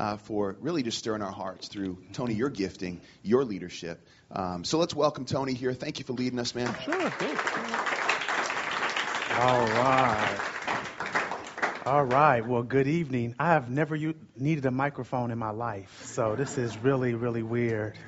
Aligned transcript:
uh, 0.00 0.16
for 0.16 0.56
really 0.60 0.82
just 0.82 0.96
stirring 0.98 1.20
our 1.20 1.30
hearts 1.30 1.68
through, 1.68 1.98
Tony, 2.14 2.32
your 2.32 2.48
gifting, 2.48 3.02
your 3.22 3.44
leadership. 3.44 4.08
Um, 4.32 4.64
so 4.64 4.78
let's 4.78 4.94
welcome 4.94 5.26
Tony 5.26 5.52
here. 5.52 5.74
Thank 5.74 5.98
you 5.98 6.06
for 6.06 6.14
leading 6.14 6.38
us, 6.38 6.54
man. 6.54 6.74
Sure. 6.84 7.10
Thanks. 7.10 7.42
All 9.38 9.66
right. 9.66 10.40
All 11.84 12.04
right. 12.04 12.46
Well, 12.46 12.62
good 12.62 12.86
evening. 12.88 13.34
I 13.38 13.48
have 13.48 13.68
never 13.70 13.94
u- 13.94 14.14
needed 14.36 14.64
a 14.64 14.70
microphone 14.70 15.30
in 15.32 15.38
my 15.38 15.50
life, 15.50 16.04
so 16.06 16.34
this 16.34 16.56
is 16.56 16.78
really, 16.78 17.12
really 17.14 17.42
weird. 17.42 17.98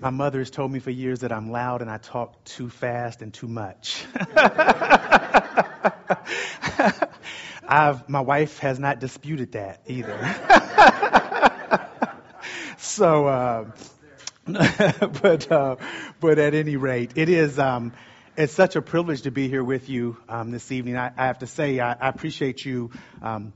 My 0.00 0.10
mother 0.10 0.38
has 0.38 0.50
told 0.50 0.70
me 0.70 0.78
for 0.78 0.90
years 0.90 1.20
that 1.20 1.32
I'm 1.32 1.50
loud 1.50 1.82
and 1.82 1.90
I 1.90 1.98
talk 1.98 2.44
too 2.44 2.70
fast 2.70 3.22
and 3.22 3.34
too 3.34 3.48
much. 3.48 4.04
I've, 7.66 8.08
my 8.08 8.20
wife 8.20 8.58
has 8.58 8.78
not 8.78 9.00
disputed 9.00 9.52
that 9.52 9.80
either. 9.88 10.16
so, 12.94 13.26
uh, 13.26 13.64
but 14.46 15.50
uh, 15.50 15.76
but 16.20 16.38
at 16.38 16.54
any 16.54 16.76
rate, 16.76 17.12
it 17.16 17.28
is 17.28 17.58
um, 17.58 17.92
it's 18.36 18.52
such 18.52 18.76
a 18.76 18.82
privilege 18.82 19.22
to 19.22 19.30
be 19.30 19.48
here 19.48 19.64
with 19.64 19.88
you 19.88 20.16
um, 20.28 20.50
this 20.52 20.70
evening. 20.70 20.96
I, 20.96 21.10
I, 21.16 21.26
have 21.26 21.40
to 21.40 21.46
say 21.46 21.80
I, 21.80 21.92
I 21.92 22.08
appreciate 22.08 22.64
you 22.64 22.90
um, 23.20 23.52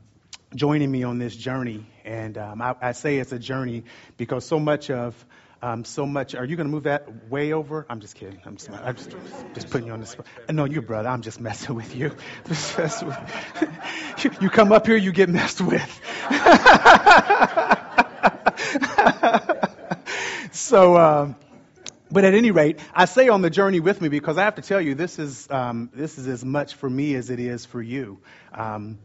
joining 0.54 0.90
me 0.90 1.04
on 1.04 1.18
this 1.18 1.36
journey, 1.36 1.86
and 2.04 2.36
um, 2.36 2.60
I, 2.60 2.74
I, 2.80 2.92
say 2.92 3.18
it's 3.18 3.30
a 3.30 3.38
journey 3.38 3.84
because 4.16 4.44
so 4.44 4.58
much 4.58 4.90
of 4.90 5.14
um, 5.62 5.84
so 5.84 6.04
much. 6.04 6.34
Are 6.34 6.44
you 6.44 6.56
going 6.56 6.66
to 6.66 6.72
move 6.72 6.84
that 6.84 7.28
way 7.30 7.52
over? 7.52 7.86
I'm 7.88 8.00
just 8.00 8.16
kidding. 8.16 8.40
I'm 8.44 8.56
just, 8.56 8.70
I'm 8.70 8.96
just, 8.96 9.14
just 9.54 9.70
putting 9.70 9.86
you 9.86 9.92
on 9.92 10.00
the 10.00 10.06
spot. 10.06 10.26
No, 10.50 10.64
you 10.64 10.82
brother. 10.82 11.08
I'm 11.08 11.22
just 11.22 11.40
messing 11.40 11.76
with 11.76 11.94
you. 11.94 12.16
you 14.40 14.50
come 14.50 14.72
up 14.72 14.86
here, 14.86 14.96
you 14.96 15.12
get 15.12 15.28
messed 15.28 15.60
with. 15.60 16.00
so, 20.52 20.96
um, 20.96 21.36
but 22.10 22.24
at 22.24 22.34
any 22.34 22.50
rate, 22.50 22.78
I 22.94 23.04
say 23.04 23.28
on 23.28 23.42
the 23.42 23.50
journey 23.50 23.80
with 23.80 24.00
me 24.00 24.08
because 24.08 24.38
I 24.38 24.44
have 24.44 24.54
to 24.56 24.62
tell 24.62 24.80
you 24.80 24.94
this 24.94 25.18
is 25.18 25.50
um, 25.50 25.90
this 25.92 26.18
is 26.18 26.26
as 26.26 26.44
much 26.44 26.74
for 26.74 26.88
me 26.88 27.14
as 27.14 27.30
it 27.30 27.40
is 27.40 27.64
for 27.66 27.82
you. 27.82 28.18
Um, 28.52 28.98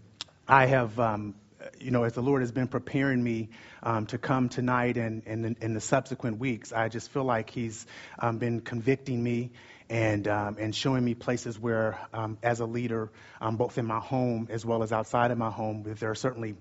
I 0.48 0.68
have, 0.68 1.00
um, 1.00 1.36
you 1.80 1.92
know, 1.92 2.03
as 2.03 2.14
the 2.14 2.22
Lord 2.22 2.42
has 2.42 2.52
been 2.52 2.68
preparing 2.68 3.23
me 3.23 3.50
um, 3.81 4.06
to 4.08 4.18
come 4.18 4.50
tonight 4.50 4.98
and, 4.98 5.23
and 5.26 5.58
in 5.62 5.73
the 5.73 5.81
subsequent 5.81 6.40
weeks, 6.40 6.72
I 6.72 6.90
just 6.90 7.12
feel 7.12 7.23
like 7.23 7.50
He's 7.50 7.86
um, 8.20 8.38
been 8.38 8.62
convicting 8.62 9.22
me 9.22 9.52
and 9.90 10.28
um, 10.28 10.58
and 10.59 10.73
showing 10.73 11.03
me 11.03 11.14
places 11.14 11.59
where, 11.59 12.00
as 12.42 12.62
a 12.62 12.66
leader, 12.66 13.12
both 13.52 13.78
in 13.78 13.86
my 13.86 14.00
home 14.00 14.48
as 14.50 14.66
well 14.66 14.81
as 14.81 14.94
outside 14.94 15.31
of 15.31 15.38
my 15.38 15.52
home, 15.52 15.84
there 16.00 16.09
are 16.09 16.16
certainly 16.16 16.56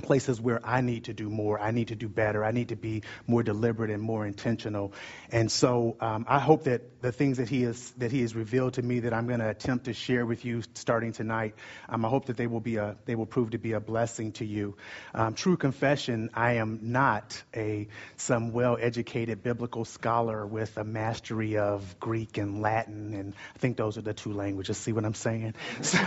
places 0.00 0.40
where 0.40 0.60
I 0.64 0.80
need 0.80 1.04
to 1.04 1.12
do 1.12 1.28
more, 1.28 1.60
I 1.60 1.70
need 1.70 1.88
to 1.88 1.96
do 1.96 2.08
better, 2.08 2.44
I 2.44 2.52
need 2.52 2.68
to 2.68 2.76
be 2.76 3.02
more 3.26 3.42
deliberate 3.42 3.90
and 3.90 4.02
more 4.02 4.26
intentional. 4.26 4.92
And 5.30 5.50
so 5.50 5.96
um, 6.00 6.26
I 6.28 6.38
hope 6.38 6.64
that 6.64 7.02
the 7.02 7.12
things 7.12 7.38
that 7.38 7.48
he 7.48 7.62
has 7.62 7.90
that 7.92 8.12
he 8.12 8.22
has 8.22 8.34
revealed 8.34 8.74
to 8.74 8.82
me 8.82 9.00
that 9.00 9.14
I'm 9.14 9.26
going 9.26 9.40
to 9.40 9.48
attempt 9.48 9.86
to 9.86 9.94
share 9.94 10.26
with 10.26 10.44
you 10.44 10.62
starting 10.74 11.12
tonight, 11.12 11.54
um, 11.88 12.04
I 12.04 12.08
hope 12.08 12.26
that 12.26 12.36
they 12.36 12.46
will 12.46 12.60
be 12.60 12.76
a 12.76 12.96
they 13.06 13.14
will 13.14 13.26
prove 13.26 13.50
to 13.50 13.58
be 13.58 13.72
a 13.72 13.80
blessing 13.80 14.32
to 14.32 14.44
you. 14.44 14.76
Um, 15.14 15.34
true 15.34 15.56
confession: 15.56 16.30
I 16.34 16.54
am 16.54 16.78
not 16.82 17.42
a 17.54 17.88
some 18.16 18.52
well-educated 18.52 19.42
biblical 19.42 19.84
scholar 19.84 20.46
with 20.46 20.76
a 20.76 20.84
mastery 20.84 21.56
of 21.56 21.98
Greek 22.00 22.38
and 22.38 22.60
Latin, 22.60 23.14
and 23.14 23.34
I 23.54 23.58
think 23.58 23.76
those 23.76 23.98
are 23.98 24.02
the 24.02 24.14
two 24.14 24.32
languages. 24.32 24.76
See 24.78 24.92
what 24.92 25.04
I'm 25.04 25.14
saying? 25.14 25.54
So, 25.90 25.98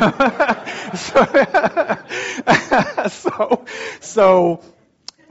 so, 0.96 1.26
so 3.10 3.66
so, 4.14 4.62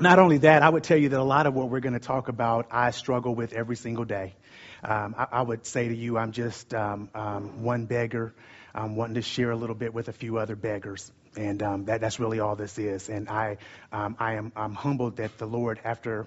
not 0.01 0.19
only 0.19 0.39
that, 0.39 0.62
I 0.62 0.69
would 0.69 0.83
tell 0.83 0.97
you 0.97 1.11
that 1.11 1.21
a 1.21 1.23
lot 1.23 1.47
of 1.47 1.55
what 1.55 1.69
we're 1.69 1.81
going 1.81 1.93
to 1.93 2.01
talk 2.01 2.29
about, 2.29 2.67
I 2.71 2.91
struggle 2.91 3.35
with 3.35 3.53
every 3.53 3.77
single 3.77 4.05
day. 4.05 4.35
Um, 4.83 5.15
I, 5.17 5.27
I, 5.31 5.43
would 5.43 5.65
say 5.65 5.87
to 5.87 5.95
you, 5.95 6.19
I'm 6.19 6.33
just 6.33 6.75
um, 6.75 7.09
um, 7.15 7.63
one 7.63 7.87
beggar, 7.87 8.35
um, 8.75 8.97
wanting 8.97 9.14
to 9.14 9.23
share 9.23 9.53
a 9.53 9.57
little 9.57 9.77
bit 9.77 9.95
with 9.95 10.08
a 10.08 10.13
few 10.13 10.39
other 10.39 10.57
beggars, 10.57 11.13
and 11.36 11.63
um, 11.63 11.85
that, 11.85 12.01
that's 12.01 12.19
really 12.19 12.41
all 12.41 12.57
this 12.57 12.79
is. 12.79 13.08
And 13.08 13.29
I, 13.29 13.59
um, 13.92 14.17
I 14.19 14.35
am 14.35 14.51
I'm 14.57 14.74
humbled 14.74 15.19
that 15.19 15.39
the 15.39 15.47
Lord, 15.47 15.79
after 15.85 16.27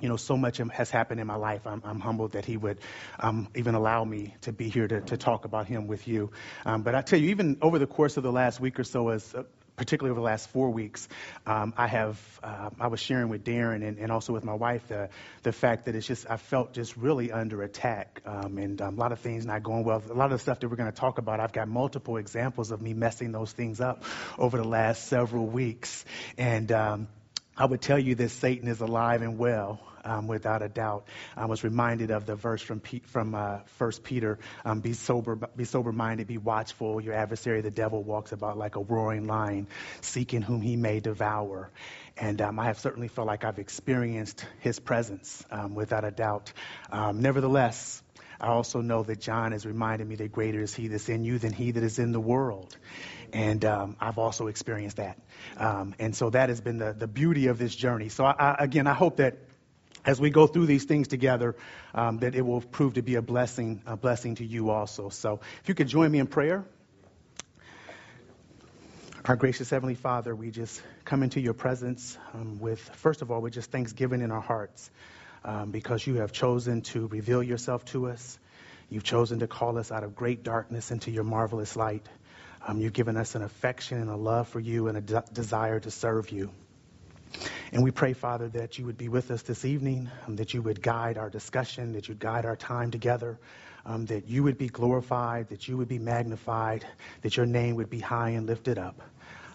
you 0.00 0.08
know, 0.08 0.16
so 0.16 0.36
much 0.36 0.58
has 0.58 0.90
happened 0.90 1.20
in 1.20 1.26
my 1.26 1.34
life. 1.36 1.66
I'm, 1.66 1.82
I'm 1.84 2.00
humbled 2.00 2.32
that 2.32 2.44
He 2.44 2.56
would 2.56 2.78
um, 3.18 3.48
even 3.54 3.74
allow 3.74 4.04
me 4.04 4.34
to 4.42 4.52
be 4.52 4.68
here 4.68 4.86
to, 4.86 5.00
to 5.00 5.16
talk 5.16 5.44
about 5.44 5.66
Him 5.66 5.86
with 5.86 6.06
you. 6.06 6.30
Um, 6.64 6.82
but 6.82 6.94
I 6.94 7.02
tell 7.02 7.18
you, 7.18 7.30
even 7.30 7.58
over 7.62 7.78
the 7.78 7.86
course 7.86 8.16
of 8.16 8.22
the 8.22 8.32
last 8.32 8.60
week 8.60 8.78
or 8.78 8.84
so, 8.84 9.08
as 9.08 9.34
uh, 9.34 9.44
particularly 9.78 10.10
over 10.10 10.20
the 10.20 10.26
last 10.26 10.50
four 10.50 10.70
weeks, 10.70 11.08
um, 11.46 11.72
I 11.76 11.86
have 11.86 12.20
uh, 12.42 12.70
I 12.78 12.88
was 12.88 13.00
sharing 13.00 13.28
with 13.28 13.44
Darren 13.44 13.86
and, 13.86 13.98
and, 13.98 14.12
also 14.12 14.32
with 14.32 14.44
my 14.44 14.54
wife 14.54 14.86
the 14.88 15.08
the 15.42 15.52
fact 15.52 15.86
that 15.86 15.94
it's 15.94 16.06
just 16.06 16.28
I 16.28 16.36
felt 16.36 16.74
just 16.74 16.96
really 16.96 17.32
under 17.32 17.62
attack 17.62 18.20
um, 18.26 18.58
and 18.58 18.80
um, 18.82 18.96
a 18.96 19.00
lot 19.00 19.12
of 19.12 19.20
things 19.20 19.46
not 19.46 19.62
going 19.62 19.84
well. 19.84 20.02
A 20.10 20.12
lot 20.12 20.26
of 20.26 20.32
the 20.32 20.38
stuff 20.38 20.60
that 20.60 20.68
we're 20.68 20.76
going 20.76 20.90
to 20.90 21.00
talk 21.00 21.18
about, 21.18 21.40
I've 21.40 21.52
got 21.52 21.68
multiple 21.68 22.16
examples 22.16 22.70
of 22.70 22.82
me 22.82 22.92
messing 22.92 23.32
those 23.32 23.52
things 23.52 23.80
up 23.80 24.02
over 24.36 24.58
the 24.58 24.68
last 24.68 25.06
several 25.06 25.46
weeks, 25.46 26.04
and 26.36 26.70
um, 26.72 27.08
I 27.56 27.64
would 27.64 27.80
tell 27.80 27.98
you 27.98 28.16
that 28.16 28.30
Satan 28.30 28.68
is 28.68 28.80
alive 28.80 29.22
and 29.22 29.38
well 29.38 29.80
um, 30.04 30.26
without 30.26 30.62
a 30.62 30.68
doubt. 30.68 31.06
I 31.36 31.46
was 31.46 31.64
reminded 31.64 32.10
of 32.10 32.26
the 32.26 32.36
verse 32.36 32.62
from 32.62 32.80
P- 32.80 33.02
from 33.06 33.34
uh, 33.34 33.58
First 33.78 34.04
Peter: 34.04 34.38
um, 34.64 34.80
"Be 34.80 34.92
sober, 34.92 35.36
be 35.36 35.64
sober-minded, 35.64 36.26
be 36.26 36.38
watchful. 36.38 37.00
Your 37.00 37.14
adversary, 37.14 37.60
the 37.60 37.70
devil, 37.70 38.02
walks 38.02 38.32
about 38.32 38.58
like 38.58 38.76
a 38.76 38.80
roaring 38.80 39.26
lion, 39.26 39.66
seeking 40.00 40.42
whom 40.42 40.60
he 40.60 40.76
may 40.76 41.00
devour." 41.00 41.70
And 42.16 42.42
um, 42.42 42.58
I 42.58 42.64
have 42.64 42.80
certainly 42.80 43.08
felt 43.08 43.28
like 43.28 43.44
I've 43.44 43.58
experienced 43.58 44.44
his 44.60 44.80
presence 44.80 45.44
um, 45.50 45.74
without 45.74 46.04
a 46.04 46.10
doubt. 46.10 46.52
Um, 46.90 47.20
nevertheless, 47.20 48.02
I 48.40 48.48
also 48.48 48.80
know 48.80 49.02
that 49.02 49.20
John 49.20 49.52
has 49.52 49.66
reminded 49.66 50.08
me 50.08 50.16
that 50.16 50.32
greater 50.32 50.60
is 50.60 50.74
he 50.74 50.88
that's 50.88 51.08
in 51.08 51.24
you 51.24 51.38
than 51.38 51.52
he 51.52 51.72
that 51.72 51.82
is 51.82 51.98
in 51.98 52.12
the 52.12 52.20
world. 52.20 52.76
And 53.32 53.64
um, 53.64 53.96
I've 54.00 54.18
also 54.18 54.46
experienced 54.46 54.96
that. 54.96 55.18
Um, 55.56 55.94
and 55.98 56.14
so 56.14 56.30
that 56.30 56.48
has 56.48 56.60
been 56.60 56.78
the, 56.78 56.92
the 56.92 57.08
beauty 57.08 57.48
of 57.48 57.58
this 57.58 57.74
journey. 57.74 58.08
So, 58.08 58.24
I, 58.24 58.32
I, 58.38 58.56
again, 58.60 58.86
I 58.86 58.94
hope 58.94 59.16
that 59.16 59.36
as 60.08 60.18
we 60.18 60.30
go 60.30 60.46
through 60.46 60.64
these 60.64 60.84
things 60.84 61.06
together, 61.06 61.54
um, 61.94 62.20
that 62.20 62.34
it 62.34 62.40
will 62.40 62.62
prove 62.62 62.94
to 62.94 63.02
be 63.02 63.16
a 63.16 63.20
blessing, 63.22 63.82
a 63.84 63.94
blessing 63.94 64.36
to 64.36 64.44
you 64.44 64.70
also. 64.70 65.10
So, 65.10 65.40
if 65.62 65.68
you 65.68 65.74
could 65.74 65.86
join 65.86 66.10
me 66.10 66.18
in 66.18 66.26
prayer. 66.26 66.64
Our 69.26 69.36
gracious 69.36 69.68
Heavenly 69.68 69.96
Father, 69.96 70.34
we 70.34 70.50
just 70.50 70.80
come 71.04 71.22
into 71.22 71.40
your 71.40 71.52
presence 71.52 72.16
um, 72.32 72.58
with, 72.58 72.80
first 72.80 73.20
of 73.20 73.30
all, 73.30 73.42
with 73.42 73.52
just 73.52 73.70
thanksgiving 73.70 74.22
in 74.22 74.30
our 74.30 74.40
hearts 74.40 74.90
um, 75.44 75.72
because 75.72 76.06
you 76.06 76.14
have 76.14 76.32
chosen 76.32 76.80
to 76.92 77.06
reveal 77.08 77.42
yourself 77.42 77.84
to 77.86 78.08
us. 78.08 78.38
You've 78.88 79.04
chosen 79.04 79.40
to 79.40 79.46
call 79.46 79.76
us 79.76 79.92
out 79.92 80.04
of 80.04 80.16
great 80.16 80.42
darkness 80.42 80.90
into 80.90 81.10
your 81.10 81.24
marvelous 81.24 81.76
light. 81.76 82.08
Um, 82.66 82.80
you've 82.80 82.94
given 82.94 83.18
us 83.18 83.34
an 83.34 83.42
affection 83.42 84.00
and 84.00 84.08
a 84.08 84.16
love 84.16 84.48
for 84.48 84.60
you 84.60 84.88
and 84.88 84.96
a 84.96 85.02
de- 85.02 85.24
desire 85.34 85.78
to 85.80 85.90
serve 85.90 86.30
you. 86.30 86.50
And 87.72 87.82
we 87.82 87.90
pray, 87.90 88.12
Father, 88.12 88.48
that 88.48 88.78
you 88.78 88.86
would 88.86 88.98
be 88.98 89.08
with 89.08 89.30
us 89.30 89.42
this 89.42 89.64
evening, 89.64 90.10
um, 90.26 90.36
that 90.36 90.54
you 90.54 90.62
would 90.62 90.82
guide 90.82 91.18
our 91.18 91.30
discussion, 91.30 91.92
that 91.92 92.08
you'd 92.08 92.18
guide 92.18 92.46
our 92.46 92.56
time 92.56 92.90
together, 92.90 93.38
um, 93.84 94.06
that 94.06 94.28
you 94.28 94.42
would 94.42 94.58
be 94.58 94.68
glorified, 94.68 95.48
that 95.50 95.68
you 95.68 95.76
would 95.76 95.88
be 95.88 95.98
magnified, 95.98 96.84
that 97.22 97.36
your 97.36 97.46
name 97.46 97.76
would 97.76 97.90
be 97.90 98.00
high 98.00 98.30
and 98.30 98.46
lifted 98.46 98.78
up. 98.78 99.00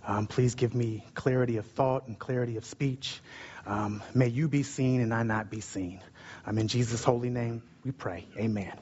Um, 0.05 0.27
please 0.27 0.55
give 0.55 0.75
me 0.75 1.05
clarity 1.13 1.57
of 1.57 1.65
thought 1.65 2.07
and 2.07 2.19
clarity 2.19 2.57
of 2.57 2.65
speech. 2.65 3.21
Um, 3.65 4.03
may 4.13 4.27
you 4.27 4.49
be 4.49 4.63
seen 4.63 5.01
and 5.01 5.13
I 5.13 5.23
not 5.23 5.49
be 5.49 5.61
seen. 5.61 6.01
Um, 6.45 6.57
in 6.57 6.67
Jesus' 6.67 7.03
holy 7.03 7.29
name, 7.29 7.63
we 7.85 7.91
pray. 7.91 8.25
Amen. 8.37 8.73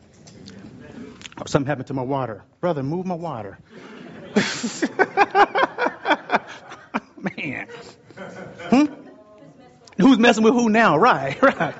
Oh, 1.38 1.44
something 1.46 1.68
happened 1.68 1.88
to 1.88 1.94
my 1.94 2.02
water. 2.02 2.44
Brother, 2.60 2.84
move 2.84 3.06
my 3.06 3.16
water. 3.16 3.58
Man. 7.38 7.68
Hmm? 8.70 8.86
Who's 9.98 10.18
messing 10.18 10.44
with 10.44 10.54
who 10.54 10.70
now? 10.70 10.98
Right, 10.98 11.42
right. 11.44 11.76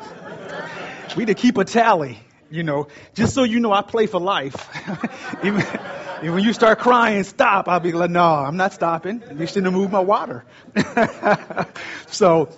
We 1.16 1.26
to 1.26 1.34
keep 1.34 1.58
a 1.58 1.66
tally, 1.66 2.20
you 2.50 2.64
know, 2.64 2.88
just 3.16 3.34
so 3.34 3.44
you 3.44 3.60
know 3.60 3.72
I 3.72 3.82
play 3.82 4.08
for 4.08 4.20
life. 4.20 4.56
Even, 5.44 5.62
even 6.22 6.36
when 6.36 6.44
you 6.44 6.54
start 6.54 6.78
crying, 6.80 7.24
stop, 7.24 7.68
I'll 7.68 7.80
be 7.80 7.92
like, 7.92 8.12
no, 8.12 8.24
I'm 8.24 8.56
not 8.56 8.74
stopping. 8.74 9.24
You 9.36 9.48
shouldn't 9.48 9.66
have 9.66 9.74
moved 9.74 9.92
my 9.92 10.02
water. 10.02 10.46
so 12.08 12.50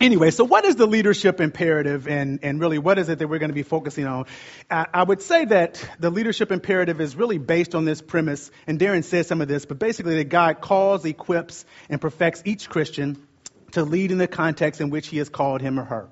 Anyway, 0.00 0.30
so 0.30 0.44
what 0.44 0.64
is 0.64 0.76
the 0.76 0.86
leadership 0.86 1.40
imperative 1.40 2.06
and, 2.06 2.38
and 2.44 2.60
really 2.60 2.78
what 2.78 2.98
is 2.98 3.08
it 3.08 3.18
that 3.18 3.26
we're 3.26 3.40
going 3.40 3.50
to 3.50 3.54
be 3.54 3.64
focusing 3.64 4.06
on? 4.06 4.26
I, 4.70 4.86
I, 4.94 5.02
would 5.02 5.20
say 5.20 5.44
that 5.46 5.84
the 5.98 6.10
leadership 6.10 6.52
imperative 6.52 7.00
is 7.00 7.16
really 7.16 7.38
based 7.38 7.74
on 7.74 7.84
this 7.84 8.00
premise, 8.00 8.52
and 8.68 8.78
Darren 8.78 9.02
said 9.02 9.26
some 9.26 9.40
of 9.40 9.48
this, 9.48 9.66
but 9.66 9.80
basically 9.80 10.16
that 10.16 10.28
God 10.28 10.60
calls, 10.60 11.04
equips, 11.04 11.64
and 11.88 12.00
perfects 12.00 12.42
each 12.44 12.68
Christian 12.68 13.26
to 13.72 13.82
lead 13.82 14.12
in 14.12 14.18
the 14.18 14.28
context 14.28 14.80
in 14.80 14.90
which 14.90 15.08
he 15.08 15.18
has 15.18 15.28
called 15.28 15.60
him 15.60 15.80
or 15.80 15.84
her. 15.84 16.08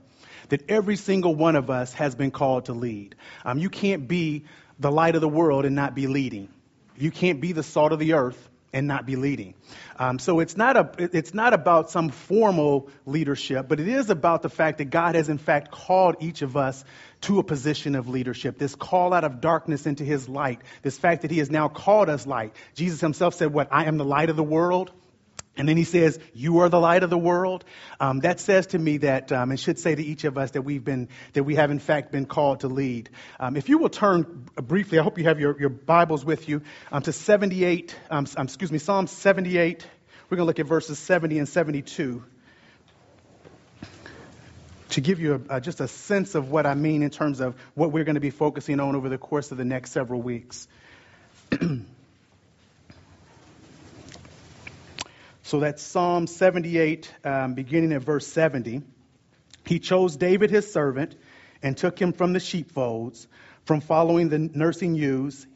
That 0.48 0.68
every 0.68 0.96
single 0.96 1.36
one 1.36 1.54
of 1.54 1.70
us 1.70 1.92
has 1.94 2.16
been 2.16 2.32
called 2.32 2.64
to 2.64 2.72
lead. 2.72 3.14
Um, 3.44 3.58
you 3.58 3.70
can't 3.70 4.08
be 4.08 4.46
the 4.80 4.90
light 4.90 5.14
of 5.14 5.20
the 5.20 5.28
world 5.28 5.64
and 5.64 5.76
not 5.76 5.94
be 5.94 6.08
leading. 6.08 6.48
You 6.96 7.12
can't 7.12 7.40
be 7.40 7.52
the 7.52 7.62
salt 7.62 7.92
of 7.92 8.00
the 8.00 8.14
earth 8.14 8.48
and 8.76 8.86
not 8.86 9.06
be 9.06 9.16
leading. 9.16 9.54
Um, 9.98 10.18
so 10.18 10.40
it's 10.40 10.54
not 10.54 10.76
a 10.76 10.90
it's 10.98 11.32
not 11.32 11.54
about 11.54 11.90
some 11.90 12.10
formal 12.10 12.90
leadership, 13.06 13.68
but 13.68 13.80
it 13.80 13.88
is 13.88 14.10
about 14.10 14.42
the 14.42 14.50
fact 14.50 14.78
that 14.78 14.90
God 14.90 15.14
has 15.14 15.30
in 15.30 15.38
fact 15.38 15.70
called 15.70 16.16
each 16.20 16.42
of 16.42 16.58
us 16.58 16.84
to 17.22 17.38
a 17.38 17.42
position 17.42 17.94
of 17.94 18.06
leadership. 18.06 18.58
This 18.58 18.74
call 18.74 19.14
out 19.14 19.24
of 19.24 19.40
darkness 19.40 19.86
into 19.86 20.04
His 20.04 20.28
light. 20.28 20.60
This 20.82 20.98
fact 20.98 21.22
that 21.22 21.30
He 21.30 21.38
has 21.38 21.50
now 21.50 21.68
called 21.68 22.10
us 22.10 22.26
light. 22.26 22.54
Jesus 22.74 23.00
Himself 23.00 23.32
said, 23.32 23.50
"What 23.50 23.68
I 23.70 23.86
am 23.86 23.96
the 23.96 24.04
light 24.04 24.28
of 24.28 24.36
the 24.36 24.44
world." 24.44 24.92
And 25.56 25.68
then 25.68 25.76
he 25.76 25.84
says, 25.84 26.18
You 26.34 26.58
are 26.58 26.68
the 26.68 26.78
light 26.78 27.02
of 27.02 27.10
the 27.10 27.18
world. 27.18 27.64
Um, 27.98 28.20
that 28.20 28.40
says 28.40 28.68
to 28.68 28.78
me 28.78 28.98
that, 28.98 29.32
um, 29.32 29.50
and 29.50 29.58
should 29.58 29.78
say 29.78 29.94
to 29.94 30.02
each 30.02 30.24
of 30.24 30.36
us 30.36 30.50
that 30.52 30.62
we've 30.62 30.84
been, 30.84 31.08
that 31.32 31.44
we 31.44 31.54
have 31.54 31.70
in 31.70 31.78
fact 31.78 32.12
been 32.12 32.26
called 32.26 32.60
to 32.60 32.68
lead. 32.68 33.08
Um, 33.40 33.56
if 33.56 33.68
you 33.68 33.78
will 33.78 33.88
turn 33.88 34.46
briefly, 34.54 34.98
I 34.98 35.02
hope 35.02 35.18
you 35.18 35.24
have 35.24 35.40
your, 35.40 35.58
your 35.58 35.70
Bibles 35.70 36.24
with 36.24 36.48
you, 36.48 36.62
um, 36.92 37.02
to 37.02 37.12
78, 37.12 37.96
um, 38.10 38.26
um, 38.36 38.44
excuse 38.44 38.70
me, 38.70 38.78
Psalm 38.78 39.06
78. 39.06 39.86
We're 40.28 40.36
going 40.36 40.44
to 40.44 40.48
look 40.48 40.58
at 40.58 40.66
verses 40.66 40.98
70 40.98 41.38
and 41.38 41.48
72 41.48 42.24
to 44.90 45.00
give 45.00 45.20
you 45.20 45.44
a, 45.48 45.60
just 45.60 45.80
a 45.80 45.88
sense 45.88 46.34
of 46.34 46.50
what 46.50 46.66
I 46.66 46.74
mean 46.74 47.02
in 47.02 47.10
terms 47.10 47.40
of 47.40 47.54
what 47.74 47.92
we're 47.92 48.04
going 48.04 48.14
to 48.14 48.20
be 48.20 48.30
focusing 48.30 48.80
on 48.80 48.94
over 48.94 49.08
the 49.08 49.18
course 49.18 49.50
of 49.52 49.58
the 49.58 49.64
next 49.64 49.92
several 49.92 50.20
weeks. 50.20 50.68
So 55.46 55.60
that's 55.60 55.80
Psalm 55.80 56.26
78, 56.26 57.14
um, 57.22 57.54
beginning 57.54 57.92
at 57.92 58.02
verse 58.02 58.26
70. 58.26 58.82
He 59.64 59.78
chose 59.78 60.16
David 60.16 60.50
his 60.50 60.72
servant 60.72 61.14
and 61.62 61.76
took 61.76 62.00
him 62.00 62.12
from 62.12 62.32
the 62.32 62.40
sheepfolds, 62.40 63.28
from 63.64 63.80
following 63.80 64.28
the 64.28 64.40
nursing 64.40 64.96
ewes. 64.96 65.46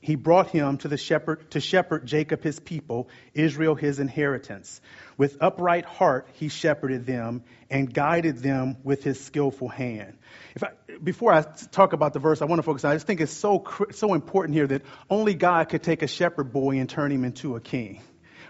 He 0.00 0.14
brought 0.14 0.50
him 0.50 0.78
to 0.78 0.88
the 0.88 0.96
shepherd 0.96 1.50
to 1.50 1.58
shepherd 1.58 2.06
Jacob 2.06 2.44
his 2.44 2.60
people, 2.60 3.08
Israel 3.34 3.74
his 3.74 3.98
inheritance. 3.98 4.80
With 5.16 5.38
upright 5.40 5.84
heart 5.84 6.28
he 6.34 6.48
shepherded 6.48 7.04
them 7.04 7.42
and 7.68 7.92
guided 7.92 8.38
them 8.38 8.76
with 8.84 9.02
his 9.02 9.18
skillful 9.18 9.68
hand. 9.68 10.16
I, 10.62 10.68
before 11.02 11.32
I 11.32 11.42
talk 11.42 11.92
about 11.92 12.12
the 12.12 12.20
verse, 12.20 12.40
I 12.40 12.44
want 12.44 12.60
to 12.60 12.62
focus 12.62 12.84
on. 12.84 12.92
I 12.92 12.94
just 12.94 13.08
think 13.08 13.20
it's 13.20 13.32
so 13.32 13.64
so 13.90 14.14
important 14.14 14.54
here 14.54 14.68
that 14.68 14.82
only 15.10 15.34
God 15.34 15.70
could 15.70 15.82
take 15.82 16.02
a 16.02 16.06
shepherd 16.08 16.52
boy 16.52 16.78
and 16.78 16.88
turn 16.88 17.10
him 17.10 17.24
into 17.24 17.56
a 17.56 17.60
king 17.60 18.00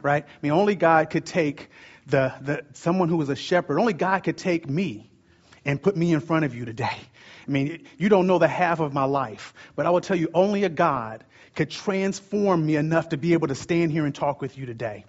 right? 0.02 0.24
I 0.24 0.38
mean, 0.42 0.52
only 0.52 0.74
God 0.74 1.10
could 1.10 1.26
take 1.26 1.68
the, 2.06 2.32
the 2.40 2.64
someone 2.72 3.08
who 3.08 3.16
was 3.16 3.28
a 3.28 3.36
shepherd. 3.36 3.78
Only 3.78 3.92
God 3.92 4.24
could 4.24 4.36
take 4.36 4.68
me 4.68 5.10
and 5.64 5.80
put 5.82 5.96
me 5.96 6.12
in 6.12 6.20
front 6.20 6.44
of 6.44 6.54
you 6.54 6.64
today. 6.64 6.96
I 7.46 7.50
mean, 7.50 7.86
you 7.98 8.08
don't 8.08 8.26
know 8.26 8.38
the 8.38 8.48
half 8.48 8.80
of 8.80 8.92
my 8.92 9.04
life, 9.04 9.54
but 9.76 9.86
I 9.86 9.90
will 9.90 10.00
tell 10.00 10.16
you, 10.16 10.30
only 10.34 10.64
a 10.64 10.68
God 10.68 11.24
could 11.54 11.70
transform 11.70 12.64
me 12.64 12.76
enough 12.76 13.10
to 13.10 13.16
be 13.16 13.32
able 13.32 13.48
to 13.48 13.54
stand 13.54 13.92
here 13.92 14.06
and 14.06 14.14
talk 14.14 14.40
with 14.40 14.56
you 14.56 14.66
today 14.66 15.04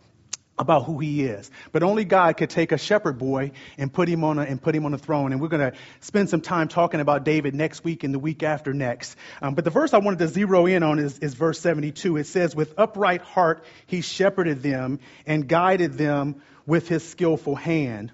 about 0.61 0.85
who 0.85 0.99
he 0.99 1.23
is. 1.23 1.49
But 1.71 1.81
only 1.81 2.05
God 2.05 2.37
could 2.37 2.51
take 2.51 2.71
a 2.71 2.77
shepherd 2.77 3.17
boy 3.17 3.51
and 3.79 3.91
put 3.91 4.07
him 4.07 4.23
on 4.23 4.37
a, 4.37 4.43
and 4.43 4.61
put 4.61 4.75
him 4.75 4.85
on 4.85 4.93
a 4.93 4.97
throne. 4.97 5.31
And 5.31 5.41
we're 5.41 5.47
going 5.47 5.71
to 5.71 5.77
spend 6.01 6.29
some 6.29 6.41
time 6.41 6.67
talking 6.67 6.99
about 6.99 7.25
David 7.25 7.55
next 7.55 7.83
week 7.83 8.03
and 8.03 8.13
the 8.13 8.19
week 8.19 8.43
after 8.43 8.71
next. 8.71 9.17
Um, 9.41 9.55
but 9.55 9.65
the 9.65 9.71
verse 9.71 9.91
I 9.95 9.97
wanted 9.97 10.19
to 10.19 10.27
zero 10.27 10.67
in 10.67 10.83
on 10.83 10.99
is, 10.99 11.17
is 11.17 11.33
verse 11.33 11.59
72. 11.59 12.15
It 12.17 12.27
says, 12.27 12.55
"With 12.55 12.75
upright 12.77 13.21
heart 13.21 13.63
he 13.87 14.01
shepherded 14.01 14.61
them 14.61 14.99
and 15.25 15.47
guided 15.47 15.93
them 15.93 16.43
with 16.67 16.87
his 16.87 17.03
skillful 17.09 17.55
hand." 17.55 18.11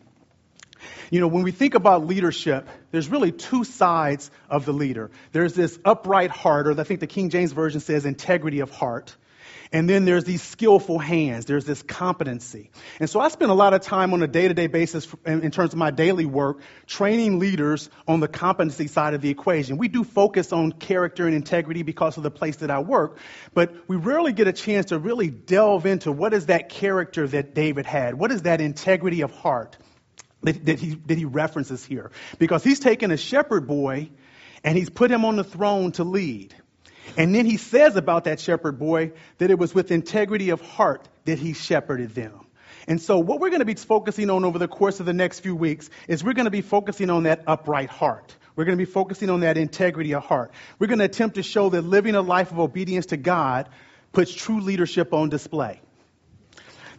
You 1.11 1.19
know, 1.19 1.27
when 1.27 1.43
we 1.43 1.51
think 1.51 1.75
about 1.75 2.07
leadership, 2.07 2.65
there's 2.91 3.09
really 3.09 3.33
two 3.33 3.65
sides 3.65 4.31
of 4.49 4.63
the 4.63 4.73
leader. 4.73 5.11
There's 5.33 5.53
this 5.53 5.77
upright 5.83 6.31
heart, 6.31 6.67
or 6.67 6.79
I 6.79 6.83
think 6.83 7.01
the 7.01 7.07
King 7.07 7.29
James 7.29 7.51
Version 7.51 7.81
says 7.81 8.05
integrity 8.05 8.61
of 8.61 8.71
heart. 8.71 9.15
And 9.71 9.89
then 9.89 10.05
there's 10.05 10.23
these 10.23 10.41
skillful 10.41 10.99
hands. 10.99 11.45
There's 11.45 11.65
this 11.65 11.81
competency. 11.81 12.71
And 12.99 13.09
so 13.09 13.19
I 13.19 13.29
spend 13.29 13.51
a 13.51 13.53
lot 13.53 13.73
of 13.73 13.81
time 13.81 14.13
on 14.13 14.23
a 14.23 14.27
day 14.27 14.47
to 14.47 14.53
day 14.53 14.67
basis 14.67 15.07
in 15.25 15.51
terms 15.51 15.73
of 15.73 15.79
my 15.79 15.91
daily 15.91 16.25
work 16.25 16.59
training 16.85 17.39
leaders 17.39 17.89
on 18.07 18.19
the 18.19 18.27
competency 18.27 18.87
side 18.87 19.13
of 19.13 19.21
the 19.21 19.29
equation. 19.29 19.77
We 19.77 19.87
do 19.87 20.03
focus 20.03 20.53
on 20.53 20.71
character 20.71 21.25
and 21.25 21.35
integrity 21.35 21.83
because 21.83 22.17
of 22.17 22.23
the 22.23 22.31
place 22.31 22.57
that 22.57 22.71
I 22.71 22.79
work, 22.79 23.17
but 23.53 23.73
we 23.87 23.95
rarely 23.95 24.33
get 24.33 24.47
a 24.47 24.53
chance 24.53 24.87
to 24.87 24.99
really 24.99 25.29
delve 25.29 25.85
into 25.85 26.11
what 26.11 26.33
is 26.33 26.47
that 26.47 26.69
character 26.69 27.27
that 27.27 27.53
David 27.53 27.85
had? 27.85 28.15
What 28.15 28.31
is 28.31 28.43
that 28.43 28.61
integrity 28.61 29.21
of 29.21 29.31
heart 29.31 29.77
that 30.43 30.79
he, 30.79 30.95
that 31.07 31.17
he 31.17 31.25
references 31.25 31.83
here? 31.83 32.11
Because 32.39 32.63
he's 32.63 32.79
taken 32.79 33.11
a 33.11 33.17
shepherd 33.17 33.67
boy 33.67 34.09
and 34.63 34.77
he's 34.77 34.89
put 34.89 35.11
him 35.11 35.25
on 35.25 35.35
the 35.35 35.43
throne 35.43 35.91
to 35.93 36.03
lead. 36.03 36.55
And 37.15 37.33
then 37.33 37.45
he 37.45 37.57
says 37.57 37.95
about 37.95 38.25
that 38.25 38.39
shepherd 38.39 38.79
boy 38.79 39.13
that 39.37 39.49
it 39.49 39.57
was 39.57 39.73
with 39.73 39.91
integrity 39.91 40.49
of 40.49 40.61
heart 40.61 41.07
that 41.25 41.39
he 41.39 41.53
shepherded 41.53 42.13
them. 42.13 42.47
And 42.87 43.01
so, 43.01 43.19
what 43.19 43.39
we're 43.39 43.49
going 43.49 43.59
to 43.59 43.65
be 43.65 43.75
focusing 43.75 44.29
on 44.29 44.45
over 44.45 44.59
the 44.59 44.67
course 44.67 44.99
of 44.99 45.05
the 45.05 45.13
next 45.13 45.41
few 45.41 45.55
weeks 45.55 45.89
is 46.07 46.23
we're 46.23 46.33
going 46.33 46.45
to 46.45 46.51
be 46.51 46.61
focusing 46.61 47.09
on 47.09 47.23
that 47.23 47.43
upright 47.45 47.89
heart. 47.89 48.35
We're 48.55 48.65
going 48.65 48.77
to 48.77 48.83
be 48.83 48.89
focusing 48.89 49.29
on 49.29 49.41
that 49.41 49.57
integrity 49.57 50.13
of 50.13 50.23
heart. 50.23 50.51
We're 50.79 50.87
going 50.87 50.99
to 50.99 51.05
attempt 51.05 51.35
to 51.35 51.43
show 51.43 51.69
that 51.69 51.81
living 51.81 52.15
a 52.15 52.21
life 52.21 52.51
of 52.51 52.59
obedience 52.59 53.07
to 53.07 53.17
God 53.17 53.69
puts 54.13 54.33
true 54.33 54.61
leadership 54.61 55.13
on 55.13 55.29
display. 55.29 55.81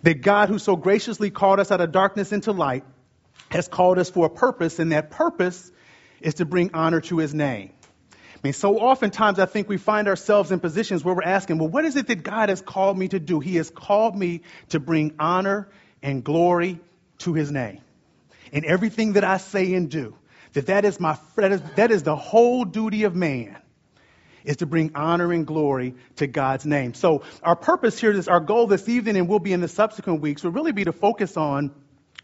That 0.02 0.22
God, 0.22 0.50
who 0.50 0.58
so 0.58 0.76
graciously 0.76 1.30
called 1.30 1.58
us 1.58 1.72
out 1.72 1.80
of 1.80 1.90
darkness 1.90 2.32
into 2.32 2.52
light, 2.52 2.84
has 3.50 3.66
called 3.66 3.98
us 3.98 4.10
for 4.10 4.26
a 4.26 4.30
purpose, 4.30 4.78
and 4.78 4.92
that 4.92 5.10
purpose 5.10 5.72
is 6.20 6.34
to 6.34 6.44
bring 6.44 6.70
honor 6.74 7.00
to 7.00 7.18
his 7.18 7.34
name. 7.34 7.72
I 8.38 8.46
mean, 8.46 8.52
so 8.52 8.78
oftentimes 8.78 9.40
I 9.40 9.46
think 9.46 9.68
we 9.68 9.78
find 9.78 10.06
ourselves 10.06 10.52
in 10.52 10.60
positions 10.60 11.04
where 11.04 11.12
we're 11.12 11.24
asking, 11.24 11.58
well, 11.58 11.68
what 11.68 11.84
is 11.84 11.96
it 11.96 12.06
that 12.06 12.22
God 12.22 12.50
has 12.50 12.62
called 12.62 12.96
me 12.96 13.08
to 13.08 13.18
do? 13.18 13.40
He 13.40 13.56
has 13.56 13.68
called 13.68 14.16
me 14.16 14.42
to 14.68 14.78
bring 14.78 15.14
honor 15.18 15.68
and 16.04 16.22
glory 16.22 16.78
to 17.18 17.34
his 17.34 17.50
name. 17.50 17.80
In 18.52 18.64
everything 18.64 19.14
that 19.14 19.24
I 19.24 19.38
say 19.38 19.74
and 19.74 19.90
do, 19.90 20.14
that 20.52 20.66
that 20.66 20.84
is 20.84 21.00
my, 21.00 21.18
that 21.34 21.50
is, 21.50 21.62
that 21.74 21.90
is 21.90 22.04
the 22.04 22.14
whole 22.14 22.64
duty 22.64 23.02
of 23.02 23.16
man 23.16 23.56
is 24.44 24.58
to 24.58 24.66
bring 24.66 24.92
honor 24.94 25.32
and 25.32 25.44
glory 25.44 25.96
to 26.16 26.28
God's 26.28 26.64
name. 26.64 26.94
So 26.94 27.24
our 27.42 27.56
purpose 27.56 27.98
here, 27.98 28.12
is 28.12 28.28
our 28.28 28.40
goal 28.40 28.68
this 28.68 28.88
evening 28.88 29.16
and 29.16 29.28
will 29.28 29.40
be 29.40 29.52
in 29.52 29.60
the 29.60 29.68
subsequent 29.68 30.20
weeks, 30.20 30.44
will 30.44 30.52
really 30.52 30.72
be 30.72 30.84
to 30.84 30.92
focus 30.92 31.36
on 31.36 31.74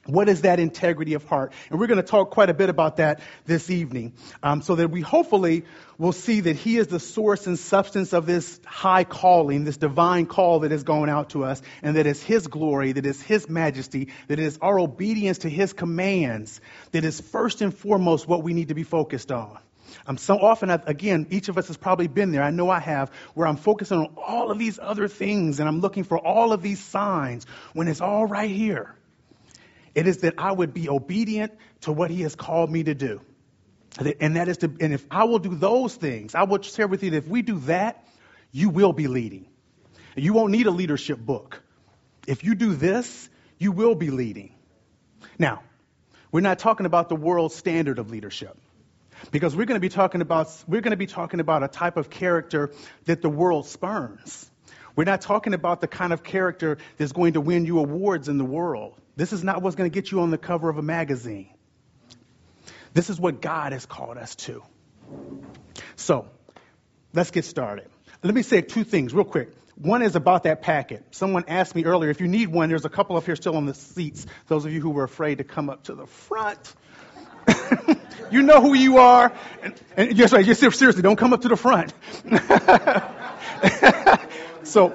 what 0.06 0.28
is 0.28 0.42
that 0.42 0.60
integrity 0.60 1.14
of 1.14 1.24
heart? 1.24 1.52
And 1.70 1.80
we're 1.80 1.86
going 1.86 2.00
to 2.00 2.06
talk 2.06 2.30
quite 2.30 2.50
a 2.50 2.54
bit 2.54 2.68
about 2.68 2.96
that 2.96 3.20
this 3.46 3.70
evening, 3.70 4.12
um, 4.42 4.62
so 4.62 4.74
that 4.74 4.90
we 4.90 5.00
hopefully 5.00 5.64
will 5.98 6.12
see 6.12 6.40
that 6.40 6.56
He 6.56 6.76
is 6.76 6.88
the 6.88 7.00
source 7.00 7.46
and 7.46 7.58
substance 7.58 8.12
of 8.12 8.26
this 8.26 8.60
high 8.64 9.04
calling, 9.04 9.64
this 9.64 9.76
divine 9.76 10.26
call 10.26 10.60
that 10.60 10.72
is 10.72 10.82
going 10.82 11.10
out 11.10 11.30
to 11.30 11.44
us, 11.44 11.62
and 11.82 11.96
that 11.96 12.06
is 12.06 12.22
His 12.22 12.46
glory, 12.46 12.92
that 12.92 13.06
is 13.06 13.20
His 13.22 13.48
majesty, 13.48 14.08
that 14.28 14.38
is 14.38 14.58
our 14.60 14.78
obedience 14.78 15.38
to 15.38 15.48
His 15.48 15.72
commands, 15.72 16.60
that 16.92 17.04
is 17.04 17.20
first 17.20 17.62
and 17.62 17.74
foremost 17.74 18.28
what 18.28 18.42
we 18.42 18.52
need 18.52 18.68
to 18.68 18.74
be 18.74 18.84
focused 18.84 19.32
on. 19.32 19.58
Um, 20.06 20.18
so 20.18 20.38
often, 20.38 20.70
again, 20.70 21.28
each 21.30 21.48
of 21.48 21.56
us 21.56 21.68
has 21.68 21.76
probably 21.76 22.08
been 22.08 22.32
there. 22.32 22.42
I 22.42 22.50
know 22.50 22.68
I 22.68 22.80
have, 22.80 23.10
where 23.34 23.46
I'm 23.46 23.56
focusing 23.56 23.98
on 23.98 24.14
all 24.16 24.50
of 24.50 24.58
these 24.58 24.78
other 24.78 25.08
things 25.08 25.60
and 25.60 25.68
I'm 25.68 25.80
looking 25.80 26.04
for 26.04 26.18
all 26.18 26.52
of 26.52 26.62
these 26.62 26.82
signs 26.82 27.46
when 27.72 27.88
it's 27.88 28.00
all 28.00 28.26
right 28.26 28.50
here. 28.50 28.94
It 29.94 30.06
is 30.06 30.18
that 30.18 30.34
I 30.38 30.50
would 30.50 30.74
be 30.74 30.88
obedient 30.88 31.52
to 31.82 31.92
what 31.92 32.10
he 32.10 32.22
has 32.22 32.34
called 32.34 32.70
me 32.70 32.82
to 32.84 32.94
do. 32.94 33.20
And 34.20 34.36
that 34.36 34.48
is 34.48 34.58
to, 34.58 34.72
and 34.80 34.92
if 34.92 35.06
I 35.10 35.24
will 35.24 35.38
do 35.38 35.54
those 35.54 35.94
things, 35.94 36.34
I 36.34 36.42
will 36.44 36.60
share 36.62 36.88
with 36.88 37.02
you 37.04 37.10
that 37.10 37.18
if 37.18 37.28
we 37.28 37.42
do 37.42 37.60
that, 37.60 38.04
you 38.50 38.68
will 38.68 38.92
be 38.92 39.06
leading. 39.06 39.46
You 40.16 40.32
won't 40.32 40.50
need 40.50 40.66
a 40.66 40.72
leadership 40.72 41.18
book. 41.18 41.62
If 42.26 42.42
you 42.42 42.54
do 42.54 42.74
this, 42.74 43.28
you 43.58 43.70
will 43.72 43.94
be 43.94 44.10
leading. 44.10 44.54
Now, 45.38 45.62
we're 46.32 46.40
not 46.40 46.58
talking 46.58 46.86
about 46.86 47.08
the 47.08 47.16
world 47.16 47.52
standard 47.52 47.98
of 47.98 48.10
leadership. 48.10 48.56
Because 49.30 49.54
we're 49.54 49.64
going 49.64 49.76
to 49.76 49.80
be 49.80 49.88
talking 49.88 50.20
about 50.20 50.48
we're 50.66 50.80
going 50.80 50.90
to 50.90 50.96
be 50.96 51.06
talking 51.06 51.40
about 51.40 51.62
a 51.62 51.68
type 51.68 51.96
of 51.96 52.10
character 52.10 52.72
that 53.04 53.22
the 53.22 53.28
world 53.30 53.66
spurns. 53.66 54.50
We're 54.96 55.04
not 55.04 55.20
talking 55.20 55.54
about 55.54 55.80
the 55.80 55.88
kind 55.88 56.12
of 56.12 56.22
character 56.22 56.78
that's 56.98 57.12
going 57.12 57.34
to 57.34 57.40
win 57.40 57.64
you 57.64 57.78
awards 57.78 58.28
in 58.28 58.38
the 58.38 58.44
world. 58.44 59.00
This 59.16 59.32
is 59.32 59.44
not 59.44 59.62
what's 59.62 59.76
going 59.76 59.90
to 59.90 59.94
get 59.94 60.10
you 60.10 60.20
on 60.20 60.30
the 60.30 60.38
cover 60.38 60.68
of 60.68 60.78
a 60.78 60.82
magazine. 60.82 61.50
This 62.92 63.10
is 63.10 63.18
what 63.18 63.40
God 63.40 63.72
has 63.72 63.86
called 63.86 64.16
us 64.18 64.34
to. 64.36 64.62
So, 65.96 66.26
let's 67.12 67.30
get 67.30 67.44
started. 67.44 67.88
Let 68.22 68.34
me 68.34 68.42
say 68.42 68.62
two 68.62 68.84
things 68.84 69.12
real 69.12 69.24
quick. 69.24 69.52
One 69.76 70.02
is 70.02 70.14
about 70.14 70.44
that 70.44 70.62
packet. 70.62 71.04
Someone 71.10 71.44
asked 71.48 71.74
me 71.74 71.84
earlier 71.84 72.10
if 72.10 72.20
you 72.20 72.28
need 72.28 72.48
one, 72.48 72.68
there's 72.68 72.84
a 72.84 72.90
couple 72.90 73.16
up 73.16 73.24
here 73.24 73.34
still 73.34 73.56
on 73.56 73.66
the 73.66 73.74
seats. 73.74 74.26
Those 74.46 74.64
of 74.64 74.72
you 74.72 74.80
who 74.80 74.90
were 74.90 75.04
afraid 75.04 75.38
to 75.38 75.44
come 75.44 75.68
up 75.68 75.84
to 75.84 75.94
the 75.94 76.06
front. 76.06 76.74
you 78.30 78.42
know 78.42 78.60
who 78.60 78.74
you 78.74 78.98
are. 78.98 79.32
And, 79.62 79.74
and 79.96 80.16
yes, 80.16 80.32
right, 80.32 80.44
just 80.44 80.60
seriously, 80.60 81.02
don't 81.02 81.16
come 81.16 81.32
up 81.32 81.42
to 81.42 81.48
the 81.48 81.56
front. 81.56 81.92
so, 84.62 84.94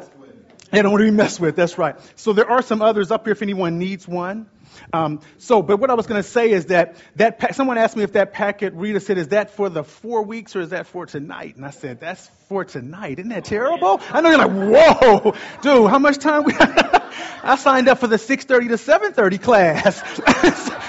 They 0.71 0.81
don't 0.81 0.91
want 0.91 1.01
to 1.01 1.11
be 1.11 1.15
messed 1.15 1.39
with. 1.39 1.55
That's 1.55 1.77
right. 1.77 1.95
So 2.15 2.33
there 2.33 2.49
are 2.49 2.61
some 2.61 2.81
others 2.81 3.11
up 3.11 3.25
here 3.25 3.31
if 3.31 3.41
anyone 3.41 3.79
needs 3.79 4.07
one. 4.07 4.47
Um, 4.93 5.19
so, 5.37 5.61
but 5.61 5.77
what 5.79 5.89
I 5.89 5.93
was 5.93 6.07
going 6.07 6.21
to 6.21 6.27
say 6.27 6.51
is 6.51 6.67
that 6.67 6.95
that 7.15 7.39
pa- 7.39 7.51
someone 7.51 7.77
asked 7.77 7.95
me 7.95 8.03
if 8.03 8.13
that 8.13 8.33
packet 8.33 8.73
Rita 8.73 8.99
said 8.99 9.17
is 9.17 9.29
that 9.29 9.51
for 9.51 9.69
the 9.69 9.83
four 9.83 10.23
weeks 10.23 10.55
or 10.55 10.61
is 10.61 10.69
that 10.69 10.87
for 10.87 11.05
tonight? 11.05 11.55
And 11.55 11.65
I 11.65 11.71
said 11.71 11.99
that's 11.99 12.27
for 12.47 12.65
tonight. 12.65 13.19
Isn't 13.19 13.29
that 13.29 13.45
terrible? 13.45 14.01
I 14.11 14.21
know 14.21 14.29
you're 14.29 14.37
like, 14.37 15.01
whoa, 15.01 15.35
dude, 15.61 15.89
how 15.89 15.99
much 15.99 16.17
time 16.17 16.43
we? 16.43 16.53
I 16.59 17.55
signed 17.57 17.87
up 17.87 17.99
for 17.99 18.07
the 18.07 18.17
6:30 18.17 18.69
to 18.69 18.75
7:30 18.75 19.41
class. 19.41 20.01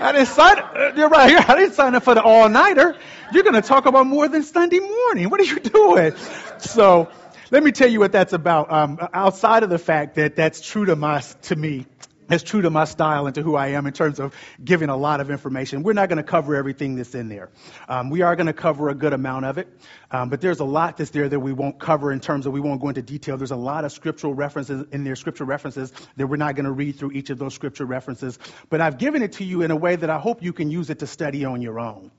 I 0.00 0.12
didn't 0.12 0.28
sign. 0.28 0.96
You're 0.96 1.08
right 1.08 1.30
here. 1.30 1.44
I 1.48 1.54
didn't 1.56 1.74
sign 1.74 1.94
up 1.94 2.02
for 2.02 2.14
the 2.14 2.22
all 2.22 2.48
nighter. 2.48 2.96
You're 3.32 3.44
going 3.44 3.54
to 3.54 3.62
talk 3.62 3.86
about 3.86 4.06
more 4.06 4.28
than 4.28 4.42
Sunday 4.42 4.80
morning. 4.80 5.30
What 5.30 5.40
are 5.40 5.44
you 5.44 5.60
doing? 5.60 6.14
So. 6.58 7.08
Let 7.50 7.62
me 7.62 7.72
tell 7.72 7.88
you 7.88 8.00
what 8.00 8.12
that's 8.12 8.32
about. 8.32 8.72
Um, 8.72 8.98
outside 9.12 9.62
of 9.64 9.70
the 9.70 9.78
fact 9.78 10.14
that 10.14 10.34
that's 10.34 10.60
true 10.60 10.86
to 10.86 10.96
my 10.96 11.20
to 11.42 11.56
me, 11.56 11.86
it's 12.30 12.42
true 12.42 12.62
to 12.62 12.70
my 12.70 12.86
style 12.86 13.26
and 13.26 13.34
to 13.34 13.42
who 13.42 13.54
I 13.54 13.68
am 13.68 13.86
in 13.86 13.92
terms 13.92 14.18
of 14.18 14.34
giving 14.64 14.88
a 14.88 14.96
lot 14.96 15.20
of 15.20 15.30
information. 15.30 15.82
We're 15.82 15.92
not 15.92 16.08
going 16.08 16.16
to 16.16 16.22
cover 16.22 16.56
everything 16.56 16.94
that's 16.94 17.14
in 17.14 17.28
there. 17.28 17.50
Um, 17.86 18.08
we 18.08 18.22
are 18.22 18.34
going 18.34 18.46
to 18.46 18.54
cover 18.54 18.88
a 18.88 18.94
good 18.94 19.12
amount 19.12 19.44
of 19.44 19.58
it, 19.58 19.68
um, 20.10 20.30
but 20.30 20.40
there's 20.40 20.60
a 20.60 20.64
lot 20.64 20.96
that's 20.96 21.10
there 21.10 21.28
that 21.28 21.38
we 21.38 21.52
won't 21.52 21.78
cover 21.78 22.12
in 22.12 22.20
terms 22.20 22.46
of 22.46 22.54
we 22.54 22.60
won't 22.60 22.80
go 22.80 22.88
into 22.88 23.02
detail. 23.02 23.36
There's 23.36 23.50
a 23.50 23.56
lot 23.56 23.84
of 23.84 23.92
scriptural 23.92 24.32
references 24.32 24.86
in 24.90 25.04
there, 25.04 25.16
scripture 25.16 25.44
references 25.44 25.92
that 26.16 26.26
we're 26.26 26.36
not 26.36 26.54
going 26.54 26.64
to 26.64 26.72
read 26.72 26.96
through 26.96 27.12
each 27.12 27.28
of 27.28 27.38
those 27.38 27.54
scripture 27.54 27.84
references. 27.84 28.38
But 28.70 28.80
I've 28.80 28.96
given 28.96 29.22
it 29.22 29.32
to 29.32 29.44
you 29.44 29.60
in 29.60 29.70
a 29.70 29.76
way 29.76 29.96
that 29.96 30.08
I 30.08 30.18
hope 30.18 30.42
you 30.42 30.54
can 30.54 30.70
use 30.70 30.88
it 30.88 31.00
to 31.00 31.06
study 31.06 31.44
on 31.44 31.60
your 31.60 31.78
own. 31.78 32.10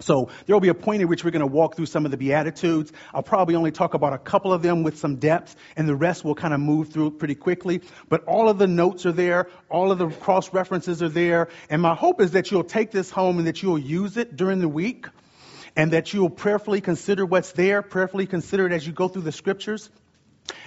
So 0.00 0.30
there 0.46 0.56
will 0.56 0.60
be 0.60 0.68
a 0.68 0.74
point 0.74 1.02
in 1.02 1.08
which 1.08 1.24
we're 1.24 1.30
going 1.30 1.40
to 1.40 1.46
walk 1.46 1.76
through 1.76 1.86
some 1.86 2.04
of 2.04 2.10
the 2.10 2.16
Beatitudes. 2.16 2.92
I'll 3.12 3.22
probably 3.22 3.54
only 3.54 3.70
talk 3.70 3.94
about 3.94 4.12
a 4.12 4.18
couple 4.18 4.52
of 4.52 4.62
them 4.62 4.82
with 4.82 4.98
some 4.98 5.16
depth, 5.16 5.56
and 5.76 5.88
the 5.88 5.94
rest 5.94 6.24
will 6.24 6.34
kind 6.34 6.54
of 6.54 6.60
move 6.60 6.88
through 6.88 7.12
pretty 7.12 7.34
quickly. 7.34 7.82
But 8.08 8.24
all 8.24 8.48
of 8.48 8.58
the 8.58 8.66
notes 8.66 9.04
are 9.04 9.12
there, 9.12 9.48
all 9.68 9.92
of 9.92 9.98
the 9.98 10.08
cross 10.08 10.52
references 10.52 11.02
are 11.02 11.08
there, 11.08 11.48
and 11.68 11.82
my 11.82 11.94
hope 11.94 12.20
is 12.20 12.32
that 12.32 12.50
you'll 12.50 12.64
take 12.64 12.90
this 12.90 13.10
home 13.10 13.38
and 13.38 13.46
that 13.46 13.62
you'll 13.62 13.78
use 13.78 14.16
it 14.16 14.36
during 14.36 14.60
the 14.60 14.68
week, 14.68 15.06
and 15.76 15.92
that 15.92 16.12
you'll 16.12 16.30
prayerfully 16.30 16.80
consider 16.80 17.26
what's 17.26 17.52
there, 17.52 17.82
prayerfully 17.82 18.26
consider 18.26 18.66
it 18.66 18.72
as 18.72 18.86
you 18.86 18.92
go 18.92 19.08
through 19.08 19.22
the 19.22 19.32
scriptures 19.32 19.90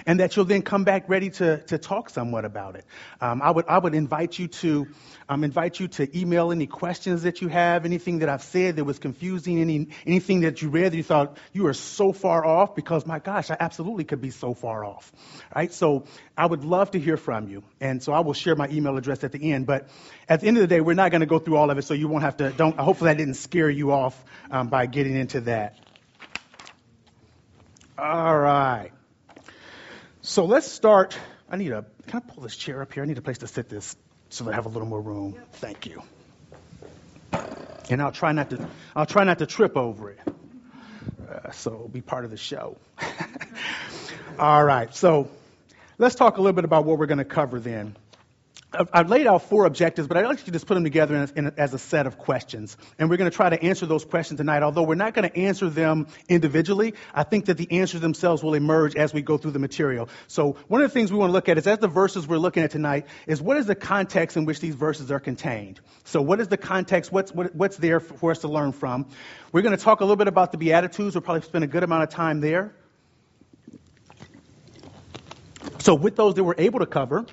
and 0.06 0.20
that 0.20 0.36
you'll 0.36 0.44
then 0.44 0.62
come 0.62 0.84
back 0.84 1.08
ready 1.08 1.30
to, 1.30 1.58
to 1.64 1.78
talk 1.78 2.10
somewhat 2.10 2.44
about 2.44 2.76
it. 2.76 2.84
Um, 3.20 3.42
I 3.42 3.50
would 3.50 3.66
I 3.68 3.78
would 3.78 3.94
invite 3.94 4.38
you 4.38 4.48
to 4.48 4.88
um, 5.28 5.44
invite 5.44 5.80
you 5.80 5.88
to 5.88 6.18
email 6.18 6.52
any 6.52 6.66
questions 6.66 7.22
that 7.22 7.40
you 7.40 7.48
have, 7.48 7.84
anything 7.84 8.18
that 8.18 8.28
I've 8.28 8.42
said 8.42 8.76
that 8.76 8.84
was 8.84 8.98
confusing, 8.98 9.60
any 9.60 9.88
anything 10.06 10.40
that 10.40 10.62
you 10.62 10.68
read 10.68 10.92
that 10.92 10.96
you 10.96 11.02
thought 11.02 11.36
you 11.52 11.64
were 11.64 11.74
so 11.74 12.12
far 12.12 12.44
off, 12.44 12.74
because 12.74 13.06
my 13.06 13.18
gosh, 13.18 13.50
I 13.50 13.56
absolutely 13.58 14.04
could 14.04 14.20
be 14.20 14.30
so 14.30 14.54
far 14.54 14.84
off. 14.84 15.12
Right? 15.54 15.72
So 15.72 16.04
I 16.36 16.46
would 16.46 16.64
love 16.64 16.92
to 16.92 17.00
hear 17.00 17.16
from 17.16 17.48
you, 17.48 17.62
and 17.80 18.02
so 18.02 18.12
I 18.12 18.20
will 18.20 18.34
share 18.34 18.56
my 18.56 18.68
email 18.68 18.96
address 18.96 19.24
at 19.24 19.32
the 19.32 19.52
end. 19.52 19.66
But 19.66 19.88
at 20.28 20.40
the 20.40 20.48
end 20.48 20.56
of 20.58 20.62
the 20.62 20.66
day, 20.66 20.80
we're 20.80 20.94
not 20.94 21.10
going 21.10 21.20
to 21.20 21.26
go 21.26 21.38
through 21.38 21.56
all 21.56 21.70
of 21.70 21.78
it, 21.78 21.82
so 21.82 21.94
you 21.94 22.08
won't 22.08 22.24
have 22.24 22.36
to. 22.38 22.50
Don't. 22.50 22.78
Hopefully, 22.78 23.10
I 23.10 23.14
didn't 23.14 23.34
scare 23.34 23.70
you 23.70 23.92
off 23.92 24.22
um, 24.50 24.68
by 24.68 24.86
getting 24.86 25.16
into 25.16 25.42
that. 25.42 25.78
All 27.96 28.36
right. 28.36 28.90
So 30.26 30.46
let's 30.46 30.72
start. 30.72 31.14
I 31.50 31.58
need 31.58 31.72
a. 31.72 31.84
Can 32.06 32.22
I 32.26 32.32
pull 32.32 32.42
this 32.42 32.56
chair 32.56 32.80
up 32.80 32.94
here? 32.94 33.02
I 33.02 33.06
need 33.06 33.18
a 33.18 33.22
place 33.22 33.38
to 33.38 33.46
sit 33.46 33.68
this 33.68 33.94
so 34.30 34.44
that 34.44 34.52
I 34.52 34.54
have 34.54 34.64
a 34.64 34.70
little 34.70 34.88
more 34.88 35.00
room. 35.00 35.36
Thank 35.52 35.84
you. 35.84 36.02
And 37.90 38.00
I'll 38.00 38.10
try 38.10 38.32
not 38.32 38.48
to. 38.48 38.66
I'll 38.96 39.04
try 39.04 39.24
not 39.24 39.40
to 39.40 39.46
trip 39.46 39.76
over 39.76 40.12
it. 40.12 40.20
Uh, 41.30 41.50
so 41.50 41.74
it'll 41.74 41.88
be 41.88 42.00
part 42.00 42.24
of 42.24 42.30
the 42.30 42.38
show. 42.38 42.78
All 44.38 44.64
right. 44.64 44.94
So 44.94 45.28
let's 45.98 46.14
talk 46.14 46.38
a 46.38 46.40
little 46.40 46.54
bit 46.54 46.64
about 46.64 46.86
what 46.86 46.96
we're 46.96 47.04
going 47.04 47.18
to 47.18 47.26
cover 47.26 47.60
then. 47.60 47.94
I've 48.92 49.08
laid 49.08 49.26
out 49.26 49.42
four 49.42 49.66
objectives, 49.66 50.08
but 50.08 50.16
I'd 50.16 50.26
like 50.26 50.44
to 50.44 50.50
just 50.50 50.66
put 50.66 50.74
them 50.74 50.84
together 50.84 51.14
in, 51.16 51.30
in, 51.36 51.52
as 51.58 51.74
a 51.74 51.78
set 51.78 52.06
of 52.06 52.18
questions. 52.18 52.76
And 52.98 53.08
we're 53.08 53.16
going 53.16 53.30
to 53.30 53.36
try 53.36 53.50
to 53.50 53.62
answer 53.62 53.86
those 53.86 54.04
questions 54.04 54.38
tonight. 54.38 54.62
Although 54.62 54.82
we're 54.82 54.94
not 54.94 55.14
going 55.14 55.28
to 55.28 55.36
answer 55.36 55.68
them 55.68 56.06
individually, 56.28 56.94
I 57.14 57.22
think 57.22 57.46
that 57.46 57.56
the 57.56 57.70
answers 57.72 58.00
themselves 58.00 58.42
will 58.42 58.54
emerge 58.54 58.96
as 58.96 59.14
we 59.14 59.22
go 59.22 59.38
through 59.38 59.52
the 59.52 59.58
material. 59.58 60.08
So 60.26 60.56
one 60.68 60.82
of 60.82 60.90
the 60.90 60.94
things 60.94 61.12
we 61.12 61.18
want 61.18 61.30
to 61.30 61.32
look 61.32 61.48
at 61.48 61.58
is, 61.58 61.66
as 61.66 61.78
the 61.78 61.88
verses 61.88 62.26
we're 62.26 62.38
looking 62.38 62.62
at 62.62 62.70
tonight, 62.70 63.06
is 63.26 63.40
what 63.40 63.56
is 63.56 63.66
the 63.66 63.74
context 63.74 64.36
in 64.36 64.44
which 64.44 64.60
these 64.60 64.74
verses 64.74 65.10
are 65.10 65.20
contained? 65.20 65.80
So 66.04 66.20
what 66.22 66.40
is 66.40 66.48
the 66.48 66.56
context? 66.56 67.12
What's, 67.12 67.32
what, 67.32 67.54
what's 67.54 67.76
there 67.76 68.00
for 68.00 68.30
us 68.30 68.40
to 68.40 68.48
learn 68.48 68.72
from? 68.72 69.06
We're 69.52 69.62
going 69.62 69.76
to 69.76 69.82
talk 69.82 70.00
a 70.00 70.04
little 70.04 70.16
bit 70.16 70.28
about 70.28 70.52
the 70.52 70.58
Beatitudes. 70.58 71.14
We'll 71.14 71.22
probably 71.22 71.42
spend 71.42 71.64
a 71.64 71.68
good 71.68 71.82
amount 71.82 72.02
of 72.02 72.10
time 72.10 72.40
there. 72.40 72.74
So 75.78 75.94
with 75.94 76.16
those 76.16 76.34
that 76.34 76.44
we're 76.44 76.54
able 76.56 76.80
to 76.80 76.86
cover, 76.86 77.26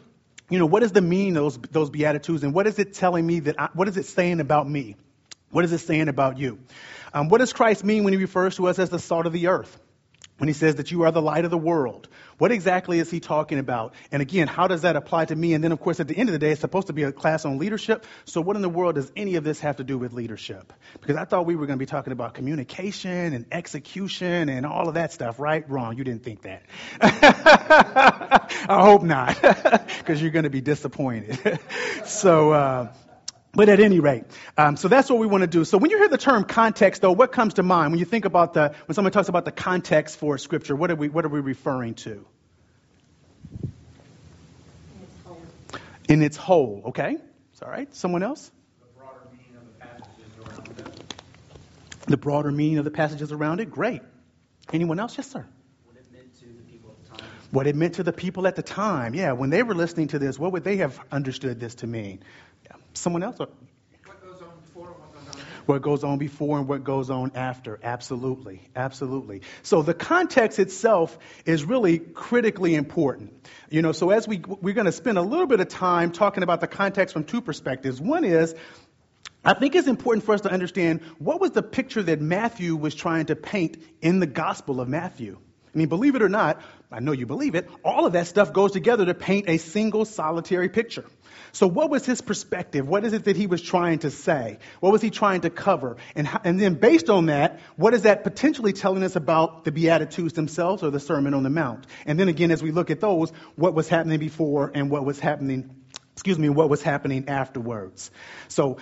you 0.51 0.60
know, 0.60 0.65
what 0.65 0.84
is 0.84 0.91
the 0.91 1.01
meaning 1.01 1.38
of 1.38 1.43
those, 1.43 1.58
those 1.72 1.89
Beatitudes 1.89 2.43
and 2.43 2.53
what 2.53 2.67
is 2.67 2.77
it 2.77 2.93
telling 2.93 3.25
me 3.25 3.39
that, 3.41 3.60
I, 3.60 3.70
what 3.74 3.88
is 3.88 3.98
it 3.98 4.05
saying 4.05 4.41
about 4.41 4.70
me? 4.70 4.98
What 5.50 5.65
is 5.65 5.72
it 5.72 5.79
saying 5.79 6.10
about 6.10 6.38
you? 6.38 6.60
Um, 7.13 7.29
what 7.29 7.39
does 7.39 7.53
Christ 7.53 7.84
mean 7.84 8.03
when 8.03 8.13
he 8.13 8.20
refers 8.20 8.58
to 8.58 8.67
us 8.67 8.77
as 8.77 8.89
the 8.89 9.00
salt 9.00 9.25
of 9.25 9.34
the 9.34 9.48
earth? 9.48 9.79
When 10.41 10.48
he 10.48 10.55
says 10.55 10.77
that 10.77 10.89
you 10.89 11.03
are 11.03 11.12
the 11.12 11.21
light 11.21 11.45
of 11.45 11.51
the 11.51 11.57
world? 11.57 12.07
What 12.39 12.51
exactly 12.51 12.98
is 12.98 13.12
he 13.12 13.19
talking 13.19 13.60
about? 13.60 13.93
And 14.12 14.24
again, 14.24 14.48
how 14.48 14.67
does 14.67 14.81
that 14.81 14.95
apply 14.95 15.25
to 15.25 15.36
me? 15.36 15.53
And 15.53 15.63
then, 15.63 15.71
of 15.71 15.79
course, 15.79 16.00
at 16.00 16.07
the 16.07 16.17
end 16.17 16.29
of 16.29 16.33
the 16.33 16.39
day, 16.39 16.50
it's 16.50 16.62
supposed 16.62 16.88
to 16.88 16.93
be 16.93 17.03
a 17.03 17.12
class 17.12 17.45
on 17.45 17.60
leadership. 17.60 18.07
So, 18.25 18.41
what 18.41 18.55
in 18.55 18.63
the 18.63 18.69
world 18.69 18.95
does 18.95 19.12
any 19.15 19.36
of 19.36 19.43
this 19.43 19.60
have 19.60 19.75
to 19.75 19.83
do 19.83 20.00
with 20.00 20.13
leadership? 20.13 20.74
Because 21.00 21.15
I 21.15 21.25
thought 21.25 21.45
we 21.45 21.55
were 21.55 21.67
going 21.67 21.77
to 21.77 21.79
be 21.79 21.86
talking 21.86 22.12
about 22.12 22.33
communication 22.33 23.36
and 23.36 23.45
execution 23.51 24.50
and 24.50 24.65
all 24.65 24.88
of 24.88 24.95
that 24.95 25.13
stuff, 25.13 25.39
right? 25.39 25.69
Wrong. 25.69 25.95
You 25.95 26.03
didn't 26.03 26.24
think 26.24 26.41
that. 26.41 26.63
I 28.67 28.81
hope 28.81 29.03
not, 29.03 29.39
because 30.00 30.19
you're 30.19 30.31
going 30.31 30.45
to 30.45 30.50
be 30.50 30.62
disappointed. 30.62 31.60
so, 32.05 32.51
uh, 32.51 32.93
but 33.53 33.70
at 33.70 33.79
any 33.79 34.00
rate, 34.00 34.24
um, 34.58 34.77
so 34.77 34.88
that's 34.88 35.10
what 35.10 35.20
we 35.20 35.27
want 35.27 35.41
to 35.41 35.48
do. 35.48 35.65
So 35.65 35.77
when 35.77 35.91
you 35.91 35.98
hear 35.98 36.08
the 36.08 36.17
term 36.17 36.43
context, 36.46 37.01
though, 37.01 37.12
what 37.12 37.31
comes 37.31 37.55
to 37.55 37.63
mind 37.63 37.91
when 37.91 38.00
you 38.00 38.05
think 38.05 38.25
about 38.25 38.53
the 38.53 38.74
when 38.86 38.96
someone 38.96 39.12
talks 39.12 39.29
about 39.29 39.46
the 39.46 39.51
context 39.51 40.17
for 40.17 40.38
Scripture? 40.38 40.75
What 40.75 40.91
are 40.91 40.96
we 40.96 41.10
what 41.10 41.25
are 41.25 41.29
we 41.29 41.41
referring 41.41 41.96
to? 41.96 42.25
In 46.08 46.22
its 46.22 46.38
whole, 46.38 46.81
okay. 46.88 47.17
It's 47.53 47.62
all 47.62 47.70
right. 47.70 47.93
Someone 47.96 48.24
else? 48.24 48.51
The 48.81 48.98
broader 48.98 49.22
meaning 49.31 49.55
of 49.58 49.65
the 49.67 49.79
passages 49.79 50.31
around 50.39 50.79
it. 50.79 52.08
The 52.08 52.17
broader 52.17 52.51
meaning 52.51 52.77
of 52.79 52.86
the 52.86 52.91
passages 52.91 53.31
around 53.31 53.60
it. 53.60 53.70
Great. 53.70 54.01
Anyone 54.74 55.00
else? 55.00 55.17
Yes, 55.17 55.29
sir. 55.29 55.46
What 55.86 55.98
it 55.98 56.05
meant 56.12 56.34
to 56.39 56.46
the 56.48 56.63
people 56.63 56.91
at 56.91 57.03
the 57.03 57.17
time. 57.17 57.29
What 57.51 57.67
it 57.67 57.75
meant 57.75 57.96
to 57.96 58.03
the 58.03 58.13
people 58.13 58.48
at 58.48 58.55
the 58.55 58.63
time. 58.63 59.13
Yeah, 59.13 59.34
when 59.34 59.50
they 59.50 59.63
were 59.63 59.75
listening 59.75 60.08
to 60.10 60.20
this, 60.20 60.39
what 60.39 60.53
would 60.53 60.63
they 60.63 60.77
have 60.77 61.00
understood 61.12 61.60
this 61.60 61.75
to 61.75 61.88
mean? 61.88 62.24
Someone 62.93 63.24
else? 63.24 63.38
What 63.39 63.51
goes 64.21 64.41
on 64.41 64.60
before 64.60 64.88
and 64.89 65.00
what 65.00 65.13
goes 65.13 65.24
on 65.24 65.39
after. 65.39 65.63
what 65.65 65.81
goes 65.81 66.03
on 66.03 66.17
before 66.17 66.57
and 66.60 66.67
what 66.67 66.83
goes 66.83 67.10
on 67.10 67.31
after. 67.36 67.79
Absolutely. 67.83 68.62
Absolutely. 68.75 69.41
So 69.63 69.81
the 69.81 69.93
context 69.93 70.60
itself 70.60 71.17
is 71.45 71.63
really 71.63 72.00
critically 72.00 72.75
important. 72.75 73.48
You 73.69 73.81
know, 73.81 73.91
so 73.91 74.10
as 74.10 74.27
we, 74.27 74.39
we're 74.39 74.74
going 74.74 74.86
to 74.86 74.91
spend 74.91 75.17
a 75.17 75.21
little 75.21 75.48
bit 75.48 75.60
of 75.60 75.69
time 75.69 76.12
talking 76.12 76.43
about 76.43 76.62
the 76.62 76.67
context 76.67 77.13
from 77.13 77.24
two 77.24 77.41
perspectives. 77.41 78.01
One 78.01 78.24
is, 78.24 78.55
I 79.43 79.53
think 79.53 79.75
it's 79.75 79.88
important 79.88 80.25
for 80.25 80.36
us 80.36 80.41
to 80.41 80.51
understand 80.51 81.01
what 81.17 81.39
was 81.39 81.51
the 81.51 81.63
picture 81.63 82.03
that 82.03 82.21
Matthew 82.21 82.75
was 82.75 82.93
trying 82.93 83.27
to 83.27 83.36
paint 83.36 83.81
in 84.01 84.19
the 84.19 84.27
Gospel 84.27 84.81
of 84.81 84.88
Matthew. 84.88 85.38
I 85.74 85.77
mean, 85.77 85.88
believe 85.88 86.15
it 86.15 86.21
or 86.21 86.29
not, 86.29 86.62
I 86.91 87.00
know 87.00 87.13
you 87.13 87.25
believe 87.25 87.55
it, 87.55 87.69
all 87.86 88.05
of 88.05 88.13
that 88.13 88.27
stuff 88.27 88.51
goes 88.51 88.74
together 88.74 89.05
to 89.05 89.13
paint 89.13 89.48
a 89.48 89.57
single 89.57 90.03
solitary 90.03 90.67
picture. 90.67 91.05
So, 91.53 91.67
what 91.67 91.89
was 91.89 92.05
his 92.05 92.21
perspective? 92.21 92.88
What 92.88 93.05
is 93.05 93.13
it 93.13 93.25
that 93.25 93.38
he 93.38 93.48
was 93.48 93.62
trying 93.62 94.00
to 94.00 94.12
say? 94.12 94.60
What 94.79 94.91
was 94.91 95.01
he 95.01 95.10
trying 95.10 95.41
to 95.41 95.50
cover? 95.50 95.98
And, 96.15 96.27
how, 96.27 96.41
and 96.43 96.60
then, 96.60 96.75
based 96.75 97.10
on 97.10 97.27
that, 97.27 97.60
what 97.75 97.93
is 97.93 98.03
that 98.03 98.24
potentially 98.24 98.74
telling 98.74 99.03
us 99.03 99.15
about 99.15 99.63
the 99.63 99.71
Beatitudes 99.71 100.33
themselves 100.33 100.83
or 100.83 100.91
the 100.91 101.00
Sermon 101.00 101.33
on 101.33 101.43
the 101.43 101.50
Mount? 101.50 101.88
And 102.05 102.19
then 102.19 102.27
again, 102.27 102.51
as 102.51 102.62
we 102.62 102.71
look 102.71 102.89
at 102.89 103.00
those, 103.00 103.31
what 103.55 103.74
was 103.74 103.88
happening 103.88 104.19
before 104.19 104.71
and 104.74 104.89
what 104.89 105.05
was 105.05 105.19
happening, 105.19 105.75
excuse 106.13 106.39
me, 106.39 106.50
what 106.50 106.69
was 106.69 106.81
happening 106.81 107.29
afterwards. 107.29 108.12
So, 108.48 108.77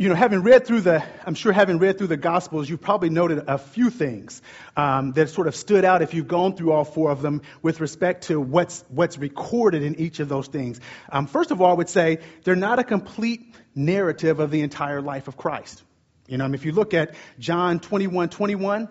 you 0.00 0.08
know, 0.08 0.14
having 0.14 0.44
read 0.44 0.64
through 0.64 0.82
the, 0.82 1.04
I'm 1.26 1.34
sure 1.34 1.52
having 1.52 1.80
read 1.80 1.98
through 1.98 2.06
the 2.06 2.16
Gospels, 2.16 2.70
you've 2.70 2.80
probably 2.80 3.10
noted 3.10 3.42
a 3.48 3.58
few 3.58 3.90
things 3.90 4.40
um, 4.76 5.10
that 5.14 5.28
sort 5.28 5.48
of 5.48 5.56
stood 5.56 5.84
out 5.84 6.02
if 6.02 6.14
you've 6.14 6.28
gone 6.28 6.54
through 6.54 6.70
all 6.70 6.84
four 6.84 7.10
of 7.10 7.20
them 7.20 7.42
with 7.62 7.80
respect 7.80 8.28
to 8.28 8.40
what's 8.40 8.84
what's 8.90 9.18
recorded 9.18 9.82
in 9.82 9.96
each 9.96 10.20
of 10.20 10.28
those 10.28 10.46
things. 10.46 10.80
Um, 11.10 11.26
first 11.26 11.50
of 11.50 11.60
all, 11.60 11.72
I 11.72 11.74
would 11.74 11.88
say 11.88 12.20
they're 12.44 12.54
not 12.54 12.78
a 12.78 12.84
complete 12.84 13.52
narrative 13.74 14.38
of 14.38 14.52
the 14.52 14.60
entire 14.60 15.02
life 15.02 15.26
of 15.26 15.36
Christ. 15.36 15.82
You 16.28 16.38
know, 16.38 16.44
I 16.44 16.46
mean, 16.46 16.54
if 16.54 16.64
you 16.64 16.70
look 16.70 16.94
at 16.94 17.16
John 17.40 17.80
21, 17.80 18.28
21, 18.28 18.88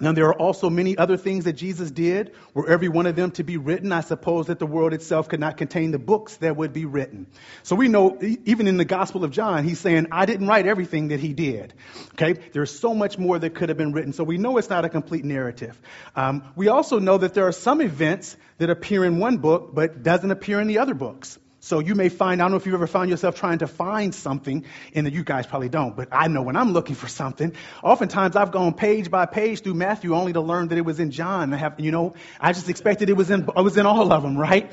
Now, 0.00 0.10
there 0.10 0.26
are 0.26 0.34
also 0.34 0.70
many 0.70 0.98
other 0.98 1.16
things 1.16 1.44
that 1.44 1.52
Jesus 1.52 1.88
did. 1.88 2.32
Were 2.52 2.68
every 2.68 2.88
one 2.88 3.06
of 3.06 3.14
them 3.14 3.30
to 3.32 3.44
be 3.44 3.58
written, 3.58 3.92
I 3.92 4.00
suppose 4.00 4.48
that 4.48 4.58
the 4.58 4.66
world 4.66 4.92
itself 4.92 5.28
could 5.28 5.38
not 5.38 5.56
contain 5.56 5.92
the 5.92 6.00
books 6.00 6.36
that 6.38 6.56
would 6.56 6.72
be 6.72 6.84
written. 6.84 7.28
So 7.62 7.76
we 7.76 7.86
know, 7.86 8.18
even 8.44 8.66
in 8.66 8.76
the 8.76 8.84
Gospel 8.84 9.22
of 9.22 9.30
John, 9.30 9.62
he's 9.62 9.78
saying, 9.78 10.08
I 10.10 10.26
didn't 10.26 10.48
write 10.48 10.66
everything 10.66 11.08
that 11.08 11.20
he 11.20 11.32
did. 11.32 11.74
Okay? 12.14 12.32
There's 12.52 12.76
so 12.76 12.92
much 12.92 13.18
more 13.18 13.38
that 13.38 13.54
could 13.54 13.68
have 13.68 13.78
been 13.78 13.92
written. 13.92 14.12
So 14.12 14.24
we 14.24 14.36
know 14.36 14.58
it's 14.58 14.68
not 14.68 14.84
a 14.84 14.88
complete 14.88 15.24
narrative. 15.24 15.80
Um, 16.16 16.42
we 16.56 16.66
also 16.66 16.98
know 16.98 17.18
that 17.18 17.34
there 17.34 17.46
are 17.46 17.52
some 17.52 17.80
events 17.80 18.36
that 18.58 18.70
appear 18.70 19.04
in 19.04 19.20
one 19.20 19.36
book, 19.36 19.76
but 19.76 20.02
doesn't 20.02 20.30
appear 20.30 20.60
in 20.60 20.66
the 20.66 20.78
other 20.78 20.94
books. 20.94 21.38
So 21.64 21.78
you 21.78 21.94
may 21.94 22.10
find, 22.10 22.42
I 22.42 22.44
don't 22.44 22.50
know 22.50 22.58
if 22.58 22.66
you've 22.66 22.74
ever 22.74 22.86
found 22.86 23.08
yourself 23.08 23.36
trying 23.36 23.60
to 23.60 23.66
find 23.66 24.14
something, 24.14 24.66
and 24.94 25.10
you 25.10 25.24
guys 25.24 25.46
probably 25.46 25.70
don't, 25.70 25.96
but 25.96 26.08
I 26.12 26.28
know 26.28 26.42
when 26.42 26.56
I'm 26.56 26.74
looking 26.74 26.94
for 26.94 27.08
something, 27.08 27.54
oftentimes 27.82 28.36
I've 28.36 28.52
gone 28.52 28.74
page 28.74 29.10
by 29.10 29.24
page 29.24 29.62
through 29.62 29.72
Matthew 29.72 30.14
only 30.14 30.34
to 30.34 30.42
learn 30.42 30.68
that 30.68 30.76
it 30.76 30.84
was 30.84 31.00
in 31.00 31.10
John. 31.10 31.54
I 31.54 31.56
have, 31.56 31.80
you 31.80 31.90
know, 31.90 32.16
I 32.38 32.52
just 32.52 32.68
expected 32.68 33.08
it 33.08 33.14
was 33.14 33.30
in, 33.30 33.48
it 33.48 33.62
was 33.62 33.78
in 33.78 33.86
all 33.86 34.12
of 34.12 34.22
them, 34.22 34.36
right? 34.36 34.70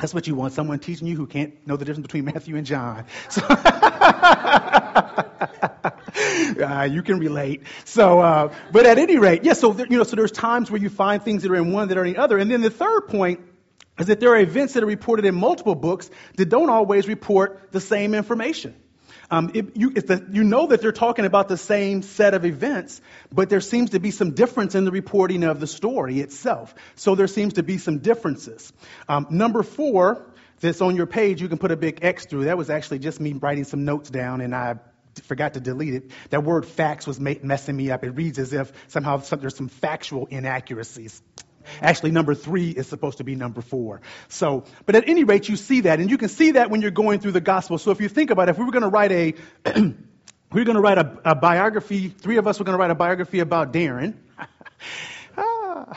That's 0.00 0.12
what 0.12 0.26
you 0.26 0.34
want, 0.34 0.52
someone 0.52 0.80
teaching 0.80 1.06
you 1.06 1.14
who 1.14 1.28
can't 1.28 1.64
know 1.64 1.76
the 1.76 1.84
difference 1.84 2.08
between 2.08 2.24
Matthew 2.24 2.56
and 2.56 2.66
John. 2.66 3.04
So 3.28 3.42
uh, 6.58 6.88
you 6.90 7.04
can 7.04 7.20
relate. 7.20 7.62
So, 7.84 8.18
uh, 8.18 8.52
but 8.72 8.84
at 8.84 8.98
any 8.98 9.18
rate, 9.18 9.44
yes. 9.44 9.58
Yeah, 9.58 9.60
so 9.60 9.72
there, 9.74 9.86
you 9.88 9.96
know, 9.96 10.02
so 10.02 10.16
there's 10.16 10.32
times 10.32 10.72
where 10.72 10.80
you 10.80 10.90
find 10.90 11.22
things 11.22 11.44
that 11.44 11.52
are 11.52 11.56
in 11.56 11.70
one 11.72 11.86
that 11.86 11.96
are 11.96 12.04
in 12.04 12.14
the 12.14 12.18
other, 12.20 12.36
and 12.36 12.50
then 12.50 12.62
the 12.62 12.70
third 12.70 13.02
point 13.02 13.38
is 13.98 14.06
that 14.06 14.20
there 14.20 14.30
are 14.30 14.38
events 14.38 14.74
that 14.74 14.82
are 14.82 14.86
reported 14.86 15.24
in 15.24 15.34
multiple 15.34 15.74
books 15.74 16.10
that 16.36 16.48
don't 16.48 16.70
always 16.70 17.08
report 17.08 17.68
the 17.72 17.80
same 17.80 18.14
information. 18.14 18.74
Um, 19.30 19.50
it, 19.54 19.76
you, 19.76 19.90
the, 19.90 20.24
you, 20.30 20.44
know 20.44 20.68
that 20.68 20.80
they're 20.80 20.92
talking 20.92 21.24
about 21.24 21.48
the 21.48 21.56
same 21.56 22.02
set 22.02 22.34
of 22.34 22.44
events, 22.44 23.00
but 23.32 23.48
there 23.48 23.60
seems 23.60 23.90
to 23.90 23.98
be 23.98 24.12
some 24.12 24.32
difference 24.32 24.76
in 24.76 24.84
the 24.84 24.92
reporting 24.92 25.42
of 25.42 25.58
the 25.58 25.66
story 25.66 26.20
itself. 26.20 26.74
So 26.94 27.16
there 27.16 27.26
seems 27.26 27.54
to 27.54 27.64
be 27.64 27.78
some 27.78 27.98
differences. 27.98 28.72
Um, 29.08 29.26
number 29.30 29.64
four, 29.64 30.24
that's 30.60 30.80
on 30.80 30.94
your 30.94 31.06
page, 31.06 31.42
you 31.42 31.48
can 31.48 31.58
put 31.58 31.72
a 31.72 31.76
big 31.76 31.98
X 32.02 32.26
through. 32.26 32.44
That 32.44 32.56
was 32.56 32.70
actually 32.70 33.00
just 33.00 33.20
me 33.20 33.32
writing 33.32 33.64
some 33.64 33.84
notes 33.84 34.10
down, 34.10 34.40
and 34.40 34.54
I 34.54 34.76
forgot 35.24 35.54
to 35.54 35.60
delete 35.60 35.94
it. 35.94 36.10
That 36.30 36.44
word 36.44 36.64
facts 36.64 37.06
was 37.06 37.18
messing 37.18 37.76
me 37.76 37.90
up. 37.90 38.04
It 38.04 38.10
reads 38.10 38.38
as 38.38 38.52
if 38.52 38.72
somehow 38.88 39.16
there's 39.16 39.56
some 39.56 39.68
factual 39.68 40.26
inaccuracies. 40.26 41.20
Actually, 41.80 42.12
number 42.12 42.34
three 42.34 42.70
is 42.70 42.86
supposed 42.86 43.18
to 43.18 43.24
be 43.24 43.34
number 43.34 43.60
four. 43.60 44.00
So, 44.28 44.64
but 44.84 44.94
at 44.94 45.08
any 45.08 45.24
rate, 45.24 45.48
you 45.48 45.56
see 45.56 45.82
that, 45.82 46.00
and 46.00 46.10
you 46.10 46.18
can 46.18 46.28
see 46.28 46.52
that 46.52 46.70
when 46.70 46.82
you're 46.82 46.90
going 46.90 47.20
through 47.20 47.32
the 47.32 47.40
gospel. 47.40 47.78
So 47.78 47.90
if 47.90 48.00
you 48.00 48.08
think 48.08 48.30
about 48.30 48.48
it, 48.48 48.52
if 48.52 48.58
we 48.58 48.64
were 48.64 48.72
going 48.72 48.82
to 48.82 48.88
write 48.88 49.12
a, 49.12 49.34
we 50.52 50.60
are 50.60 50.64
going 50.64 50.76
to 50.76 50.80
write 50.80 50.98
a, 50.98 51.18
a, 51.24 51.34
biography, 51.34 52.08
three 52.08 52.36
of 52.36 52.46
us 52.46 52.58
were 52.58 52.64
going 52.64 52.76
to 52.76 52.80
write 52.80 52.90
a 52.90 52.94
biography 52.94 53.40
about 53.40 53.72
Darren. 53.72 54.14
Ah. 55.38 55.92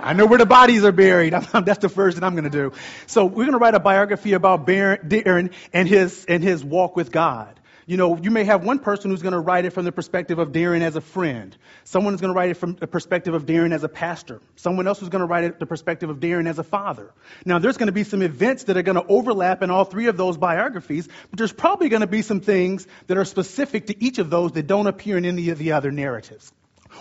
I 0.02 0.12
know 0.14 0.26
where 0.26 0.38
the 0.38 0.46
bodies 0.46 0.84
are 0.84 0.92
buried. 0.92 1.32
That's 1.52 1.78
the 1.78 1.88
first 1.88 2.16
that 2.16 2.24
I'm 2.24 2.32
going 2.32 2.44
to 2.44 2.50
do. 2.50 2.72
So 3.06 3.24
we're 3.24 3.44
going 3.44 3.52
to 3.52 3.58
write 3.58 3.74
a 3.74 3.80
biography 3.80 4.32
about 4.32 4.66
Darren 4.66 5.52
and 5.72 5.88
his, 5.88 6.24
and 6.26 6.42
his 6.42 6.64
walk 6.64 6.96
with 6.96 7.12
God. 7.12 7.58
You 7.86 7.98
know, 7.98 8.16
you 8.16 8.30
may 8.30 8.44
have 8.44 8.64
one 8.64 8.78
person 8.78 9.10
who's 9.10 9.20
going 9.20 9.32
to 9.32 9.40
write 9.40 9.66
it 9.66 9.70
from 9.70 9.84
the 9.84 9.92
perspective 9.92 10.38
of 10.38 10.52
Darren 10.52 10.80
as 10.80 10.96
a 10.96 11.02
friend. 11.02 11.54
Someone 11.84 12.14
is 12.14 12.20
going 12.20 12.32
to 12.32 12.36
write 12.36 12.50
it 12.50 12.54
from 12.54 12.74
the 12.76 12.86
perspective 12.86 13.34
of 13.34 13.44
Darren 13.44 13.72
as 13.72 13.84
a 13.84 13.88
pastor. 13.88 14.40
Someone 14.56 14.86
else 14.86 15.02
is 15.02 15.10
going 15.10 15.20
to 15.20 15.26
write 15.26 15.44
it 15.44 15.58
the 15.58 15.66
perspective 15.66 16.08
of 16.08 16.18
Darren 16.18 16.48
as 16.48 16.58
a 16.58 16.64
father. 16.64 17.12
Now, 17.44 17.58
there's 17.58 17.76
going 17.76 17.88
to 17.88 17.92
be 17.92 18.04
some 18.04 18.22
events 18.22 18.64
that 18.64 18.76
are 18.78 18.82
going 18.82 18.96
to 18.96 19.06
overlap 19.06 19.62
in 19.62 19.70
all 19.70 19.84
three 19.84 20.06
of 20.06 20.16
those 20.16 20.38
biographies, 20.38 21.08
but 21.30 21.38
there's 21.38 21.52
probably 21.52 21.90
going 21.90 22.00
to 22.00 22.06
be 22.06 22.22
some 22.22 22.40
things 22.40 22.86
that 23.06 23.18
are 23.18 23.24
specific 23.26 23.88
to 23.88 24.02
each 24.02 24.18
of 24.18 24.30
those 24.30 24.52
that 24.52 24.66
don't 24.66 24.86
appear 24.86 25.18
in 25.18 25.26
any 25.26 25.50
of 25.50 25.58
the 25.58 25.72
other 25.72 25.90
narratives. 25.90 26.52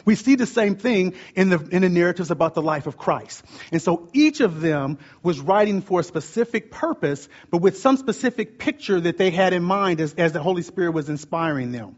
We 0.05 0.15
see 0.15 0.35
the 0.35 0.45
same 0.45 0.75
thing 0.75 1.15
in 1.35 1.50
the, 1.50 1.59
in 1.71 1.81
the 1.81 1.89
narratives 1.89 2.31
about 2.31 2.53
the 2.53 2.62
life 2.62 2.88
of 2.88 2.97
Christ. 2.97 3.43
And 3.71 3.81
so 3.81 4.09
each 4.13 4.39
of 4.41 4.62
them 4.62 4.97
was 5.21 5.39
writing 5.39 5.81
for 5.81 6.00
a 6.00 6.03
specific 6.03 6.71
purpose, 6.71 7.27
but 7.50 7.57
with 7.57 7.77
some 7.77 7.97
specific 7.97 8.59
picture 8.59 9.00
that 9.00 9.17
they 9.17 9.31
had 9.31 9.53
in 9.53 9.63
mind 9.63 10.01
as, 10.01 10.13
as 10.15 10.33
the 10.33 10.41
Holy 10.41 10.62
Spirit 10.62 10.91
was 10.91 11.09
inspiring 11.09 11.71
them. 11.71 11.95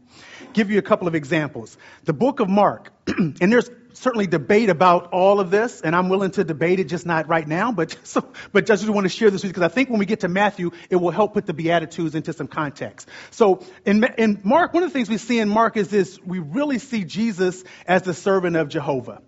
Give 0.52 0.70
you 0.70 0.78
a 0.78 0.82
couple 0.82 1.08
of 1.08 1.14
examples. 1.14 1.76
The 2.04 2.12
book 2.12 2.40
of 2.40 2.48
Mark, 2.48 2.92
and 3.18 3.52
there's 3.52 3.70
certainly 3.92 4.26
debate 4.26 4.68
about 4.68 5.12
all 5.12 5.40
of 5.40 5.50
this, 5.50 5.80
and 5.80 5.96
I'm 5.96 6.08
willing 6.08 6.30
to 6.32 6.44
debate 6.44 6.80
it, 6.80 6.84
just 6.84 7.06
not 7.06 7.28
right 7.28 7.46
now. 7.46 7.72
But 7.72 7.96
so, 8.04 8.32
but 8.52 8.66
just 8.66 8.88
want 8.88 9.04
to 9.04 9.08
share 9.08 9.30
this 9.30 9.42
with 9.42 9.50
you 9.50 9.54
because 9.54 9.70
I 9.70 9.72
think 9.72 9.90
when 9.90 9.98
we 9.98 10.06
get 10.06 10.20
to 10.20 10.28
Matthew, 10.28 10.70
it 10.90 10.96
will 10.96 11.10
help 11.10 11.34
put 11.34 11.46
the 11.46 11.54
Beatitudes 11.54 12.14
into 12.14 12.32
some 12.32 12.48
context. 12.48 13.08
So 13.30 13.64
in, 13.84 14.04
in 14.18 14.40
Mark, 14.44 14.74
one 14.74 14.82
of 14.82 14.90
the 14.90 14.92
things 14.92 15.08
we 15.08 15.18
see 15.18 15.38
in 15.38 15.48
Mark 15.48 15.76
is 15.76 15.88
this: 15.88 16.20
we 16.24 16.38
really 16.38 16.78
see 16.78 17.04
Jesus 17.04 17.64
as 17.86 18.02
the 18.02 18.14
servant 18.14 18.56
of 18.56 18.68
Jehovah. 18.68 19.22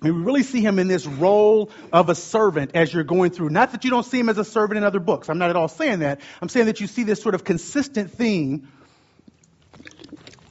I 0.00 0.06
mean, 0.06 0.16
we 0.16 0.22
really 0.22 0.42
see 0.42 0.60
him 0.60 0.80
in 0.80 0.88
this 0.88 1.06
role 1.06 1.70
of 1.92 2.08
a 2.08 2.16
servant 2.16 2.72
as 2.74 2.92
you're 2.92 3.04
going 3.04 3.30
through. 3.30 3.50
Not 3.50 3.70
that 3.70 3.84
you 3.84 3.90
don't 3.90 4.04
see 4.04 4.18
him 4.18 4.28
as 4.28 4.36
a 4.36 4.44
servant 4.44 4.78
in 4.78 4.84
other 4.84 4.98
books. 4.98 5.28
I'm 5.28 5.38
not 5.38 5.50
at 5.50 5.54
all 5.54 5.68
saying 5.68 6.00
that. 6.00 6.20
I'm 6.40 6.48
saying 6.48 6.66
that 6.66 6.80
you 6.80 6.88
see 6.88 7.04
this 7.04 7.22
sort 7.22 7.36
of 7.36 7.44
consistent 7.44 8.10
theme 8.10 8.68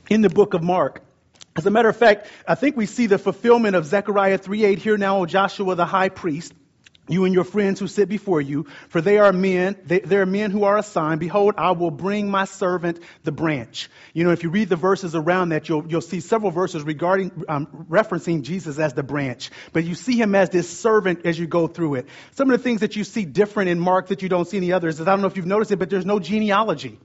in 0.10 0.22
the 0.22 0.30
book 0.30 0.54
of 0.54 0.63
Mark. 0.63 1.04
As 1.55 1.65
a 1.65 1.72
matter 1.72 1.89
of 1.89 1.98
fact, 1.98 2.28
I 2.47 2.56
think 2.56 2.78
we 2.78 2.86
see 2.86 3.08
the 3.08 3.17
fulfillment 3.17 3.76
of 3.76 3.86
Zechariah 3.86 4.38
3:8 4.38 4.78
here 4.78 4.97
now, 4.97 5.19
O 5.19 5.26
Joshua 5.26 5.76
the 5.76 5.86
high 5.86 6.10
priest, 6.10 6.54
you 7.10 7.26
and 7.26 7.34
your 7.34 7.43
friends 7.43 7.80
who 7.80 7.88
sit 7.88 8.08
before 8.08 8.39
you, 8.39 8.67
for 8.88 9.02
they 9.02 9.17
are 9.17 9.34
men, 9.34 9.76
they, 9.84 9.99
they, 9.99 10.15
are 10.15 10.26
men 10.26 10.52
who 10.52 10.63
are 10.63 10.78
assigned. 10.78 11.19
Behold, 11.19 11.56
I 11.58 11.71
will 11.71 11.91
bring 11.91 12.32
my 12.32 12.45
servant 12.45 12.99
the 13.23 13.34
branch. 13.34 13.89
You 14.13 14.23
know, 14.23 14.32
if 14.32 14.43
you 14.43 14.49
read 14.49 14.69
the 14.69 14.78
verses 14.78 15.13
around 15.13 15.49
that, 15.49 15.67
you'll, 15.67 15.86
you'll 15.88 15.99
see 15.99 16.21
several 16.21 16.52
verses 16.52 16.84
regarding, 16.84 17.43
um, 17.49 17.86
referencing 17.89 18.43
Jesus 18.43 18.80
as 18.80 18.93
the 18.93 19.04
branch. 19.04 19.49
But 19.73 19.84
you 19.84 19.95
see 19.95 20.15
him 20.15 20.36
as 20.36 20.52
this 20.52 20.69
servant 20.69 21.26
as 21.26 21.38
you 21.38 21.47
go 21.47 21.67
through 21.67 21.95
it. 21.95 22.08
Some 22.34 22.49
of 22.49 22.58
the 22.58 22.63
things 22.63 22.80
that 22.80 22.95
you 22.95 23.04
see 23.04 23.26
different 23.26 23.69
in 23.69 23.80
Mark 23.80 24.08
that 24.08 24.21
you 24.21 24.30
don't 24.30 24.47
see 24.47 24.58
in 24.58 24.62
the 24.62 24.73
others 24.73 24.99
is, 24.99 25.08
I 25.08 25.12
don't 25.12 25.21
know 25.21 25.28
if 25.28 25.36
you've 25.36 25.45
noticed 25.45 25.71
it, 25.71 25.78
but 25.78 25.89
there's 25.89 26.06
no 26.06 26.19
genealogy 26.19 26.97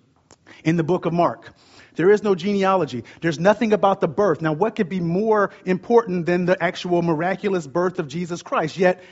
in 0.63 0.77
the 0.77 0.85
book 0.85 1.07
of 1.07 1.13
Mark. 1.13 1.53
There 1.97 2.11
is 2.11 2.23
no 2.23 2.35
genealogy. 2.35 3.05
There's 3.21 3.39
nothing 3.39 3.73
about 3.73 4.01
the 4.01 4.09
birth. 4.09 4.41
Now, 4.41 4.53
what 4.53 4.77
could 4.77 4.89
be 4.89 5.01
more 5.01 5.51
important 5.65 6.27
than 6.27 6.45
the 6.45 6.63
actual 6.63 7.03
miraculous 7.03 7.67
birth 7.67 7.99
of 7.99 8.09
Jesus 8.09 8.43
Christ? 8.43 8.77
Yet, 8.77 9.03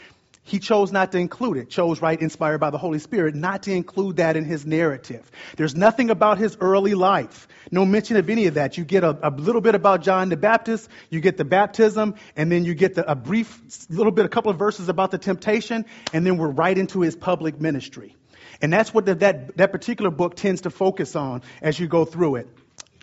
he 0.47 0.59
chose 0.59 0.93
not 0.93 1.13
to 1.13 1.19
include 1.19 1.57
it, 1.57 1.71
chose, 1.71 2.03
right, 2.03 2.21
inspired 2.21 2.59
by 2.59 2.69
the 2.69 2.77
Holy 2.77 2.99
Spirit, 2.99 3.35
not 3.35 3.63
to 3.63 3.73
include 3.73 4.17
that 4.17 4.37
in 4.37 4.45
his 4.45 4.67
narrative. 4.67 5.31
There's 5.57 5.75
nothing 5.75 6.11
about 6.11 6.37
his 6.37 6.59
early 6.61 6.95
life, 6.95 7.49
no 7.71 7.87
mention 7.87 8.19
of 8.19 8.29
any 8.29 8.47
of 8.47 8.55
that. 8.55 8.77
You 8.77 8.85
get 8.85 9.05
a, 9.05 9.19
a 9.27 9.31
little 9.31 9.63
bit 9.63 9.75
about 9.75 10.03
John 10.03 10.29
the 10.29 10.37
Baptist, 10.37 10.91
you 11.09 11.21
get 11.21 11.39
the 11.39 11.47
baptism, 11.47 12.17
and 12.37 12.53
then 12.53 12.67
you 12.67 12.75
get 12.75 12.95
the, 12.95 13.11
a 13.11 13.15
brief 13.15 13.59
little 13.89 14.13
bit, 14.13 14.27
a 14.27 14.29
couple 14.29 14.51
of 14.51 14.59
verses 14.59 14.91
about 14.91 15.11
the 15.11 15.19
temptation, 15.19 15.87
and 16.13 16.27
then 16.27 16.37
we're 16.37 16.49
right 16.49 16.77
into 16.77 17.01
his 17.01 17.17
public 17.17 17.59
ministry. 17.59 18.15
And 18.61 18.71
that's 18.71 18.93
what 18.93 19.07
the, 19.07 19.15
that, 19.17 19.57
that 19.57 19.73
particular 19.73 20.11
book 20.11 20.37
tends 20.37 20.63
to 20.63 20.71
focus 20.71 21.17
on 21.17 21.41
as 21.63 21.81
you 21.81 21.89
go 21.89 22.05
through 22.05 22.37
it. 22.37 22.49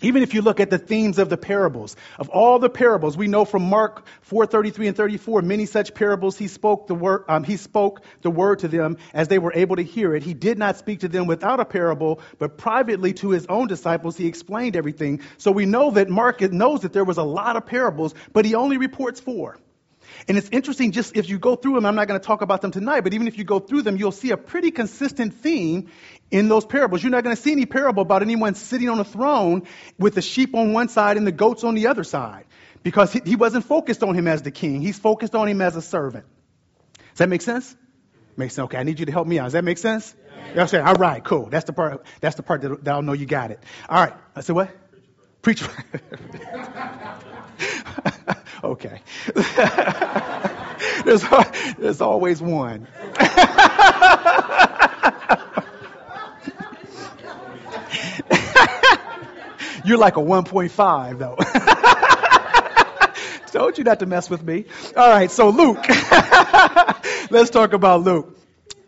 Even 0.02 0.22
if 0.22 0.34
you 0.34 0.42
look 0.42 0.60
at 0.60 0.70
the 0.70 0.78
themes 0.78 1.18
of 1.18 1.28
the 1.28 1.36
parables, 1.36 1.96
of 2.18 2.28
all 2.28 2.58
the 2.58 2.68
parables, 2.68 3.16
we 3.16 3.28
know 3.28 3.44
from 3.44 3.62
Mark 3.62 4.04
4:33 4.30 4.88
and 4.88 4.96
34, 4.96 5.42
many 5.42 5.66
such 5.66 5.94
parables 5.94 6.36
he 6.36 6.48
spoke 6.48 6.86
the 6.88 6.94
word 6.94 7.24
um, 7.28 7.44
he 7.44 7.56
spoke 7.56 8.02
the 8.20 8.30
word 8.30 8.60
to 8.60 8.68
them 8.68 8.98
as 9.14 9.28
they 9.28 9.38
were 9.38 9.52
able 9.54 9.76
to 9.76 9.82
hear 9.82 10.14
it. 10.14 10.22
He 10.22 10.34
did 10.34 10.58
not 10.58 10.76
speak 10.76 11.00
to 11.00 11.08
them 11.08 11.26
without 11.26 11.60
a 11.60 11.64
parable, 11.64 12.20
but 12.38 12.58
privately 12.58 13.12
to 13.14 13.30
his 13.30 13.46
own 13.46 13.68
disciples 13.68 14.16
he 14.16 14.26
explained 14.26 14.76
everything. 14.76 15.20
So 15.38 15.52
we 15.52 15.66
know 15.66 15.92
that 15.92 16.08
Mark 16.08 16.40
knows 16.40 16.82
that 16.82 16.92
there 16.92 17.04
was 17.04 17.18
a 17.18 17.22
lot 17.22 17.56
of 17.56 17.66
parables, 17.66 18.14
but 18.32 18.44
he 18.44 18.54
only 18.54 18.78
reports 18.78 19.20
four. 19.20 19.58
And 20.28 20.36
it's 20.38 20.48
interesting 20.50 20.92
just 20.92 21.16
if 21.16 21.28
you 21.28 21.38
go 21.38 21.56
through 21.56 21.74
them, 21.74 21.86
I'm 21.86 21.94
not 21.94 22.08
going 22.08 22.20
to 22.20 22.26
talk 22.26 22.42
about 22.42 22.60
them 22.60 22.70
tonight, 22.70 23.00
but 23.00 23.14
even 23.14 23.26
if 23.26 23.38
you 23.38 23.44
go 23.44 23.58
through 23.58 23.82
them, 23.82 23.96
you'll 23.96 24.12
see 24.12 24.30
a 24.30 24.36
pretty 24.36 24.70
consistent 24.70 25.34
theme 25.34 25.90
in 26.32 26.48
those 26.48 26.64
parables. 26.64 27.02
You're 27.02 27.12
not 27.12 27.22
going 27.22 27.36
to 27.36 27.40
see 27.40 27.52
any 27.52 27.66
parable 27.66 28.02
about 28.02 28.22
anyone 28.22 28.54
sitting 28.54 28.88
on 28.88 28.98
a 28.98 29.04
throne 29.04 29.68
with 29.98 30.16
the 30.16 30.22
sheep 30.22 30.54
on 30.54 30.72
one 30.72 30.88
side 30.88 31.18
and 31.18 31.26
the 31.26 31.32
goats 31.32 31.62
on 31.62 31.74
the 31.74 31.86
other 31.86 32.02
side. 32.02 32.46
Because 32.82 33.12
he, 33.12 33.36
wasn't 33.36 33.64
focused 33.64 34.02
on 34.02 34.16
him 34.16 34.26
as 34.26 34.42
the 34.42 34.50
king. 34.50 34.80
He's 34.80 34.98
focused 34.98 35.36
on 35.36 35.46
him 35.46 35.60
as 35.60 35.76
a 35.76 35.82
servant. 35.82 36.24
Does 36.96 37.18
that 37.18 37.28
make 37.28 37.42
sense? 37.42 37.76
Makes 38.36 38.54
sense. 38.54 38.64
Okay, 38.64 38.78
I 38.78 38.82
need 38.82 38.98
you 38.98 39.06
to 39.06 39.12
help 39.12 39.28
me 39.28 39.38
out. 39.38 39.44
Does 39.44 39.52
that 39.52 39.62
make 39.62 39.78
sense? 39.78 40.12
Yeah. 40.56 40.66
say, 40.66 40.80
all 40.80 40.94
right, 40.94 41.22
cool. 41.22 41.46
That's 41.46 41.66
the 41.66 41.72
part. 41.72 42.04
That's 42.20 42.34
the 42.34 42.42
part 42.42 42.62
that, 42.62 42.84
that 42.84 42.94
I'll 42.94 43.02
know 43.02 43.12
you 43.12 43.26
got 43.26 43.52
it. 43.52 43.62
All 43.88 44.02
right. 44.02 44.14
I 44.34 44.40
said 44.40 44.56
what? 44.56 44.70
Preacher. 45.42 45.70
okay. 48.64 49.00
there's, 51.04 51.24
there's 51.78 52.00
always 52.00 52.42
one. 52.42 52.88
You're 59.84 59.98
like 59.98 60.16
a 60.16 60.20
1.5 60.20 61.18
though. 61.18 61.36
Told 63.52 63.76
you 63.76 63.84
not 63.84 64.00
to 64.00 64.06
mess 64.06 64.30
with 64.30 64.42
me. 64.42 64.64
All 64.96 65.10
right, 65.10 65.30
so 65.30 65.50
Luke. 65.50 65.84
Let's 67.30 67.50
talk 67.50 67.74
about 67.74 68.02
Luke. 68.02 68.38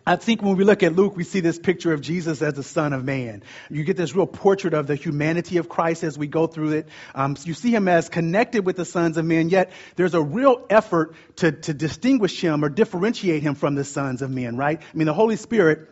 I 0.07 0.17
think 0.17 0.43
when 0.43 0.57
we 0.57 0.65
look 0.65 0.83
at 0.83 0.95
Luke, 0.95 1.17
we 1.17 1.25
see 1.25 1.41
this 1.41 1.59
picture 1.59 1.95
of 1.95 2.03
Jesus 2.03 2.43
as 2.43 2.55
the 2.55 2.63
Son 2.63 2.93
of 2.93 3.05
Man. 3.05 3.43
You 3.71 3.85
get 3.85 3.97
this 3.97 4.15
real 4.15 4.27
portrait 4.27 4.75
of 4.75 4.87
the 4.87 4.97
humanity 4.97 5.57
of 5.57 5.71
Christ 5.71 6.05
as 6.05 6.19
we 6.19 6.27
go 6.27 6.47
through 6.47 6.73
it. 6.73 6.89
Um, 7.15 7.37
you 7.45 7.55
see 7.55 7.75
him 7.75 7.89
as 7.89 8.11
connected 8.11 8.67
with 8.67 8.77
the 8.77 8.85
sons 8.85 9.17
of 9.17 9.25
men, 9.25 9.49
yet 9.49 9.73
there's 9.97 10.13
a 10.13 10.21
real 10.21 10.67
effort 10.69 11.15
to, 11.37 11.53
to 11.53 11.73
distinguish 11.73 12.39
him 12.39 12.65
or 12.65 12.69
differentiate 12.69 13.43
him 13.43 13.55
from 13.55 13.77
the 13.77 13.85
sons 13.85 14.21
of 14.21 14.31
men, 14.31 14.59
right? 14.59 14.83
I 14.83 14.97
mean, 14.97 15.07
the 15.07 15.15
Holy 15.15 15.37
Spirit 15.37 15.89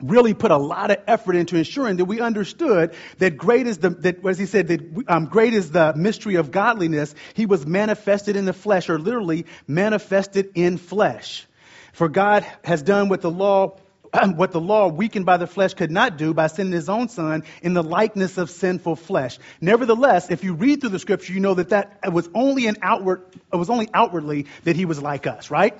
really 0.00 0.34
put 0.34 0.50
a 0.50 0.56
lot 0.56 0.90
of 0.90 0.98
effort 1.06 1.36
into 1.36 1.56
ensuring 1.56 1.96
that 1.98 2.04
we 2.04 2.20
understood 2.20 2.94
that 3.18 3.36
great 3.36 3.66
is 3.66 3.78
the 3.78 3.90
that 3.90 4.24
as 4.26 4.38
he 4.38 4.46
said 4.46 4.68
that 4.68 5.04
um, 5.08 5.26
great 5.26 5.54
is 5.54 5.70
the 5.70 5.94
mystery 5.94 6.34
of 6.34 6.50
godliness 6.50 7.14
he 7.34 7.46
was 7.46 7.64
manifested 7.64 8.36
in 8.36 8.44
the 8.44 8.52
flesh 8.52 8.88
or 8.88 8.98
literally 8.98 9.46
manifested 9.68 10.50
in 10.54 10.78
flesh 10.78 11.46
for 11.92 12.08
God 12.08 12.44
has 12.64 12.82
done 12.82 13.08
what 13.08 13.20
the 13.20 13.30
law 13.30 13.78
what 14.34 14.52
the 14.52 14.60
law 14.60 14.88
weakened 14.88 15.26
by 15.26 15.36
the 15.36 15.46
flesh 15.46 15.74
could 15.74 15.90
not 15.90 16.16
do 16.16 16.34
by 16.34 16.46
sending 16.46 16.72
his 16.72 16.88
own 16.88 17.08
son 17.08 17.44
in 17.62 17.74
the 17.74 17.82
likeness 17.82 18.38
of 18.38 18.50
sinful 18.50 18.96
flesh. 18.96 19.38
Nevertheless, 19.60 20.30
if 20.30 20.44
you 20.44 20.54
read 20.54 20.80
through 20.80 20.90
the 20.90 20.98
scripture, 20.98 21.32
you 21.32 21.40
know 21.40 21.54
that 21.54 21.70
that 21.70 22.12
was 22.12 22.28
only 22.34 22.66
an 22.66 22.76
outward, 22.82 23.22
it 23.52 23.56
was 23.56 23.70
only 23.70 23.88
outwardly 23.92 24.46
that 24.64 24.76
he 24.76 24.84
was 24.84 25.02
like 25.02 25.26
us, 25.26 25.50
right? 25.50 25.78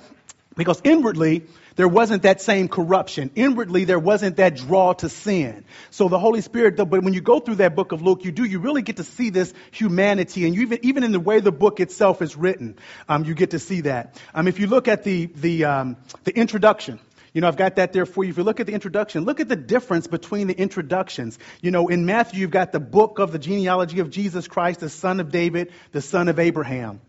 Because 0.55 0.79
inwardly, 0.83 1.43
there 1.75 1.87
wasn't 1.87 2.23
that 2.23 2.41
same 2.41 2.69
corruption. 2.69 3.31
Inwardly, 3.35 3.83
there 3.83 3.99
wasn't 3.99 4.37
that 4.37 4.55
draw 4.55 4.93
to 4.93 5.09
sin. 5.09 5.65
So 5.91 6.07
the 6.07 6.17
Holy 6.17 6.39
Spirit, 6.39 6.77
but 6.77 6.87
when 6.87 7.13
you 7.13 7.19
go 7.19 7.41
through 7.41 7.55
that 7.55 7.75
book 7.75 7.91
of 7.91 8.01
Luke, 8.01 8.23
you 8.23 8.31
do, 8.31 8.45
you 8.45 8.59
really 8.59 8.81
get 8.81 8.97
to 8.97 9.03
see 9.03 9.29
this 9.29 9.53
humanity. 9.71 10.45
And 10.45 10.55
you 10.55 10.61
even, 10.61 10.79
even 10.83 11.03
in 11.03 11.11
the 11.11 11.19
way 11.19 11.41
the 11.41 11.51
book 11.51 11.81
itself 11.81 12.21
is 12.21 12.37
written, 12.37 12.77
um, 13.09 13.25
you 13.25 13.33
get 13.33 13.51
to 13.51 13.59
see 13.59 13.81
that. 13.81 14.21
Um, 14.33 14.47
if 14.47 14.59
you 14.59 14.67
look 14.67 14.87
at 14.87 15.03
the, 15.03 15.25
the, 15.25 15.65
um, 15.65 15.97
the 16.23 16.33
introduction, 16.35 16.99
you 17.33 17.41
know, 17.41 17.49
I've 17.49 17.57
got 17.57 17.75
that 17.75 17.91
there 17.91 18.05
for 18.05 18.23
you. 18.23 18.29
If 18.29 18.37
you 18.37 18.43
look 18.43 18.61
at 18.61 18.65
the 18.65 18.73
introduction, 18.73 19.25
look 19.25 19.41
at 19.41 19.49
the 19.49 19.57
difference 19.57 20.07
between 20.07 20.47
the 20.47 20.57
introductions. 20.57 21.37
You 21.61 21.71
know, 21.71 21.89
in 21.89 22.05
Matthew, 22.05 22.39
you've 22.39 22.51
got 22.51 22.71
the 22.71 22.79
book 22.79 23.19
of 23.19 23.33
the 23.33 23.39
genealogy 23.39 23.99
of 23.99 24.09
Jesus 24.09 24.47
Christ, 24.47 24.79
the 24.79 24.89
son 24.89 25.19
of 25.19 25.31
David, 25.31 25.73
the 25.91 26.01
son 26.01 26.29
of 26.29 26.39
Abraham. 26.39 27.01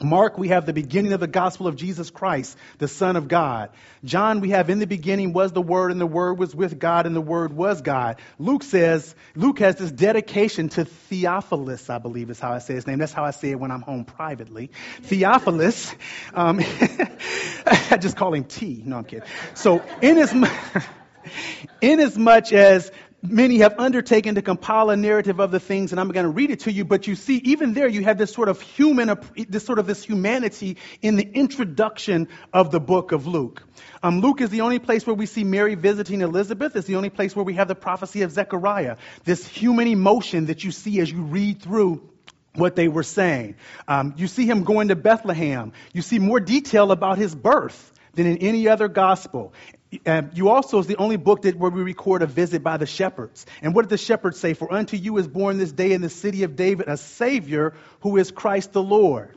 Mark, 0.00 0.38
we 0.38 0.48
have 0.48 0.64
the 0.64 0.72
beginning 0.72 1.12
of 1.12 1.18
the 1.18 1.26
gospel 1.26 1.66
of 1.66 1.74
Jesus 1.74 2.08
Christ, 2.08 2.56
the 2.78 2.86
Son 2.86 3.16
of 3.16 3.26
God. 3.26 3.70
John, 4.04 4.40
we 4.40 4.50
have 4.50 4.70
in 4.70 4.78
the 4.78 4.86
beginning 4.86 5.32
was 5.32 5.50
the 5.50 5.60
Word, 5.60 5.90
and 5.90 6.00
the 6.00 6.06
Word 6.06 6.38
was 6.38 6.54
with 6.54 6.78
God, 6.78 7.06
and 7.06 7.16
the 7.16 7.20
Word 7.20 7.52
was 7.52 7.82
God. 7.82 8.20
Luke 8.38 8.62
says, 8.62 9.12
Luke 9.34 9.58
has 9.58 9.74
this 9.74 9.90
dedication 9.90 10.68
to 10.70 10.84
Theophilus, 10.84 11.90
I 11.90 11.98
believe 11.98 12.30
is 12.30 12.38
how 12.38 12.52
I 12.52 12.58
say 12.58 12.74
his 12.74 12.86
name. 12.86 12.98
That's 12.98 13.12
how 13.12 13.24
I 13.24 13.32
say 13.32 13.50
it 13.50 13.58
when 13.58 13.72
I'm 13.72 13.82
home 13.82 14.04
privately. 14.04 14.70
Theophilus. 15.02 15.92
Um, 16.32 16.60
I 17.66 17.98
just 18.00 18.16
call 18.16 18.34
him 18.34 18.44
T. 18.44 18.82
No, 18.84 18.98
I'm 18.98 19.04
kidding. 19.04 19.28
So, 19.54 19.82
in 20.00 20.18
as, 20.18 20.32
in 21.80 21.98
as 21.98 22.16
much 22.16 22.52
as 22.52 22.92
many 23.22 23.58
have 23.58 23.78
undertaken 23.78 24.36
to 24.36 24.42
compile 24.42 24.90
a 24.90 24.96
narrative 24.96 25.40
of 25.40 25.50
the 25.50 25.60
things, 25.60 25.92
and 25.92 26.00
I'm 26.00 26.08
going 26.08 26.24
to 26.24 26.30
read 26.30 26.50
it 26.50 26.60
to 26.60 26.72
you. 26.72 26.84
But 26.84 27.06
you 27.06 27.14
see, 27.14 27.36
even 27.44 27.74
there, 27.74 27.88
you 27.88 28.04
have 28.04 28.18
this 28.18 28.32
sort 28.32 28.48
of 28.48 28.60
human, 28.60 29.18
this 29.48 29.64
sort 29.64 29.78
of 29.78 29.86
this 29.86 30.04
humanity 30.04 30.76
in 31.02 31.16
the 31.16 31.28
introduction 31.28 32.28
of 32.52 32.70
the 32.70 32.80
book 32.80 33.12
of 33.12 33.26
Luke. 33.26 33.62
Um, 34.02 34.20
Luke 34.20 34.40
is 34.40 34.50
the 34.50 34.60
only 34.60 34.78
place 34.78 35.06
where 35.06 35.14
we 35.14 35.26
see 35.26 35.44
Mary 35.44 35.74
visiting 35.74 36.20
Elizabeth. 36.20 36.76
It's 36.76 36.86
the 36.86 36.96
only 36.96 37.10
place 37.10 37.34
where 37.34 37.44
we 37.44 37.54
have 37.54 37.68
the 37.68 37.74
prophecy 37.74 38.22
of 38.22 38.30
Zechariah. 38.30 38.96
This 39.24 39.46
human 39.46 39.88
emotion 39.88 40.46
that 40.46 40.62
you 40.64 40.70
see 40.70 41.00
as 41.00 41.10
you 41.10 41.22
read 41.22 41.60
through 41.62 42.08
what 42.54 42.76
they 42.76 42.88
were 42.88 43.02
saying. 43.02 43.56
Um, 43.86 44.14
you 44.16 44.26
see 44.26 44.46
him 44.46 44.64
going 44.64 44.88
to 44.88 44.96
Bethlehem. 44.96 45.72
You 45.92 46.02
see 46.02 46.18
more 46.18 46.40
detail 46.40 46.92
about 46.92 47.18
his 47.18 47.34
birth 47.34 47.92
than 48.14 48.26
in 48.26 48.38
any 48.38 48.68
other 48.68 48.88
gospel. 48.88 49.52
You 49.90 50.48
also 50.50 50.78
is 50.78 50.86
the 50.86 50.96
only 50.96 51.16
book 51.16 51.42
that 51.42 51.56
where 51.56 51.70
we 51.70 51.82
record 51.82 52.22
a 52.22 52.26
visit 52.26 52.62
by 52.62 52.76
the 52.76 52.86
shepherds. 52.86 53.46
And 53.62 53.74
what 53.74 53.82
did 53.82 53.90
the 53.90 53.98
shepherds 53.98 54.38
say? 54.38 54.52
For 54.54 54.70
unto 54.72 54.96
you 54.96 55.16
is 55.16 55.26
born 55.26 55.56
this 55.56 55.72
day 55.72 55.92
in 55.92 56.02
the 56.02 56.10
city 56.10 56.42
of 56.42 56.56
David 56.56 56.88
a 56.88 56.96
Savior 56.96 57.74
who 58.00 58.18
is 58.18 58.30
Christ 58.30 58.72
the 58.72 58.82
Lord. 58.82 59.34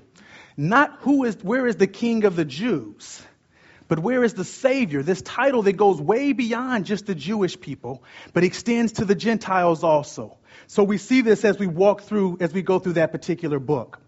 Not 0.57 0.97
who 1.01 1.23
is 1.23 1.37
where 1.41 1.65
is 1.67 1.77
the 1.77 1.87
King 1.87 2.25
of 2.25 2.35
the 2.35 2.43
Jews, 2.43 3.21
but 3.87 3.99
where 3.99 4.23
is 4.23 4.33
the 4.33 4.43
Savior? 4.43 5.01
This 5.01 5.21
title 5.21 5.61
that 5.63 5.73
goes 5.73 6.01
way 6.01 6.33
beyond 6.33 6.85
just 6.85 7.05
the 7.05 7.15
Jewish 7.15 7.59
people, 7.59 8.03
but 8.33 8.43
extends 8.43 8.93
to 8.93 9.05
the 9.05 9.15
Gentiles 9.15 9.83
also. 9.83 10.37
So 10.67 10.83
we 10.83 10.97
see 10.97 11.21
this 11.21 11.45
as 11.45 11.57
we 11.57 11.67
walk 11.67 12.01
through, 12.01 12.37
as 12.41 12.53
we 12.53 12.61
go 12.61 12.79
through 12.79 12.93
that 12.93 13.13
particular 13.13 13.59
book. 13.59 13.99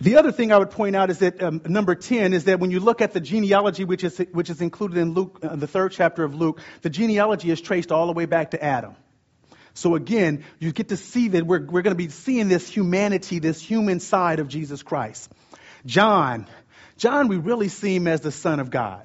The 0.00 0.16
other 0.16 0.30
thing 0.30 0.52
I 0.52 0.58
would 0.58 0.70
point 0.70 0.94
out 0.94 1.10
is 1.10 1.18
that 1.18 1.42
um, 1.42 1.60
number 1.66 1.96
10 1.96 2.32
is 2.32 2.44
that 2.44 2.60
when 2.60 2.70
you 2.70 2.78
look 2.78 3.00
at 3.00 3.12
the 3.12 3.20
genealogy, 3.20 3.84
which 3.84 4.04
is, 4.04 4.18
which 4.32 4.48
is 4.48 4.60
included 4.60 4.98
in 4.98 5.12
Luke, 5.12 5.40
uh, 5.42 5.56
the 5.56 5.66
third 5.66 5.90
chapter 5.90 6.22
of 6.22 6.36
Luke, 6.36 6.60
the 6.82 6.90
genealogy 6.90 7.50
is 7.50 7.60
traced 7.60 7.90
all 7.90 8.06
the 8.06 8.12
way 8.12 8.24
back 8.24 8.52
to 8.52 8.62
Adam. 8.62 8.94
So 9.74 9.96
again, 9.96 10.44
you 10.60 10.72
get 10.72 10.88
to 10.88 10.96
see 10.96 11.28
that 11.28 11.46
we're, 11.46 11.64
we're 11.64 11.82
going 11.82 11.96
to 11.96 11.96
be 11.96 12.08
seeing 12.08 12.48
this 12.48 12.68
humanity, 12.68 13.40
this 13.40 13.60
human 13.60 13.98
side 13.98 14.38
of 14.38 14.48
Jesus 14.48 14.82
Christ. 14.82 15.30
John, 15.84 16.46
John, 16.96 17.28
we 17.28 17.36
really 17.36 17.68
see 17.68 17.96
him 17.96 18.06
as 18.06 18.20
the 18.20 18.32
Son 18.32 18.60
of 18.60 18.70
God. 18.70 19.04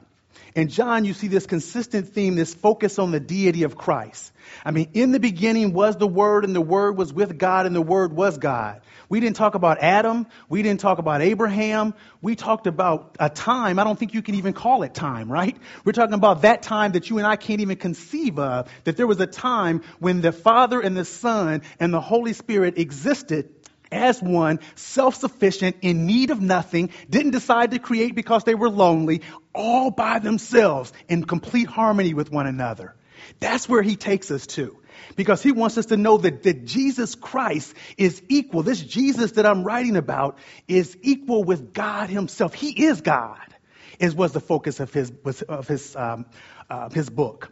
In 0.55 0.67
John, 0.67 1.03
you 1.03 1.13
see 1.13 1.27
this 1.27 1.47
consistent 1.47 2.09
theme, 2.09 2.35
this 2.35 2.53
focus 2.53 2.99
on 2.99 3.11
the 3.11 3.19
deity 3.19 3.63
of 3.63 3.75
Christ. 3.75 4.31
I 4.63 4.69
mean, 4.69 4.89
in 4.93 5.11
the 5.11 5.19
beginning 5.19 5.73
was 5.73 5.95
the 5.95 6.07
Word, 6.07 6.45
and 6.45 6.55
the 6.55 6.61
Word 6.61 6.95
was 6.95 7.11
with 7.11 7.39
God, 7.39 7.65
and 7.65 7.75
the 7.75 7.81
Word 7.81 8.13
was 8.13 8.37
God. 8.37 8.81
We 9.09 9.19
didn't 9.19 9.35
talk 9.35 9.55
about 9.55 9.79
Adam. 9.79 10.27
We 10.49 10.61
didn't 10.61 10.79
talk 10.79 10.99
about 10.99 11.21
Abraham. 11.21 11.95
We 12.21 12.35
talked 12.35 12.67
about 12.67 13.15
a 13.19 13.29
time. 13.29 13.79
I 13.79 13.83
don't 13.83 13.97
think 13.97 14.13
you 14.13 14.21
can 14.21 14.35
even 14.35 14.53
call 14.53 14.83
it 14.83 14.93
time, 14.93 15.31
right? 15.31 15.57
We're 15.85 15.91
talking 15.91 16.13
about 16.13 16.43
that 16.43 16.61
time 16.61 16.91
that 16.91 17.09
you 17.09 17.17
and 17.17 17.25
I 17.25 17.35
can't 17.35 17.61
even 17.61 17.77
conceive 17.77 18.37
of, 18.37 18.71
that 18.83 18.95
there 18.95 19.07
was 19.07 19.19
a 19.19 19.27
time 19.27 19.81
when 19.99 20.21
the 20.21 20.31
Father 20.31 20.79
and 20.79 20.95
the 20.95 21.05
Son 21.05 21.63
and 21.79 21.91
the 21.91 22.01
Holy 22.01 22.33
Spirit 22.33 22.77
existed 22.77 23.49
as 23.93 24.21
one, 24.21 24.59
self 24.75 25.15
sufficient, 25.15 25.77
in 25.81 26.05
need 26.05 26.31
of 26.31 26.41
nothing, 26.41 26.89
didn't 27.09 27.31
decide 27.31 27.71
to 27.71 27.79
create 27.79 28.15
because 28.15 28.43
they 28.43 28.55
were 28.55 28.69
lonely, 28.69 29.21
all 29.53 29.91
by 29.91 30.19
themselves, 30.19 30.91
in 31.07 31.23
complete 31.23 31.67
harmony 31.67 32.13
with 32.13 32.31
one 32.31 32.47
another. 32.47 32.95
That's 33.39 33.69
where 33.69 33.81
he 33.81 33.95
takes 33.95 34.31
us 34.31 34.47
to. 34.47 34.77
Because 35.15 35.41
he 35.41 35.51
wants 35.51 35.77
us 35.77 35.87
to 35.87 35.97
know 35.97 36.17
that, 36.17 36.43
that 36.43 36.65
Jesus 36.65 37.15
Christ 37.15 37.73
is 37.97 38.21
equal. 38.29 38.63
This 38.63 38.81
Jesus 38.81 39.33
that 39.33 39.45
I'm 39.45 39.63
writing 39.63 39.95
about 39.95 40.37
is 40.67 40.97
equal 41.01 41.43
with 41.43 41.73
God 41.73 42.09
himself. 42.09 42.53
He 42.53 42.85
is 42.85 43.01
God, 43.01 43.53
is 43.99 44.15
was 44.15 44.31
the 44.33 44.39
focus 44.39 44.79
of 44.79 44.93
his, 44.93 45.11
of 45.47 45.67
his, 45.67 45.95
um, 45.95 46.25
uh, 46.69 46.89
his 46.89 47.09
book. 47.09 47.51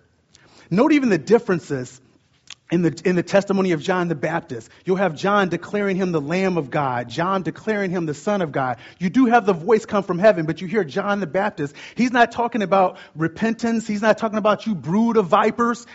Note 0.69 0.93
even 0.93 1.09
the 1.09 1.17
differences 1.17 1.99
in 2.71 2.81
the, 2.81 3.01
in 3.03 3.17
the 3.17 3.23
testimony 3.23 3.73
of 3.73 3.81
John 3.81 4.07
the 4.07 4.15
Baptist. 4.15 4.69
You'll 4.85 4.95
have 4.95 5.15
John 5.15 5.49
declaring 5.49 5.97
him 5.97 6.13
the 6.13 6.21
Lamb 6.21 6.57
of 6.57 6.71
God, 6.71 7.09
John 7.09 7.43
declaring 7.43 7.91
him 7.91 8.05
the 8.05 8.13
Son 8.13 8.41
of 8.41 8.53
God. 8.53 8.77
You 8.97 9.09
do 9.09 9.25
have 9.25 9.45
the 9.45 9.53
voice 9.53 9.85
come 9.85 10.03
from 10.03 10.17
heaven, 10.17 10.45
but 10.45 10.61
you 10.61 10.67
hear 10.67 10.85
John 10.85 11.19
the 11.19 11.27
Baptist. 11.27 11.75
He's 11.95 12.11
not 12.11 12.31
talking 12.31 12.63
about 12.63 12.97
repentance. 13.13 13.85
He's 13.85 14.01
not 14.01 14.17
talking 14.17 14.37
about 14.37 14.65
you 14.65 14.73
brood 14.73 15.17
of 15.17 15.27
vipers. 15.27 15.85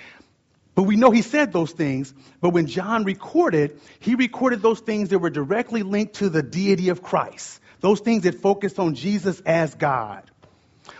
But 0.75 0.83
we 0.83 0.97
know 0.97 1.11
he 1.11 1.23
said 1.23 1.55
those 1.55 1.73
things. 1.73 2.13
But 2.43 2.51
when 2.51 2.67
John 2.67 3.05
recorded, 3.05 3.81
he 3.99 4.15
recorded 4.15 4.61
those 4.61 4.81
things 4.81 5.09
that 5.09 5.19
were 5.19 5.31
directly 5.31 5.83
linked 5.83 6.17
to 6.17 6.29
the 6.29 6.43
deity 6.43 6.91
of 6.91 7.03
Christ. 7.03 7.59
Those 7.81 8.01
things 8.01 8.25
that 8.25 8.35
focused 8.35 8.79
on 8.79 8.95
Jesus 8.95 9.41
as 9.41 9.75
God. 9.75 10.31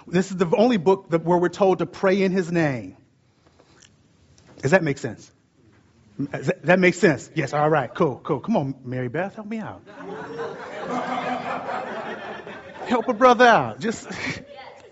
This 0.07 0.31
is 0.31 0.39
the 0.39 0.51
only 0.57 0.79
book 0.79 1.11
where 1.11 1.39
we're 1.39 1.49
told 1.51 1.79
to 1.79 1.87
pray 1.87 2.23
in 2.23 2.33
his 2.33 2.51
name. 2.51 2.97
Does 4.63 4.71
that 4.71 4.83
make 4.83 4.97
sense? 4.97 5.31
That, 6.19 6.79
makes 6.79 6.99
sense. 6.99 7.31
Yes, 7.35 7.53
all 7.53 7.69
right, 7.69 7.93
cool, 7.95 8.21
cool. 8.25 8.41
Come 8.41 8.57
on, 8.57 8.75
Mary 8.85 9.09
Beth, 9.09 9.35
help 9.35 9.47
me 9.47 9.59
out. 9.59 9.83
help 12.87 13.09
a 13.09 13.13
brother 13.13 13.47
out. 13.47 13.81
Just 13.81 14.09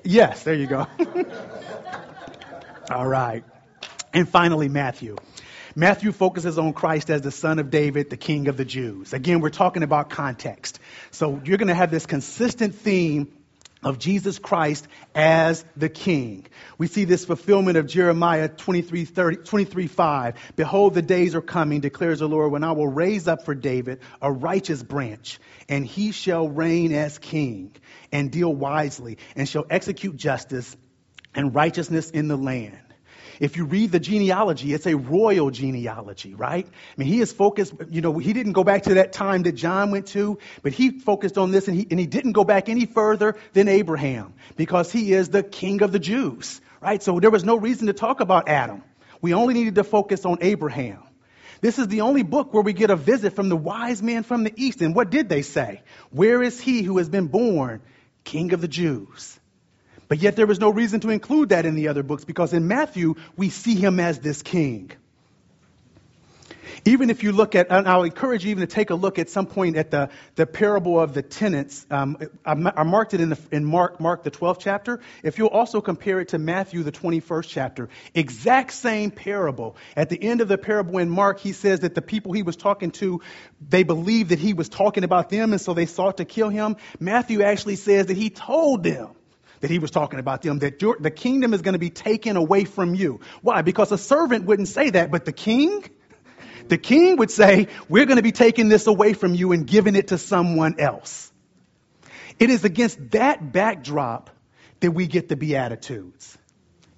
yes, 0.02 0.42
there 0.42 0.54
you 0.54 0.66
go. 0.66 0.86
all 2.90 3.06
right. 3.06 3.42
And 4.12 4.28
finally, 4.28 4.68
Matthew. 4.68 5.16
Matthew 5.74 6.12
focuses 6.12 6.58
on 6.58 6.72
Christ 6.72 7.10
as 7.10 7.22
the 7.22 7.32
son 7.32 7.58
of 7.58 7.70
David, 7.70 8.10
the 8.10 8.16
king 8.16 8.46
of 8.48 8.56
the 8.56 8.64
Jews. 8.64 9.12
Again, 9.12 9.40
we're 9.40 9.50
talking 9.50 9.82
about 9.82 10.08
context. 10.10 10.78
So 11.10 11.40
you're 11.44 11.58
going 11.58 11.68
to 11.68 11.74
have 11.74 11.90
this 11.90 12.06
consistent 12.06 12.76
theme 12.76 13.32
of 13.84 13.98
Jesus 13.98 14.38
Christ 14.38 14.88
as 15.14 15.64
the 15.76 15.88
king. 15.88 16.46
We 16.78 16.86
see 16.86 17.04
this 17.04 17.24
fulfillment 17.24 17.76
of 17.76 17.86
Jeremiah 17.86 18.48
23, 18.48 19.04
30, 19.04 19.36
23 19.36 19.86
5. 19.86 20.34
Behold, 20.56 20.94
the 20.94 21.02
days 21.02 21.34
are 21.34 21.42
coming, 21.42 21.80
declares 21.80 22.18
the 22.18 22.28
Lord, 22.28 22.50
when 22.50 22.64
I 22.64 22.72
will 22.72 22.88
raise 22.88 23.28
up 23.28 23.44
for 23.44 23.54
David 23.54 24.00
a 24.20 24.32
righteous 24.32 24.82
branch, 24.82 25.38
and 25.68 25.86
he 25.86 26.12
shall 26.12 26.48
reign 26.48 26.92
as 26.92 27.18
king, 27.18 27.76
and 28.10 28.32
deal 28.32 28.52
wisely, 28.52 29.18
and 29.36 29.48
shall 29.48 29.66
execute 29.68 30.16
justice 30.16 30.76
and 31.34 31.54
righteousness 31.54 32.10
in 32.10 32.28
the 32.28 32.36
land. 32.36 32.78
If 33.40 33.56
you 33.56 33.64
read 33.64 33.92
the 33.92 34.00
genealogy, 34.00 34.72
it's 34.72 34.86
a 34.86 34.96
royal 34.96 35.50
genealogy, 35.50 36.34
right? 36.34 36.66
I 36.66 36.94
mean, 36.96 37.08
he 37.08 37.20
is 37.20 37.32
focused, 37.32 37.74
you 37.90 38.00
know, 38.00 38.18
he 38.18 38.32
didn't 38.32 38.52
go 38.52 38.64
back 38.64 38.84
to 38.84 38.94
that 38.94 39.12
time 39.12 39.42
that 39.44 39.52
John 39.52 39.90
went 39.90 40.08
to, 40.08 40.38
but 40.62 40.72
he 40.72 40.98
focused 41.00 41.38
on 41.38 41.50
this 41.50 41.68
and 41.68 41.76
he, 41.76 41.86
and 41.90 41.98
he 41.98 42.06
didn't 42.06 42.32
go 42.32 42.44
back 42.44 42.68
any 42.68 42.86
further 42.86 43.36
than 43.52 43.68
Abraham 43.68 44.34
because 44.56 44.90
he 44.92 45.12
is 45.12 45.28
the 45.28 45.42
king 45.42 45.82
of 45.82 45.92
the 45.92 45.98
Jews, 45.98 46.60
right? 46.80 47.02
So 47.02 47.20
there 47.20 47.30
was 47.30 47.44
no 47.44 47.56
reason 47.56 47.86
to 47.88 47.92
talk 47.92 48.20
about 48.20 48.48
Adam. 48.48 48.82
We 49.20 49.34
only 49.34 49.54
needed 49.54 49.76
to 49.76 49.84
focus 49.84 50.24
on 50.24 50.38
Abraham. 50.40 51.02
This 51.60 51.78
is 51.78 51.88
the 51.88 52.02
only 52.02 52.22
book 52.22 52.52
where 52.52 52.62
we 52.62 52.74
get 52.74 52.90
a 52.90 52.96
visit 52.96 53.34
from 53.34 53.48
the 53.48 53.56
wise 53.56 54.02
men 54.02 54.22
from 54.22 54.44
the 54.44 54.52
east. 54.54 54.82
And 54.82 54.94
what 54.94 55.08
did 55.08 55.30
they 55.30 55.40
say? 55.40 55.80
Where 56.10 56.42
is 56.42 56.60
he 56.60 56.82
who 56.82 56.98
has 56.98 57.08
been 57.08 57.28
born 57.28 57.80
king 58.22 58.52
of 58.52 58.60
the 58.60 58.68
Jews? 58.68 59.40
But 60.08 60.18
yet 60.18 60.36
there 60.36 60.46
was 60.46 60.60
no 60.60 60.70
reason 60.70 61.00
to 61.00 61.10
include 61.10 61.50
that 61.50 61.66
in 61.66 61.74
the 61.74 61.88
other 61.88 62.02
books 62.02 62.24
because 62.24 62.52
in 62.52 62.68
Matthew, 62.68 63.14
we 63.36 63.50
see 63.50 63.74
him 63.74 64.00
as 64.00 64.18
this 64.18 64.42
king. 64.42 64.92
Even 66.84 67.08
if 67.08 67.22
you 67.22 67.32
look 67.32 67.54
at, 67.54 67.68
and 67.70 67.88
I'll 67.88 68.02
encourage 68.02 68.44
you 68.44 68.50
even 68.50 68.60
to 68.60 68.66
take 68.66 68.90
a 68.90 68.94
look 68.94 69.18
at 69.18 69.30
some 69.30 69.46
point 69.46 69.76
at 69.76 69.90
the, 69.90 70.10
the 70.34 70.46
parable 70.46 71.00
of 71.00 71.14
the 71.14 71.22
tenants. 71.22 71.86
Um, 71.90 72.18
I, 72.44 72.54
marked 72.54 73.14
it 73.14 73.20
in, 73.20 73.30
the, 73.30 73.38
in 73.50 73.64
Mark, 73.64 74.00
Mark, 74.00 74.22
the 74.22 74.30
12th 74.30 74.58
chapter. 74.60 75.00
If 75.22 75.38
you'll 75.38 75.48
also 75.48 75.80
compare 75.80 76.20
it 76.20 76.28
to 76.28 76.38
Matthew, 76.38 76.82
the 76.82 76.92
21st 76.92 77.48
chapter, 77.48 77.88
exact 78.14 78.72
same 78.72 79.10
parable. 79.10 79.76
At 79.96 80.10
the 80.10 80.22
end 80.22 80.40
of 80.40 80.48
the 80.48 80.58
parable 80.58 80.98
in 80.98 81.08
Mark, 81.08 81.40
he 81.40 81.52
says 81.52 81.80
that 81.80 81.94
the 81.94 82.02
people 82.02 82.32
he 82.32 82.42
was 82.42 82.56
talking 82.56 82.90
to, 82.92 83.20
they 83.66 83.82
believed 83.82 84.30
that 84.30 84.38
he 84.38 84.52
was 84.52 84.68
talking 84.68 85.04
about 85.04 85.30
them, 85.30 85.52
and 85.52 85.60
so 85.60 85.72
they 85.74 85.86
sought 85.86 86.18
to 86.18 86.24
kill 86.24 86.50
him. 86.50 86.76
Matthew 87.00 87.42
actually 87.42 87.76
says 87.76 88.06
that 88.06 88.16
he 88.16 88.30
told 88.30 88.82
them 88.82 89.14
that 89.60 89.70
he 89.70 89.78
was 89.78 89.90
talking 89.90 90.18
about 90.18 90.42
them, 90.42 90.60
that 90.60 90.80
your, 90.82 90.96
the 90.98 91.10
kingdom 91.10 91.54
is 91.54 91.62
going 91.62 91.74
to 91.74 91.78
be 91.78 91.90
taken 91.90 92.36
away 92.36 92.64
from 92.64 92.94
you. 92.94 93.20
Why? 93.42 93.62
Because 93.62 93.92
a 93.92 93.98
servant 93.98 94.44
wouldn't 94.44 94.68
say 94.68 94.90
that, 94.90 95.10
but 95.10 95.24
the 95.24 95.32
king, 95.32 95.84
the 96.68 96.78
king 96.78 97.16
would 97.16 97.30
say, 97.30 97.68
We're 97.88 98.06
going 98.06 98.16
to 98.16 98.22
be 98.22 98.32
taking 98.32 98.68
this 98.68 98.86
away 98.86 99.12
from 99.12 99.34
you 99.34 99.52
and 99.52 99.66
giving 99.66 99.96
it 99.96 100.08
to 100.08 100.18
someone 100.18 100.80
else. 100.80 101.32
It 102.38 102.50
is 102.50 102.64
against 102.64 103.10
that 103.10 103.52
backdrop 103.52 104.30
that 104.80 104.90
we 104.90 105.06
get 105.06 105.28
the 105.28 105.36
Beatitudes. 105.36 106.36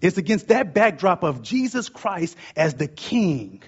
It's 0.01 0.19
against 0.19 0.49
that 0.49 0.75
backdrop 0.75 1.23
of 1.23 1.42
Jesus 1.42 1.88
Christ 1.88 2.37
as 2.57 2.75
the 2.75 2.88
king 2.88 3.62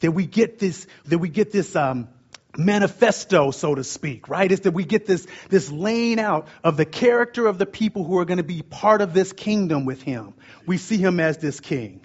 that 0.00 0.12
we 0.12 0.26
get 0.26 0.58
this, 0.58 0.86
that 1.06 1.18
we 1.18 1.28
get 1.28 1.50
this, 1.50 1.74
um, 1.76 2.08
manifesto, 2.56 3.50
so 3.50 3.74
to 3.74 3.84
speak, 3.84 4.28
right? 4.28 4.50
Is 4.50 4.60
that 4.60 4.72
we 4.72 4.84
get 4.84 5.06
this, 5.06 5.26
this 5.48 5.70
laying 5.70 6.18
out 6.18 6.48
of 6.62 6.76
the 6.76 6.84
character 6.84 7.46
of 7.46 7.58
the 7.58 7.66
people 7.66 8.04
who 8.04 8.18
are 8.18 8.24
going 8.24 8.38
to 8.38 8.44
be 8.44 8.62
part 8.62 9.00
of 9.00 9.12
this 9.12 9.32
kingdom 9.32 9.84
with 9.84 10.02
him. 10.02 10.34
We 10.66 10.78
see 10.78 10.98
him 10.98 11.20
as 11.20 11.38
this 11.38 11.60
king. 11.60 12.00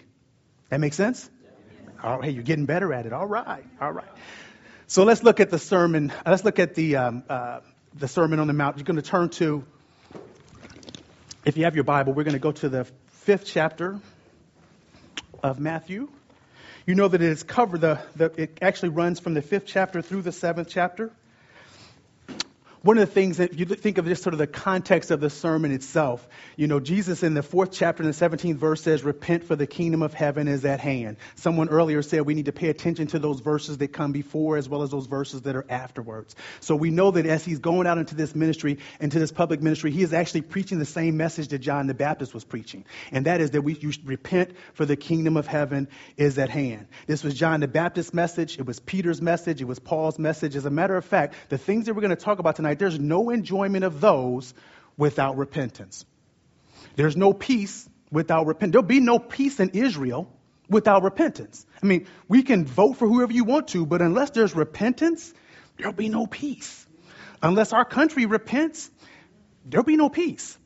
That 0.70 0.80
makes 0.80 0.96
sense? 0.96 1.30
Oh, 2.04 2.22
hey, 2.22 2.32
you're 2.32 2.44
getting 2.44 2.66
better 2.66 2.94
at 2.94 3.06
it. 3.06 3.14
All 3.14 3.28
right, 3.28 3.66
all 3.82 3.92
right. 3.92 4.08
So 4.88 5.04
let's 5.04 5.24
look 5.24 5.40
at 5.40 5.50
the 5.50 5.60
sermon. 5.60 6.12
Let's 6.26 6.44
look 6.44 6.60
at 6.60 6.74
the 6.74 6.96
um, 6.96 7.24
uh, 7.30 7.60
the 7.94 8.08
Sermon 8.08 8.40
on 8.40 8.48
the 8.48 8.54
Mount. 8.54 8.78
You're 8.78 8.86
going 8.86 8.98
to 8.98 9.02
turn 9.02 9.30
to, 9.30 9.64
if 11.46 11.58
you 11.58 11.66
have 11.66 11.76
your 11.76 11.84
Bible, 11.84 12.14
we're 12.14 12.24
going 12.24 12.34
to 12.34 12.40
go 12.40 12.52
to 12.52 12.70
the 12.70 12.86
fifth 13.08 13.46
chapter 13.46 14.00
of 15.44 15.60
Matthew. 15.60 16.10
You 16.86 16.96
know 16.96 17.08
that 17.08 17.22
it 17.22 17.30
is 17.30 17.44
covered. 17.44 17.82
The, 17.82 18.00
the 18.16 18.32
it 18.42 18.58
actually 18.62 18.90
runs 18.90 19.20
from 19.20 19.34
the 19.34 19.42
fifth 19.42 19.66
chapter 19.66 20.02
through 20.02 20.24
the 20.24 20.32
seventh 20.32 20.70
chapter 20.70 21.12
one 22.82 22.98
of 22.98 23.08
the 23.08 23.14
things 23.14 23.38
that 23.38 23.54
you 23.60 23.66
think 23.66 23.98
of 23.98 24.06
just 24.06 24.24
sort 24.24 24.34
of 24.34 24.38
the 24.38 24.48
context 24.48 25.12
of 25.12 25.20
the 25.20 25.30
sermon 25.30 25.72
itself, 25.72 26.26
you 26.56 26.68
know, 26.68 26.80
Jesus 26.80 27.24
in 27.24 27.34
the 27.34 27.44
fourth 27.44 27.72
chapter 27.72 28.04
in 28.04 28.08
the 28.10 28.16
17th 28.16 28.56
verse 28.56 28.82
says, 28.82 29.04
Repent 29.04 29.44
for 29.44 29.58
the 29.58 29.68
kingdom 29.68 30.02
of 30.02 30.14
heaven 30.14 30.48
is 30.48 30.64
at 30.64 30.80
hand. 30.80 31.18
Someone 31.36 31.68
earlier 31.70 32.02
said 32.02 32.22
we 32.22 32.36
need 32.36 32.46
to 32.46 32.54
pay 32.54 32.70
attention 32.70 33.08
to 33.08 33.20
those 33.20 33.42
verses 33.42 33.80
that 33.80 33.90
come 33.90 34.14
before 34.14 34.56
as 34.56 34.70
well 34.70 34.84
as 34.84 34.92
those 34.92 35.08
verses 35.08 35.42
that 35.42 35.58
are 35.58 35.66
afterwards. 35.70 36.36
So 36.62 36.76
we 36.76 36.90
know 36.90 37.12
that 37.12 37.26
as 37.26 37.44
he's 37.44 37.60
going 37.60 37.86
out 37.86 37.98
into 37.98 38.16
this 38.16 38.34
ministry, 38.34 38.80
into 39.02 39.20
this 39.20 39.32
public 39.32 39.62
ministry, 39.62 39.92
he 39.92 40.02
is 40.02 40.14
actually 40.14 40.42
preaching 40.42 40.80
the 40.80 40.86
same 40.86 41.18
message 41.18 41.50
that 41.50 41.60
John 41.60 41.88
the 41.88 41.94
Baptist 41.94 42.34
was 42.34 42.46
preaching. 42.46 42.86
And 43.12 43.26
that 43.26 43.42
is 43.42 43.52
that 43.52 43.62
we 43.62 43.74
you 43.74 43.92
should 43.92 44.08
repent 44.08 44.52
for 44.74 44.86
the 44.86 44.96
kingdom 44.96 45.38
of 45.38 45.48
heaven 45.48 45.88
is 46.18 46.38
at 46.38 46.50
hand. 46.50 46.88
This 47.08 47.24
was 47.24 47.34
John 47.34 47.60
the 47.60 47.68
Baptist's 47.68 48.14
message. 48.14 48.58
It 48.58 48.66
was 48.66 48.80
Peter's 48.80 49.22
message. 49.22 49.62
It 49.62 49.66
was 49.66 49.80
Paul's 49.80 50.20
message. 50.20 50.56
As 50.56 50.66
a 50.66 50.70
matter 50.70 50.96
of 50.96 51.06
fact, 51.06 51.36
the 51.50 51.58
things 51.58 51.86
that 51.86 51.94
we're 51.94 52.02
going 52.02 52.16
to 52.16 52.16
talk 52.16 52.40
about 52.40 52.56
tonight 52.56 52.69
tonight, 52.70 52.80
there's 52.80 53.00
no 53.00 53.30
enjoyment 53.30 53.84
of 53.84 54.02
those 54.02 54.54
without 54.98 55.38
repentance. 55.38 56.06
There's 56.96 57.18
no 57.18 57.34
peace 57.34 57.90
without 58.12 58.46
repentance. 58.46 58.74
There'll 58.74 58.88
be 58.88 59.00
no 59.00 59.20
peace 59.20 59.60
in 59.60 59.70
Israel 59.70 60.32
without 60.70 61.04
repentance. 61.04 61.66
I 61.82 61.86
mean, 61.86 62.08
we 62.28 62.44
can 62.44 62.66
vote 62.66 62.94
for 62.98 63.08
whoever 63.08 63.34
you 63.34 63.44
want 63.44 63.70
to, 63.70 63.86
but 63.86 64.02
unless 64.02 64.32
there's 64.32 64.56
repentance, 64.56 65.34
there'll 65.78 65.94
be 65.94 66.10
no 66.10 66.28
peace. 66.28 66.86
Unless 67.42 67.74
our 67.74 67.86
country 67.86 68.26
repents, 68.26 68.92
there'll 69.66 69.86
be 69.86 69.98
no 69.98 70.10
peace. 70.10 70.58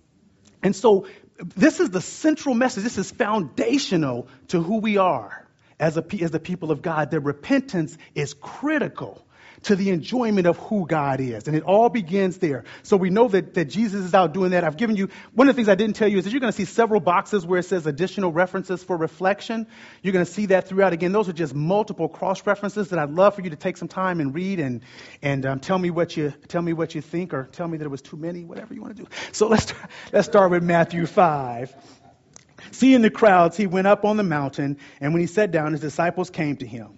And 0.61 0.75
so, 0.75 1.07
this 1.37 1.79
is 1.79 1.89
the 1.89 2.01
central 2.01 2.55
message. 2.55 2.83
This 2.83 2.97
is 2.97 3.11
foundational 3.11 4.27
to 4.49 4.61
who 4.61 4.77
we 4.79 4.97
are 4.97 5.47
as, 5.79 5.97
a, 5.97 6.05
as 6.21 6.31
the 6.31 6.39
people 6.39 6.71
of 6.71 6.81
God. 6.81 7.11
That 7.11 7.21
repentance 7.21 7.97
is 8.15 8.33
critical 8.33 9.22
to 9.63 9.75
the 9.75 9.89
enjoyment 9.89 10.47
of 10.47 10.57
who 10.57 10.85
God 10.85 11.19
is. 11.19 11.47
And 11.47 11.55
it 11.55 11.63
all 11.63 11.89
begins 11.89 12.37
there. 12.37 12.65
So 12.83 12.97
we 12.97 13.09
know 13.09 13.27
that, 13.29 13.53
that 13.55 13.65
Jesus 13.65 14.05
is 14.05 14.13
out 14.13 14.33
doing 14.33 14.51
that. 14.51 14.63
I've 14.63 14.77
given 14.77 14.95
you, 14.95 15.09
one 15.33 15.47
of 15.47 15.55
the 15.55 15.57
things 15.57 15.69
I 15.69 15.75
didn't 15.75 15.95
tell 15.95 16.07
you 16.07 16.17
is 16.17 16.25
that 16.25 16.31
you're 16.31 16.39
going 16.39 16.51
to 16.51 16.57
see 16.57 16.65
several 16.65 16.99
boxes 16.99 17.45
where 17.45 17.59
it 17.59 17.63
says 17.63 17.87
additional 17.87 18.31
references 18.31 18.83
for 18.83 18.95
reflection. 18.97 19.67
You're 20.01 20.13
going 20.13 20.25
to 20.25 20.31
see 20.31 20.47
that 20.47 20.67
throughout. 20.67 20.93
Again, 20.93 21.11
those 21.11 21.29
are 21.29 21.33
just 21.33 21.55
multiple 21.55 22.09
cross 22.09 22.45
references 22.45 22.89
that 22.89 22.99
I'd 22.99 23.11
love 23.11 23.35
for 23.35 23.41
you 23.41 23.49
to 23.51 23.55
take 23.55 23.77
some 23.77 23.87
time 23.87 24.19
and 24.19 24.33
read 24.33 24.59
and, 24.59 24.81
and 25.21 25.45
um, 25.45 25.59
tell 25.59 25.77
me 25.77 25.89
what 25.89 26.15
you, 26.15 26.33
tell 26.47 26.61
me 26.61 26.73
what 26.73 26.95
you 26.95 27.01
think 27.01 27.33
or 27.33 27.47
tell 27.51 27.67
me 27.67 27.77
that 27.77 27.85
it 27.85 27.89
was 27.89 28.01
too 28.01 28.17
many, 28.17 28.43
whatever 28.43 28.73
you 28.73 28.81
want 28.81 28.95
to 28.97 29.03
do. 29.03 29.09
So 29.31 29.47
let's, 29.47 29.73
let's 30.11 30.27
start 30.27 30.51
with 30.51 30.63
Matthew 30.63 31.05
5. 31.05 31.73
Seeing 32.71 33.01
the 33.01 33.09
crowds, 33.09 33.57
he 33.57 33.67
went 33.67 33.87
up 33.87 34.05
on 34.05 34.17
the 34.17 34.23
mountain, 34.23 34.77
and 35.01 35.13
when 35.13 35.21
he 35.21 35.27
sat 35.27 35.51
down, 35.51 35.73
his 35.73 35.81
disciples 35.81 36.29
came 36.29 36.57
to 36.57 36.65
him. 36.65 36.97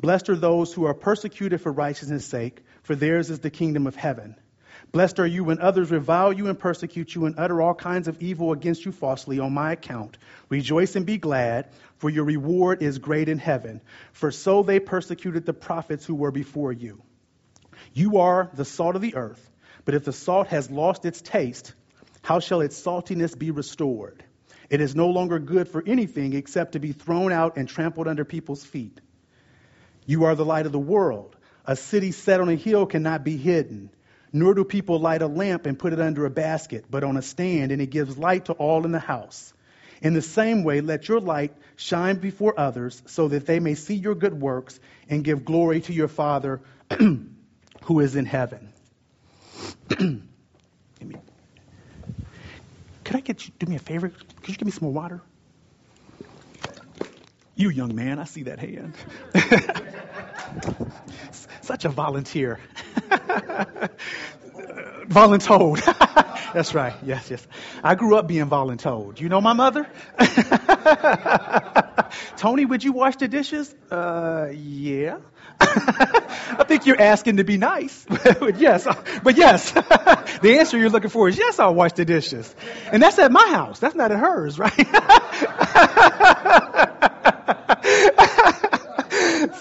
Blessed 0.00 0.28
are 0.28 0.36
those 0.36 0.72
who 0.72 0.84
are 0.84 0.94
persecuted 0.94 1.60
for 1.60 1.72
righteousness' 1.72 2.24
sake, 2.24 2.62
for 2.82 2.94
theirs 2.94 3.30
is 3.30 3.40
the 3.40 3.50
kingdom 3.50 3.86
of 3.86 3.96
heaven. 3.96 4.36
Blessed 4.92 5.18
are 5.18 5.26
you 5.26 5.42
when 5.42 5.58
others 5.58 5.90
revile 5.90 6.32
you 6.32 6.46
and 6.46 6.58
persecute 6.58 7.14
you 7.14 7.26
and 7.26 7.34
utter 7.36 7.60
all 7.60 7.74
kinds 7.74 8.06
of 8.06 8.22
evil 8.22 8.52
against 8.52 8.84
you 8.84 8.92
falsely 8.92 9.40
on 9.40 9.52
my 9.52 9.72
account. 9.72 10.16
Rejoice 10.48 10.94
and 10.94 11.04
be 11.04 11.18
glad, 11.18 11.68
for 11.96 12.08
your 12.08 12.24
reward 12.24 12.80
is 12.80 12.98
great 12.98 13.28
in 13.28 13.38
heaven. 13.38 13.80
For 14.12 14.30
so 14.30 14.62
they 14.62 14.78
persecuted 14.78 15.44
the 15.44 15.52
prophets 15.52 16.06
who 16.06 16.14
were 16.14 16.30
before 16.30 16.72
you. 16.72 17.02
You 17.92 18.18
are 18.18 18.50
the 18.54 18.64
salt 18.64 18.94
of 18.94 19.02
the 19.02 19.16
earth, 19.16 19.50
but 19.84 19.94
if 19.94 20.04
the 20.04 20.12
salt 20.12 20.46
has 20.48 20.70
lost 20.70 21.04
its 21.06 21.20
taste, 21.20 21.74
how 22.22 22.38
shall 22.38 22.60
its 22.60 22.76
saltiness 22.80 23.34
be 23.34 23.50
restored? 23.50 24.22
It 24.70 24.80
is 24.80 24.94
no 24.94 25.08
longer 25.08 25.38
good 25.38 25.68
for 25.68 25.82
anything 25.84 26.34
except 26.34 26.72
to 26.72 26.78
be 26.78 26.92
thrown 26.92 27.32
out 27.32 27.56
and 27.56 27.68
trampled 27.68 28.06
under 28.06 28.24
people's 28.24 28.64
feet. 28.64 29.00
You 30.08 30.24
are 30.24 30.34
the 30.34 30.44
light 30.44 30.64
of 30.64 30.72
the 30.72 30.78
world. 30.78 31.36
A 31.66 31.76
city 31.76 32.12
set 32.12 32.40
on 32.40 32.48
a 32.48 32.54
hill 32.54 32.86
cannot 32.86 33.24
be 33.24 33.36
hidden. 33.36 33.90
Nor 34.32 34.54
do 34.54 34.64
people 34.64 34.98
light 34.98 35.20
a 35.20 35.26
lamp 35.26 35.66
and 35.66 35.78
put 35.78 35.92
it 35.92 36.00
under 36.00 36.24
a 36.24 36.30
basket, 36.30 36.86
but 36.90 37.04
on 37.04 37.18
a 37.18 37.22
stand, 37.22 37.72
and 37.72 37.82
it 37.82 37.90
gives 37.90 38.16
light 38.16 38.46
to 38.46 38.54
all 38.54 38.86
in 38.86 38.92
the 38.92 38.98
house. 38.98 39.52
In 40.00 40.14
the 40.14 40.22
same 40.22 40.64
way, 40.64 40.80
let 40.80 41.08
your 41.08 41.20
light 41.20 41.54
shine 41.76 42.16
before 42.16 42.58
others, 42.58 43.02
so 43.04 43.28
that 43.28 43.44
they 43.44 43.60
may 43.60 43.74
see 43.74 43.96
your 43.96 44.14
good 44.14 44.32
works 44.40 44.80
and 45.10 45.22
give 45.22 45.44
glory 45.44 45.82
to 45.82 45.92
your 45.92 46.08
Father 46.08 46.62
who 47.82 48.00
is 48.00 48.16
in 48.16 48.24
heaven. 48.24 48.72
Could 49.88 50.22
I 53.12 53.20
get 53.20 53.46
you 53.46 53.52
do 53.58 53.66
me 53.66 53.76
a 53.76 53.78
favor? 53.78 54.08
Could 54.08 54.48
you 54.48 54.56
give 54.56 54.64
me 54.64 54.72
some 54.72 54.84
more 54.84 54.92
water? 54.92 55.20
You 57.58 57.70
young 57.70 57.96
man, 57.96 58.20
I 58.20 58.24
see 58.24 58.44
that 58.44 58.60
hand. 58.60 58.94
Such 61.62 61.84
a 61.84 61.88
volunteer. 61.88 62.60
voluntold. 65.08 65.84
That's 66.54 66.72
right. 66.72 66.94
Yes, 67.04 67.28
yes. 67.28 67.44
I 67.82 67.96
grew 67.96 68.16
up 68.16 68.28
being 68.28 68.48
voluntold. 68.48 69.20
You 69.20 69.28
know 69.28 69.40
my 69.40 69.54
mother? 69.54 69.88
Tony, 72.36 72.64
would 72.64 72.84
you 72.84 72.92
wash 72.92 73.16
the 73.16 73.26
dishes? 73.26 73.74
Uh, 73.90 74.50
yeah. 74.52 75.18
I 75.60 76.64
think 76.68 76.86
you're 76.86 77.02
asking 77.02 77.38
to 77.38 77.44
be 77.44 77.56
nice. 77.56 78.06
but 78.08 78.60
yes, 78.60 78.86
but 79.24 79.36
yes. 79.36 79.72
the 79.72 80.58
answer 80.60 80.78
you're 80.78 80.90
looking 80.90 81.10
for 81.10 81.28
is 81.28 81.36
yes, 81.36 81.58
I'll 81.58 81.74
wash 81.74 81.94
the 81.94 82.04
dishes. 82.04 82.54
And 82.92 83.02
that's 83.02 83.18
at 83.18 83.32
my 83.32 83.48
house. 83.48 83.80
That's 83.80 83.96
not 83.96 84.12
at 84.12 84.20
hers, 84.20 84.60
right? 84.60 86.94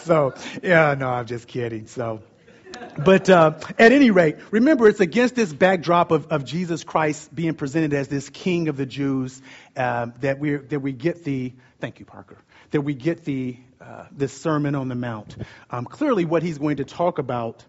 So, 0.08 0.34
yeah, 0.63 0.96
no, 0.98 1.10
I'm 1.10 1.26
just 1.26 1.48
kidding. 1.48 1.88
So, 1.88 2.22
but 3.04 3.30
uh, 3.30 3.60
at 3.78 3.91
any 3.91 4.12
rate, 4.12 4.38
remember, 4.52 4.88
it's 4.88 5.00
against 5.00 5.36
this 5.36 5.52
backdrop 5.52 6.12
of, 6.12 6.28
of 6.28 6.46
Jesus 6.46 6.84
Christ 6.84 7.34
being 7.34 7.54
presented 7.54 7.93
as 7.93 8.08
this 8.08 8.30
King 8.30 8.70
of 8.70 8.78
the 8.78 8.86
Jews 8.86 9.41
uh, 9.76 10.08
that 10.22 10.39
we 10.39 10.56
that 10.56 10.80
we 10.80 10.93
get 10.93 11.24
the 11.24 11.54
thank 11.80 12.00
you, 12.00 12.06
Parker, 12.06 12.38
that 12.72 12.82
we 12.82 12.93
get 12.93 13.26
the 13.26 13.58
uh, 13.82 14.06
this 14.12 14.39
Sermon 14.39 14.76
on 14.76 14.88
the 14.88 14.96
Mount. 14.96 15.36
Um, 15.70 15.86
clearly, 15.86 16.26
what 16.26 16.41
he's 16.41 16.58
going 16.58 16.78
to 16.78 16.86
talk 16.86 17.20
about 17.20 17.63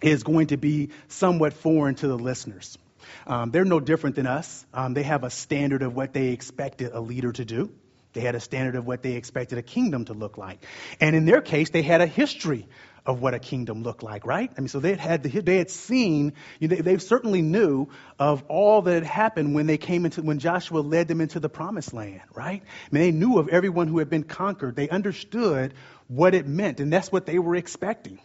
is 0.00 0.22
going 0.22 0.48
to 0.48 0.56
be 0.56 0.90
somewhat 1.08 1.52
foreign 1.54 1.96
to 1.96 2.08
the 2.08 2.16
listeners. 2.16 2.78
Um, 3.26 3.50
they're 3.50 3.64
no 3.64 3.80
different 3.80 4.16
than 4.16 4.26
us. 4.26 4.64
Um, 4.72 4.94
they 4.94 5.02
have 5.02 5.24
a 5.24 5.30
standard 5.30 5.82
of 5.82 5.94
what 5.94 6.12
they 6.12 6.28
expected 6.28 6.92
a 6.92 7.00
leader 7.00 7.32
to 7.32 7.44
do. 7.44 7.72
They 8.12 8.20
had 8.20 8.34
a 8.34 8.40
standard 8.40 8.74
of 8.76 8.86
what 8.86 9.02
they 9.02 9.12
expected 9.12 9.58
a 9.58 9.62
kingdom 9.62 10.06
to 10.06 10.14
look 10.14 10.38
like. 10.38 10.64
And 11.00 11.14
in 11.14 11.24
their 11.24 11.40
case, 11.40 11.70
they 11.70 11.82
had 11.82 12.00
a 12.00 12.06
history 12.06 12.66
of 13.08 13.22
what 13.22 13.32
a 13.32 13.38
kingdom 13.38 13.82
looked 13.82 14.02
like, 14.02 14.26
right? 14.26 14.50
I 14.56 14.60
mean, 14.60 14.68
so 14.68 14.80
they 14.80 14.90
had 14.90 15.00
had 15.00 15.22
the, 15.22 15.40
they 15.40 15.56
had 15.56 15.70
seen, 15.70 16.34
you 16.60 16.68
know, 16.68 16.76
they, 16.76 16.82
they 16.82 16.98
certainly 16.98 17.40
knew 17.40 17.88
of 18.18 18.44
all 18.48 18.82
that 18.82 18.92
had 18.92 19.04
happened 19.04 19.54
when 19.54 19.66
they 19.66 19.78
came 19.78 20.04
into 20.04 20.22
when 20.22 20.38
Joshua 20.38 20.80
led 20.80 21.08
them 21.08 21.22
into 21.22 21.40
the 21.40 21.48
promised 21.48 21.94
land, 21.94 22.20
right? 22.34 22.62
I 22.62 22.88
mean, 22.94 23.02
they 23.02 23.10
knew 23.10 23.38
of 23.38 23.48
everyone 23.48 23.88
who 23.88 23.98
had 23.98 24.10
been 24.10 24.24
conquered. 24.24 24.76
They 24.76 24.90
understood 24.90 25.72
what 26.06 26.34
it 26.34 26.46
meant, 26.46 26.80
and 26.80 26.92
that's 26.92 27.10
what 27.10 27.24
they 27.24 27.38
were 27.38 27.56
expecting. 27.56 28.20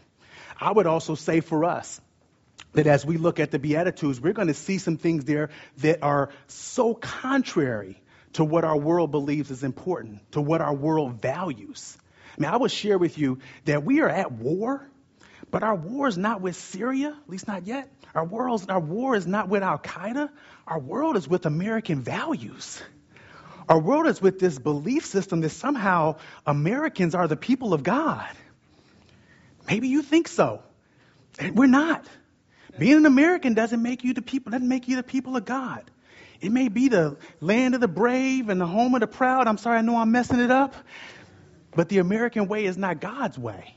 I 0.59 0.71
would 0.71 0.85
also 0.85 1.15
say 1.15 1.39
for 1.39 1.63
us 1.63 2.01
that 2.73 2.85
as 2.85 3.05
we 3.05 3.17
look 3.17 3.39
at 3.39 3.51
the 3.51 3.59
Beatitudes, 3.59 4.19
we're 4.19 4.33
going 4.33 4.49
to 4.49 4.53
see 4.53 4.79
some 4.79 4.97
things 4.97 5.23
there 5.23 5.49
that 5.77 6.03
are 6.03 6.29
so 6.47 6.93
contrary 6.93 8.01
to 8.33 8.43
what 8.43 8.63
our 8.63 8.77
world 8.77 9.11
believes 9.11 9.51
is 9.51 9.63
important, 9.63 10.19
to 10.31 10.41
what 10.41 10.61
our 10.61 10.73
world 10.73 11.21
values. 11.21 11.97
I 12.37 12.41
mean, 12.41 12.51
I 12.51 12.57
will 12.57 12.67
share 12.67 12.97
with 12.97 13.17
you 13.17 13.39
that 13.65 13.83
we 13.83 14.01
are 14.01 14.09
at 14.09 14.31
war, 14.31 14.87
but 15.51 15.63
our 15.63 15.75
war 15.75 16.07
is 16.07 16.17
not 16.17 16.41
with 16.41 16.55
Syria, 16.55 17.09
at 17.09 17.29
least 17.29 17.47
not 17.47 17.67
yet. 17.67 17.89
Our, 18.15 18.25
world's, 18.25 18.67
our 18.67 18.79
war 18.79 19.15
is 19.15 19.27
not 19.27 19.49
with 19.49 19.63
Al 19.63 19.77
Qaeda. 19.77 20.29
Our 20.67 20.79
world 20.79 21.15
is 21.15 21.27
with 21.27 21.45
American 21.45 22.01
values. 22.01 22.81
Our 23.69 23.79
world 23.79 24.07
is 24.07 24.21
with 24.21 24.39
this 24.39 24.57
belief 24.59 25.05
system 25.05 25.41
that 25.41 25.49
somehow 25.49 26.17
Americans 26.45 27.15
are 27.15 27.27
the 27.27 27.37
people 27.37 27.73
of 27.73 27.83
God. 27.83 28.29
Maybe 29.67 29.87
you 29.87 30.01
think 30.01 30.27
so. 30.27 30.61
We're 31.53 31.67
not. 31.67 32.05
Being 32.77 32.97
an 32.97 33.05
American 33.05 33.53
doesn't 33.53 33.81
make 33.81 34.03
you 34.03 34.13
the 34.13 34.21
people, 34.21 34.51
doesn't 34.51 34.67
make 34.67 34.87
you 34.87 34.95
the 34.95 35.03
people 35.03 35.37
of 35.37 35.45
God. 35.45 35.89
It 36.43 36.51
may 36.51 36.67
be 36.67 36.89
the 36.89 37.17
land 37.39 37.73
of 37.73 37.81
the 37.81 37.87
brave 37.87 38.49
and 38.49 38.59
the 38.59 38.65
home 38.65 38.93
of 38.95 38.99
the 38.99 39.07
proud. 39.07 39.47
I'm 39.47 39.57
sorry, 39.57 39.77
I 39.77 39.81
know 39.81 39.95
I'm 39.95 40.11
messing 40.11 40.41
it 40.41 40.51
up. 40.51 40.75
But 41.75 41.87
the 41.87 41.99
American 41.99 42.47
way 42.47 42.65
is 42.65 42.77
not 42.77 42.99
God's 42.99 43.37
way. 43.37 43.75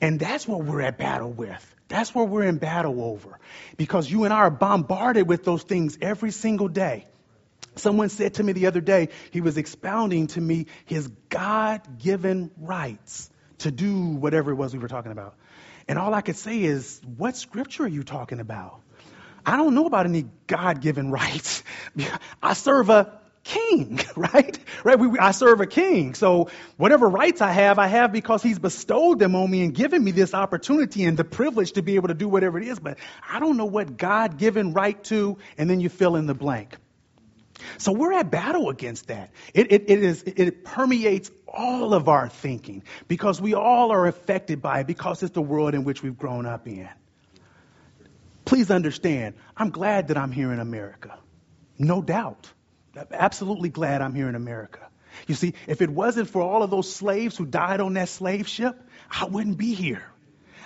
And 0.00 0.18
that's 0.18 0.48
what 0.48 0.64
we're 0.64 0.80
at 0.80 0.96
battle 0.96 1.30
with. 1.30 1.74
That's 1.88 2.14
what 2.14 2.28
we're 2.28 2.44
in 2.44 2.56
battle 2.56 3.02
over. 3.02 3.38
Because 3.76 4.10
you 4.10 4.24
and 4.24 4.32
I 4.32 4.38
are 4.38 4.50
bombarded 4.50 5.28
with 5.28 5.44
those 5.44 5.62
things 5.62 5.98
every 6.00 6.30
single 6.30 6.68
day. 6.68 7.06
Someone 7.76 8.08
said 8.08 8.34
to 8.34 8.42
me 8.42 8.52
the 8.52 8.66
other 8.66 8.80
day, 8.80 9.10
he 9.30 9.40
was 9.40 9.58
expounding 9.58 10.28
to 10.28 10.40
me 10.40 10.66
his 10.86 11.08
God 11.28 11.98
given 11.98 12.50
rights 12.56 13.30
to 13.58 13.70
do 13.70 14.06
whatever 14.06 14.52
it 14.52 14.54
was 14.54 14.72
we 14.72 14.78
were 14.78 14.88
talking 14.88 15.12
about. 15.12 15.34
And 15.86 15.98
all 15.98 16.14
I 16.14 16.22
could 16.22 16.36
say 16.36 16.62
is, 16.62 17.00
what 17.16 17.36
scripture 17.36 17.84
are 17.84 17.88
you 17.88 18.04
talking 18.04 18.40
about? 18.40 18.80
I 19.48 19.56
don't 19.56 19.74
know 19.74 19.86
about 19.86 20.04
any 20.04 20.26
God 20.46 20.80
given 20.82 21.10
rights. 21.22 21.62
I 22.42 22.52
serve 22.52 22.90
a 22.90 23.18
king, 23.44 23.98
right? 24.16 24.58
Right? 24.84 24.98
We, 24.98 25.18
I 25.18 25.30
serve 25.30 25.62
a 25.62 25.66
king. 25.66 26.14
So 26.14 26.50
whatever 26.76 27.08
rights 27.08 27.40
I 27.40 27.50
have, 27.50 27.78
I 27.78 27.86
have 27.86 28.12
because 28.12 28.42
he's 28.42 28.58
bestowed 28.58 29.18
them 29.18 29.34
on 29.34 29.50
me 29.50 29.62
and 29.62 29.74
given 29.74 30.04
me 30.04 30.10
this 30.10 30.34
opportunity 30.34 31.04
and 31.04 31.16
the 31.16 31.24
privilege 31.24 31.72
to 31.72 31.82
be 31.82 31.94
able 31.94 32.08
to 32.08 32.14
do 32.14 32.28
whatever 32.28 32.58
it 32.58 32.68
is. 32.68 32.78
But 32.78 32.98
I 33.26 33.40
don't 33.40 33.56
know 33.56 33.64
what 33.64 33.96
God 33.96 34.36
given 34.36 34.74
right 34.74 35.02
to, 35.04 35.38
and 35.56 35.70
then 35.70 35.80
you 35.80 35.88
fill 35.88 36.16
in 36.16 36.26
the 36.26 36.34
blank. 36.34 36.76
So 37.78 37.92
we're 37.92 38.12
at 38.12 38.30
battle 38.30 38.68
against 38.68 39.06
that. 39.08 39.30
It, 39.54 39.72
it, 39.72 39.84
it, 39.88 40.04
is, 40.04 40.22
it 40.26 40.64
permeates 40.64 41.30
all 41.48 41.94
of 41.94 42.08
our 42.08 42.28
thinking 42.28 42.84
because 43.08 43.40
we 43.40 43.54
all 43.54 43.90
are 43.92 44.06
affected 44.06 44.60
by 44.60 44.80
it 44.80 44.86
because 44.86 45.22
it's 45.22 45.32
the 45.32 45.42
world 45.42 45.74
in 45.74 45.84
which 45.84 46.02
we've 46.02 46.18
grown 46.18 46.44
up 46.44 46.68
in. 46.68 46.88
Please 48.48 48.70
understand, 48.70 49.34
I'm 49.54 49.68
glad 49.68 50.08
that 50.08 50.16
I'm 50.16 50.32
here 50.32 50.54
in 50.54 50.58
America. 50.58 51.18
No 51.78 52.00
doubt. 52.00 52.50
Absolutely 53.12 53.68
glad 53.68 54.00
I'm 54.00 54.14
here 54.14 54.26
in 54.26 54.34
America. 54.34 54.88
You 55.26 55.34
see, 55.34 55.52
if 55.66 55.82
it 55.82 55.90
wasn't 55.90 56.30
for 56.30 56.40
all 56.40 56.62
of 56.62 56.70
those 56.70 56.90
slaves 56.90 57.36
who 57.36 57.44
died 57.44 57.82
on 57.82 57.92
that 57.92 58.08
slave 58.08 58.48
ship, 58.48 58.74
I 59.10 59.26
wouldn't 59.26 59.58
be 59.58 59.74
here. 59.74 60.02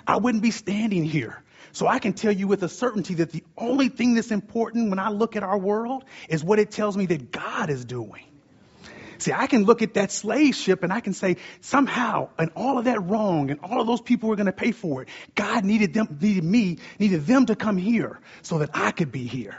I 0.07 0.15
wouldn't 0.15 0.41
be 0.41 0.51
standing 0.51 1.03
here. 1.03 1.43
So 1.73 1.85
I 1.85 1.99
can 1.99 2.13
tell 2.13 2.31
you 2.31 2.47
with 2.47 2.63
a 2.63 2.69
certainty 2.69 3.15
that 3.15 3.33
the 3.33 3.43
only 3.57 3.89
thing 3.89 4.13
that's 4.13 4.31
important 4.31 4.89
when 4.89 4.99
I 4.99 5.09
look 5.09 5.35
at 5.35 5.43
our 5.43 5.57
world 5.57 6.05
is 6.29 6.41
what 6.41 6.59
it 6.59 6.71
tells 6.71 6.95
me 6.95 7.07
that 7.07 7.31
God 7.31 7.69
is 7.69 7.83
doing. 7.83 8.23
See, 9.23 9.31
I 9.33 9.47
can 9.47 9.63
look 9.63 9.81
at 9.81 9.93
that 9.95 10.11
slave 10.11 10.55
ship 10.55 10.83
and 10.83 10.91
I 10.91 10.99
can 10.99 11.13
say, 11.13 11.37
somehow, 11.61 12.29
and 12.37 12.51
all 12.55 12.77
of 12.77 12.85
that 12.85 13.03
wrong, 13.03 13.51
and 13.51 13.59
all 13.61 13.79
of 13.79 13.87
those 13.87 14.01
people 14.01 14.29
were 14.29 14.35
going 14.35 14.47
to 14.47 14.51
pay 14.51 14.71
for 14.71 15.01
it. 15.01 15.09
God 15.33 15.63
needed 15.63 15.93
them, 15.93 16.17
needed 16.19 16.43
me, 16.43 16.77
needed 16.99 17.25
them 17.25 17.45
to 17.45 17.55
come 17.55 17.77
here 17.77 18.19
so 18.41 18.59
that 18.59 18.71
I 18.73 18.91
could 18.91 19.11
be 19.11 19.25
here 19.25 19.57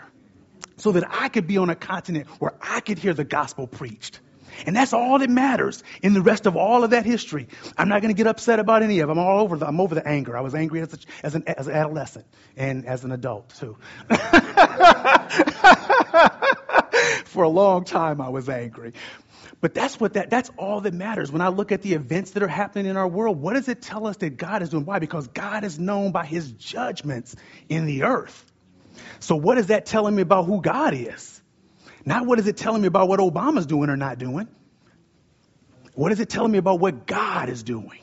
so 0.76 0.92
that 0.92 1.04
I 1.10 1.28
could 1.28 1.46
be 1.46 1.56
on 1.58 1.70
a 1.70 1.74
continent 1.74 2.26
where 2.40 2.52
I 2.60 2.80
could 2.80 2.98
hear 2.98 3.14
the 3.14 3.24
gospel 3.24 3.66
preached. 3.66 4.20
And 4.66 4.76
that's 4.76 4.92
all 4.92 5.18
that 5.18 5.30
matters 5.30 5.82
in 6.02 6.14
the 6.14 6.22
rest 6.22 6.46
of 6.46 6.56
all 6.56 6.84
of 6.84 6.90
that 6.90 7.04
history. 7.04 7.48
I'm 7.76 7.88
not 7.88 8.02
going 8.02 8.14
to 8.14 8.16
get 8.16 8.28
upset 8.28 8.60
about 8.60 8.84
any 8.84 9.00
of 9.00 9.08
them. 9.08 9.18
I'm 9.18 9.24
all 9.24 9.40
over 9.40 9.56
the, 9.56 9.66
I'm 9.66 9.80
over 9.80 9.96
the 9.96 10.06
anger. 10.06 10.36
I 10.36 10.42
was 10.42 10.54
angry 10.54 10.80
as, 10.80 10.94
a, 10.94 10.98
as, 11.24 11.34
an, 11.34 11.44
as 11.46 11.66
an 11.66 11.74
adolescent 11.74 12.26
and 12.56 12.86
as 12.86 13.02
an 13.04 13.10
adult 13.12 13.48
too. 13.56 13.76
For 17.24 17.42
a 17.42 17.48
long 17.48 17.84
time 17.84 18.20
I 18.20 18.28
was 18.28 18.48
angry. 18.48 18.92
But 19.60 19.74
that's 19.74 19.98
what 19.98 20.14
that, 20.14 20.30
that's 20.30 20.50
all 20.56 20.80
that 20.82 20.94
matters. 20.94 21.30
When 21.32 21.42
I 21.42 21.48
look 21.48 21.72
at 21.72 21.82
the 21.82 21.94
events 21.94 22.32
that 22.32 22.42
are 22.42 22.48
happening 22.48 22.86
in 22.86 22.96
our 22.96 23.08
world, 23.08 23.40
what 23.40 23.54
does 23.54 23.68
it 23.68 23.82
tell 23.82 24.06
us 24.06 24.16
that 24.18 24.36
God 24.36 24.62
is 24.62 24.70
doing? 24.70 24.84
Why? 24.84 24.98
Because 24.98 25.28
God 25.28 25.64
is 25.64 25.78
known 25.78 26.12
by 26.12 26.26
his 26.26 26.50
judgments 26.52 27.34
in 27.68 27.86
the 27.86 28.04
earth. 28.04 28.44
So 29.20 29.36
what 29.36 29.58
is 29.58 29.68
that 29.68 29.86
telling 29.86 30.14
me 30.14 30.22
about 30.22 30.44
who 30.44 30.60
God 30.60 30.94
is? 30.94 31.40
Not 32.04 32.26
what 32.26 32.38
is 32.38 32.46
it 32.46 32.56
telling 32.56 32.82
me 32.82 32.88
about 32.88 33.08
what 33.08 33.20
Obama's 33.20 33.66
doing 33.66 33.88
or 33.88 33.96
not 33.96 34.18
doing. 34.18 34.48
What 35.94 36.12
is 36.12 36.20
it 36.20 36.28
telling 36.28 36.52
me 36.52 36.58
about 36.58 36.80
what 36.80 37.06
God 37.06 37.48
is 37.48 37.62
doing? 37.62 38.00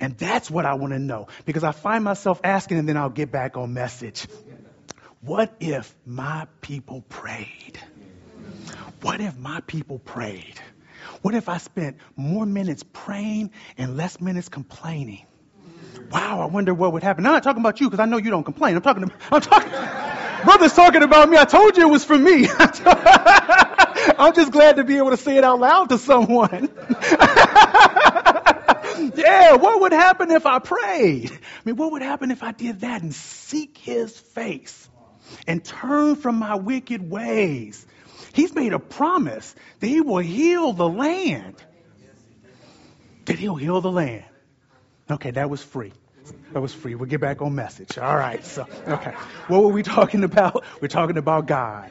And 0.00 0.16
that's 0.16 0.50
what 0.50 0.66
I 0.66 0.74
want 0.74 0.92
to 0.92 0.98
know 0.98 1.28
because 1.44 1.62
I 1.62 1.72
find 1.72 2.02
myself 2.02 2.40
asking 2.42 2.78
and 2.78 2.88
then 2.88 2.96
I'll 2.96 3.10
get 3.10 3.30
back 3.30 3.56
on 3.56 3.72
message. 3.74 4.26
What 5.20 5.54
if 5.60 5.94
my 6.04 6.48
people 6.60 7.02
prayed? 7.02 7.78
What 9.02 9.20
if 9.20 9.36
my 9.36 9.60
people 9.66 9.98
prayed? 9.98 10.60
What 11.22 11.34
if 11.34 11.48
I 11.48 11.58
spent 11.58 11.98
more 12.16 12.46
minutes 12.46 12.84
praying 12.92 13.50
and 13.76 13.96
less 13.96 14.20
minutes 14.20 14.48
complaining? 14.48 15.26
Wow, 16.10 16.40
I 16.40 16.46
wonder 16.46 16.72
what 16.72 16.92
would 16.92 17.02
happen. 17.02 17.26
I'm 17.26 17.32
not 17.32 17.42
talking 17.42 17.60
about 17.60 17.80
you 17.80 17.88
because 17.90 18.00
I 18.00 18.06
know 18.06 18.18
you 18.18 18.30
don't 18.30 18.44
complain. 18.44 18.76
I'm 18.76 18.82
talking. 18.82 19.10
I'm 19.30 19.40
talking. 19.40 19.72
Brother's 20.44 20.74
talking 20.74 21.02
about 21.02 21.28
me. 21.28 21.36
I 21.36 21.44
told 21.44 21.76
you 21.76 21.88
it 21.88 21.90
was 21.90 22.04
for 22.04 22.16
me. 22.16 22.48
I'm 24.18 24.34
just 24.34 24.52
glad 24.52 24.76
to 24.76 24.84
be 24.84 24.98
able 24.98 25.10
to 25.10 25.16
say 25.16 25.36
it 25.36 25.44
out 25.44 25.58
loud 25.58 25.88
to 25.88 25.98
someone. 25.98 26.70
yeah, 29.16 29.54
what 29.56 29.80
would 29.80 29.92
happen 29.92 30.30
if 30.30 30.46
I 30.46 30.58
prayed? 30.60 31.30
I 31.32 31.38
mean, 31.64 31.76
what 31.76 31.92
would 31.92 32.02
happen 32.02 32.30
if 32.30 32.42
I 32.42 32.52
did 32.52 32.80
that 32.80 33.02
and 33.02 33.14
seek 33.14 33.78
his 33.78 34.16
face 34.18 34.88
and 35.46 35.64
turn 35.64 36.16
from 36.16 36.36
my 36.36 36.54
wicked 36.56 37.08
ways? 37.08 37.86
He's 38.32 38.54
made 38.54 38.72
a 38.72 38.78
promise 38.78 39.54
that 39.80 39.86
he 39.86 40.00
will 40.00 40.18
heal 40.18 40.72
the 40.72 40.88
land. 40.88 41.56
That 43.26 43.38
he'll 43.38 43.56
heal 43.56 43.80
the 43.80 43.90
land. 43.90 44.24
Okay, 45.10 45.30
that 45.32 45.50
was 45.50 45.62
free. 45.62 45.92
That 46.52 46.60
was 46.60 46.72
free. 46.72 46.94
We'll 46.94 47.08
get 47.08 47.20
back 47.20 47.42
on 47.42 47.54
message. 47.54 47.98
All 47.98 48.16
right. 48.16 48.44
So, 48.44 48.66
okay. 48.86 49.12
What 49.48 49.62
were 49.62 49.72
we 49.72 49.82
talking 49.82 50.24
about? 50.24 50.64
We're 50.80 50.88
talking 50.88 51.18
about 51.18 51.46
God. 51.46 51.90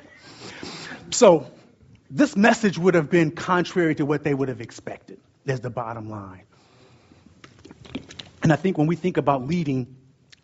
So, 1.11 1.47
this 2.09 2.35
message 2.35 2.77
would 2.77 2.95
have 2.95 3.09
been 3.09 3.31
contrary 3.31 3.95
to 3.95 4.05
what 4.05 4.23
they 4.23 4.33
would 4.33 4.49
have 4.49 4.61
expected. 4.61 5.19
There's 5.45 5.61
the 5.61 5.69
bottom 5.69 6.09
line. 6.09 6.43
And 8.43 8.51
I 8.51 8.55
think 8.55 8.77
when 8.77 8.87
we 8.87 8.95
think 8.95 9.17
about 9.17 9.47
leading, 9.47 9.95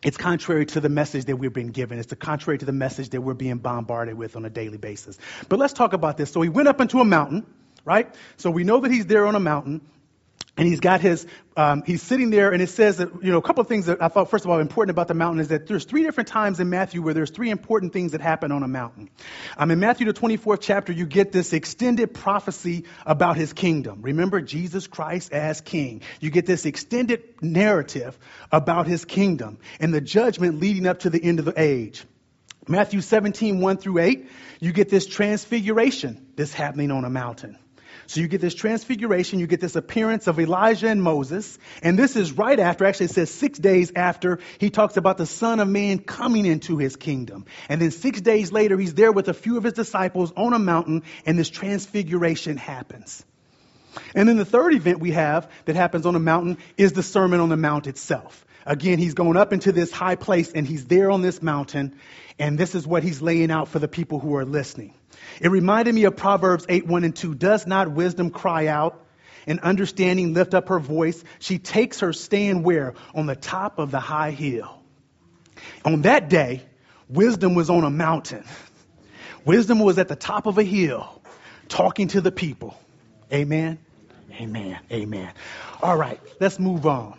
it's 0.02 0.16
contrary 0.16 0.66
to 0.66 0.80
the 0.80 0.88
message 0.88 1.24
that 1.26 1.36
we've 1.36 1.52
been 1.52 1.72
given. 1.72 1.98
It's 1.98 2.12
contrary 2.14 2.58
to 2.58 2.64
the 2.64 2.72
message 2.72 3.10
that 3.10 3.20
we're 3.20 3.34
being 3.34 3.58
bombarded 3.58 4.14
with 4.14 4.36
on 4.36 4.44
a 4.44 4.50
daily 4.50 4.78
basis. 4.78 5.18
But 5.48 5.58
let's 5.58 5.72
talk 5.72 5.92
about 5.92 6.16
this. 6.16 6.30
So 6.30 6.40
he 6.40 6.48
went 6.48 6.68
up 6.68 6.80
into 6.80 7.00
a 7.00 7.04
mountain 7.04 7.46
right? 7.88 8.14
So 8.36 8.50
we 8.50 8.64
know 8.64 8.80
that 8.80 8.90
he's 8.90 9.06
there 9.06 9.26
on 9.26 9.34
a 9.34 9.40
mountain. 9.40 9.80
And 10.58 10.66
he's 10.66 10.80
got 10.80 11.00
his, 11.00 11.24
um, 11.56 11.84
he's 11.86 12.02
sitting 12.02 12.30
there, 12.30 12.50
and 12.50 12.60
it 12.60 12.68
says 12.68 12.96
that, 12.96 13.22
you 13.22 13.30
know, 13.30 13.38
a 13.38 13.42
couple 13.42 13.60
of 13.60 13.68
things 13.68 13.86
that 13.86 14.02
I 14.02 14.08
thought, 14.08 14.28
first 14.28 14.44
of 14.44 14.50
all, 14.50 14.58
important 14.58 14.90
about 14.90 15.06
the 15.06 15.14
mountain 15.14 15.40
is 15.40 15.48
that 15.48 15.68
there's 15.68 15.84
three 15.84 16.02
different 16.02 16.28
times 16.28 16.58
in 16.58 16.68
Matthew 16.68 17.00
where 17.00 17.14
there's 17.14 17.30
three 17.30 17.50
important 17.50 17.92
things 17.92 18.10
that 18.10 18.20
happen 18.20 18.50
on 18.50 18.64
a 18.64 18.68
mountain. 18.68 19.08
Um, 19.56 19.70
in 19.70 19.78
Matthew, 19.78 20.06
the 20.06 20.12
24th 20.12 20.58
chapter, 20.60 20.92
you 20.92 21.06
get 21.06 21.30
this 21.30 21.52
extended 21.52 22.12
prophecy 22.12 22.86
about 23.06 23.36
his 23.36 23.52
kingdom. 23.52 24.02
Remember 24.02 24.40
Jesus 24.40 24.88
Christ 24.88 25.32
as 25.32 25.60
king. 25.60 26.02
You 26.20 26.30
get 26.30 26.44
this 26.44 26.66
extended 26.66 27.22
narrative 27.40 28.18
about 28.50 28.88
his 28.88 29.04
kingdom 29.04 29.58
and 29.78 29.94
the 29.94 30.00
judgment 30.00 30.58
leading 30.58 30.88
up 30.88 31.00
to 31.00 31.10
the 31.10 31.22
end 31.22 31.38
of 31.38 31.44
the 31.44 31.54
age. 31.56 32.04
Matthew 32.66 33.00
17, 33.00 33.60
1 33.60 33.76
through 33.76 33.98
8, 33.98 34.28
you 34.58 34.72
get 34.72 34.88
this 34.88 35.06
transfiguration 35.06 36.26
that's 36.34 36.52
happening 36.52 36.90
on 36.90 37.04
a 37.04 37.10
mountain. 37.10 37.56
So 38.08 38.20
you 38.20 38.28
get 38.28 38.40
this 38.40 38.54
transfiguration, 38.54 39.38
you 39.38 39.46
get 39.46 39.60
this 39.60 39.76
appearance 39.76 40.28
of 40.28 40.40
Elijah 40.40 40.88
and 40.88 41.02
Moses, 41.02 41.58
and 41.82 41.98
this 41.98 42.16
is 42.16 42.32
right 42.32 42.58
after, 42.58 42.86
actually 42.86 43.06
it 43.06 43.10
says 43.10 43.30
six 43.30 43.58
days 43.58 43.92
after, 43.94 44.38
he 44.56 44.70
talks 44.70 44.96
about 44.96 45.18
the 45.18 45.26
Son 45.26 45.60
of 45.60 45.68
Man 45.68 45.98
coming 45.98 46.46
into 46.46 46.78
his 46.78 46.96
kingdom. 46.96 47.44
And 47.68 47.82
then 47.82 47.90
six 47.90 48.22
days 48.22 48.50
later, 48.50 48.78
he's 48.78 48.94
there 48.94 49.12
with 49.12 49.28
a 49.28 49.34
few 49.34 49.58
of 49.58 49.64
his 49.64 49.74
disciples 49.74 50.32
on 50.38 50.54
a 50.54 50.58
mountain, 50.58 51.02
and 51.26 51.38
this 51.38 51.50
transfiguration 51.50 52.56
happens. 52.56 53.22
And 54.14 54.26
then 54.26 54.38
the 54.38 54.46
third 54.46 54.72
event 54.72 55.00
we 55.00 55.10
have 55.10 55.50
that 55.66 55.76
happens 55.76 56.06
on 56.06 56.14
a 56.14 56.18
mountain 56.18 56.56
is 56.78 56.94
the 56.94 57.02
Sermon 57.02 57.40
on 57.40 57.50
the 57.50 57.58
Mount 57.58 57.86
itself. 57.86 58.46
Again, 58.64 58.98
he's 58.98 59.12
going 59.12 59.36
up 59.36 59.52
into 59.52 59.70
this 59.70 59.92
high 59.92 60.16
place 60.16 60.50
and 60.52 60.66
he's 60.66 60.86
there 60.86 61.10
on 61.10 61.20
this 61.20 61.42
mountain, 61.42 61.98
and 62.38 62.56
this 62.56 62.74
is 62.74 62.86
what 62.86 63.02
he's 63.02 63.20
laying 63.20 63.50
out 63.50 63.68
for 63.68 63.78
the 63.78 63.88
people 63.88 64.18
who 64.18 64.34
are 64.36 64.46
listening. 64.46 64.94
It 65.40 65.50
reminded 65.50 65.94
me 65.94 66.04
of 66.04 66.16
Proverbs 66.16 66.66
8, 66.68 66.86
1 66.86 67.04
and 67.04 67.14
2. 67.14 67.34
Does 67.34 67.66
not 67.66 67.90
wisdom 67.90 68.30
cry 68.30 68.66
out 68.66 69.04
and 69.46 69.60
understanding 69.60 70.34
lift 70.34 70.54
up 70.54 70.68
her 70.68 70.78
voice? 70.78 71.22
She 71.38 71.58
takes 71.58 72.00
her 72.00 72.12
stand 72.12 72.64
where? 72.64 72.94
On 73.14 73.26
the 73.26 73.36
top 73.36 73.78
of 73.78 73.90
the 73.90 74.00
high 74.00 74.30
hill. 74.30 74.82
On 75.84 76.02
that 76.02 76.28
day, 76.28 76.62
wisdom 77.08 77.54
was 77.54 77.70
on 77.70 77.84
a 77.84 77.90
mountain. 77.90 78.44
Wisdom 79.44 79.78
was 79.78 79.98
at 79.98 80.08
the 80.08 80.16
top 80.16 80.46
of 80.46 80.58
a 80.58 80.64
hill 80.64 81.22
talking 81.68 82.08
to 82.08 82.20
the 82.20 82.32
people. 82.32 82.78
Amen. 83.32 83.78
Amen. 84.32 84.78
Amen. 84.90 85.32
All 85.82 85.96
right, 85.96 86.20
let's 86.40 86.58
move 86.58 86.86
on. 86.86 87.18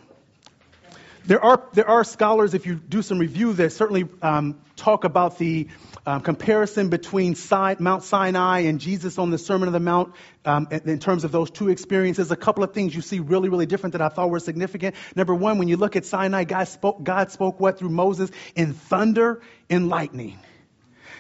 There 1.26 1.44
are, 1.44 1.64
there 1.74 1.88
are 1.88 2.04
scholars, 2.04 2.54
if 2.54 2.66
you 2.66 2.76
do 2.76 3.02
some 3.02 3.20
review, 3.20 3.54
that 3.54 3.72
certainly 3.72 4.08
um, 4.22 4.60
talk 4.76 5.04
about 5.04 5.38
the 5.38 5.68
um, 6.10 6.22
comparison 6.22 6.90
between 6.90 7.36
Mount 7.52 8.04
Sinai 8.04 8.62
and 8.62 8.80
Jesus 8.80 9.20
on 9.20 9.30
the 9.30 9.38
Sermon 9.38 9.68
on 9.68 9.74
the 9.74 9.80
Mount 9.80 10.16
um, 10.44 10.68
in 10.72 10.98
terms 10.98 11.24
of 11.24 11.32
those 11.32 11.52
two 11.52 11.70
experiences. 11.70 12.32
A 12.32 12.36
couple 12.36 12.64
of 12.64 12.74
things 12.74 12.96
you 12.96 13.04
see 13.04 13.20
really, 13.20 13.50
really 13.50 13.68
different 13.68 13.94
that 13.94 14.02
I 14.02 14.10
thought 14.10 14.32
were 14.32 14.40
significant. 14.40 14.96
Number 15.16 15.36
one, 15.36 15.60
when 15.60 15.68
you 15.68 15.78
look 15.78 15.96
at 15.96 16.06
Sinai, 16.06 16.46
God 16.46 16.64
spoke, 16.64 17.04
God 17.04 17.30
spoke 17.30 17.60
what 17.60 17.78
through 17.78 17.90
Moses? 17.90 18.32
In 18.56 18.74
thunder 18.74 19.44
and 19.70 19.88
lightning. 19.88 20.40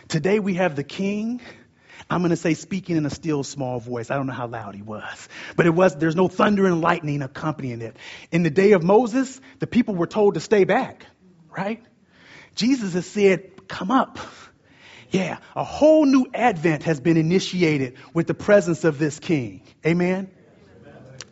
Today 0.07 0.39
we 0.39 0.55
have 0.55 0.75
the 0.75 0.83
king. 0.83 1.39
I'm 2.09 2.21
going 2.21 2.31
to 2.31 2.35
say 2.35 2.55
speaking 2.55 2.97
in 2.97 3.05
a 3.05 3.11
still 3.11 3.43
small 3.43 3.79
voice. 3.79 4.09
I 4.09 4.15
don't 4.15 4.25
know 4.25 4.33
how 4.33 4.47
loud 4.47 4.73
he 4.73 4.81
was, 4.81 5.29
but 5.55 5.67
it 5.67 5.69
was, 5.69 5.95
there's 5.97 6.15
no 6.15 6.27
thunder 6.27 6.65
and 6.65 6.81
lightning 6.81 7.21
accompanying 7.21 7.83
it. 7.83 7.95
In 8.31 8.41
the 8.41 8.49
day 8.49 8.71
of 8.71 8.81
Moses, 8.81 9.39
the 9.59 9.67
people 9.67 9.93
were 9.93 10.07
told 10.07 10.33
to 10.33 10.39
stay 10.39 10.63
back, 10.63 11.05
right? 11.55 11.83
Jesus 12.55 12.93
has 12.93 13.05
said, 13.05 13.67
come 13.67 13.91
up. 13.91 14.17
Yeah, 15.11 15.39
a 15.55 15.63
whole 15.63 16.05
new 16.05 16.27
advent 16.33 16.83
has 16.83 16.99
been 16.99 17.17
initiated 17.17 17.95
with 18.13 18.27
the 18.27 18.33
presence 18.33 18.83
of 18.83 18.99
this 18.99 19.19
king. 19.19 19.61
Amen. 19.85 20.29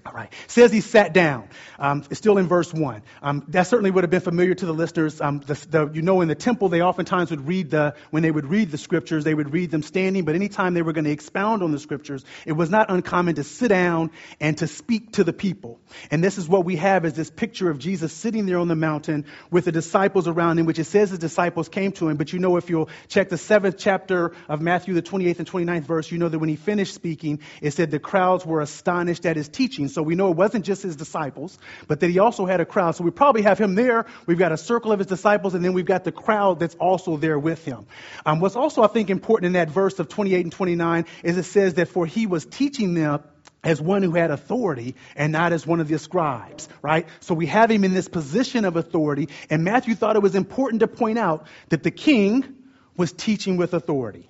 All 0.08 0.14
right. 0.14 0.32
Says 0.48 0.72
he 0.72 0.80
sat 0.80 1.12
down. 1.12 1.50
Um, 1.78 2.06
it's 2.10 2.18
still 2.18 2.38
in 2.38 2.48
verse 2.48 2.74
1. 2.74 3.02
Um, 3.22 3.44
that 3.50 3.64
certainly 3.64 3.92
would 3.92 4.06
have 4.06 4.10
been 4.10 4.22
familiar 4.22 4.56
to 4.56 4.66
the 4.66 4.74
listeners. 4.74 5.20
Um, 5.20 5.42
the, 5.42 5.54
the, 5.70 5.92
you 5.94 6.02
know, 6.02 6.22
in 6.22 6.30
the 6.30 6.36
temple, 6.36 6.70
they 6.70 6.82
oftentimes 6.82 7.30
would 7.32 7.46
read 7.46 7.72
the, 7.72 7.94
when 8.10 8.24
they 8.24 8.32
would 8.32 8.46
read 8.46 8.72
the 8.72 8.78
scriptures, 8.78 9.26
they 9.26 9.34
would 9.34 9.52
read 9.52 9.70
them 9.70 9.84
standing, 9.84 10.24
but 10.24 10.36
anytime 10.36 10.76
they 10.76 10.82
were 10.82 10.94
going 10.94 11.04
to 11.04 11.12
expound 11.12 11.62
on 11.62 11.74
the 11.74 11.80
scriptures, 11.80 12.24
it 12.46 12.54
was 12.54 12.70
not 12.70 12.90
uncommon 12.90 13.36
to 13.36 13.44
sit 13.44 13.68
down 13.68 14.12
and 14.40 14.58
to 14.60 14.68
speak 14.68 15.14
to 15.14 15.26
the 15.26 15.34
people. 15.34 15.82
And 16.10 16.24
this 16.24 16.38
is 16.38 16.48
what 16.48 16.64
we 16.64 16.78
have 16.78 17.04
is 17.04 17.14
this 17.14 17.30
picture 17.30 17.70
of 17.70 17.78
Jesus 17.78 18.14
sitting 18.14 18.46
there 18.46 18.60
on 18.60 18.70
the 18.70 18.76
mountain 18.76 19.26
with 19.52 19.66
the 19.66 19.74
disciples 19.74 20.30
around 20.30 20.58
him, 20.58 20.66
which 20.66 20.80
it 20.80 20.86
says 20.86 21.10
his 21.10 21.20
disciples 21.20 21.68
came 21.68 21.92
to 21.94 22.08
him. 22.08 22.16
But 22.16 22.32
you 22.32 22.40
know, 22.40 22.56
if 22.56 22.70
you'll 22.70 22.90
check 23.10 23.28
the 23.28 23.38
seventh 23.38 23.78
chapter 23.78 24.32
of 24.48 24.62
Matthew, 24.62 24.94
the 24.94 25.02
28th 25.02 25.40
and 25.40 25.52
29th 25.52 25.84
verse, 25.84 26.12
you 26.12 26.18
know 26.18 26.30
that 26.30 26.40
when 26.40 26.50
he 26.50 26.56
finished 26.56 26.94
speaking, 26.94 27.40
it 27.62 27.72
said 27.72 27.92
the 27.92 28.00
crowds 28.00 28.46
were 28.46 28.62
astonished 28.62 29.26
at 29.26 29.36
his 29.36 29.50
teaching. 29.50 29.90
So 29.98 30.04
we 30.04 30.14
know 30.14 30.30
it 30.30 30.38
wasn't 30.38 30.64
just 30.64 30.84
his 30.84 30.96
disciples, 30.96 31.58
but 31.88 32.02
that 32.02 32.12
he 32.12 32.20
also 32.20 32.46
had 32.46 32.62
a 32.62 32.66
crowd. 32.66 32.92
So 32.92 33.04
we 33.04 33.10
probably 33.10 33.42
have 33.42 33.58
him 33.58 33.74
there. 33.74 34.06
We've 34.28 34.38
got 34.38 34.52
a 34.52 34.58
circle 34.58 34.92
of 34.92 35.00
his 35.00 35.08
disciples, 35.08 35.56
and 35.56 35.66
then 35.66 35.74
we've 35.74 35.88
got 35.88 36.04
the 36.04 36.12
crowd 36.12 36.60
that's 36.60 36.76
also 36.76 37.18
there 37.18 37.40
with 37.40 37.66
him. 37.66 37.88
Um, 38.24 38.40
what's 38.40 38.56
also, 38.56 38.84
I 38.84 38.88
think, 38.90 39.10
important 39.10 39.48
in 39.48 39.54
that 39.54 39.72
verse 39.72 39.98
of 39.98 40.08
28 40.08 40.46
and 40.46 40.52
29 40.52 41.06
is 41.24 41.36
it 41.40 41.46
says 41.46 41.74
that 41.74 41.88
for 41.88 42.06
he 42.06 42.28
was 42.28 42.46
teaching 42.46 42.94
them 42.94 43.24
as 43.64 43.82
one 43.82 44.04
who 44.04 44.12
had 44.12 44.30
authority 44.30 44.94
and 45.16 45.32
not 45.32 45.52
as 45.52 45.66
one 45.66 45.80
of 45.80 45.88
the 45.88 45.98
scribes, 45.98 46.70
right? 46.84 47.08
So 47.22 47.34
we 47.34 47.48
have 47.48 47.72
him 47.72 47.84
in 47.84 47.96
this 47.96 48.08
position 48.08 48.66
of 48.66 48.76
authority, 48.76 49.30
and 49.50 49.64
Matthew 49.64 49.96
thought 49.96 50.16
it 50.16 50.22
was 50.22 50.36
important 50.36 50.82
to 50.82 50.88
point 50.88 51.18
out 51.18 51.48
that 51.70 51.82
the 51.82 51.90
king 51.90 52.54
was 52.96 53.12
teaching 53.14 53.58
with 53.58 53.74
authority. 53.74 54.30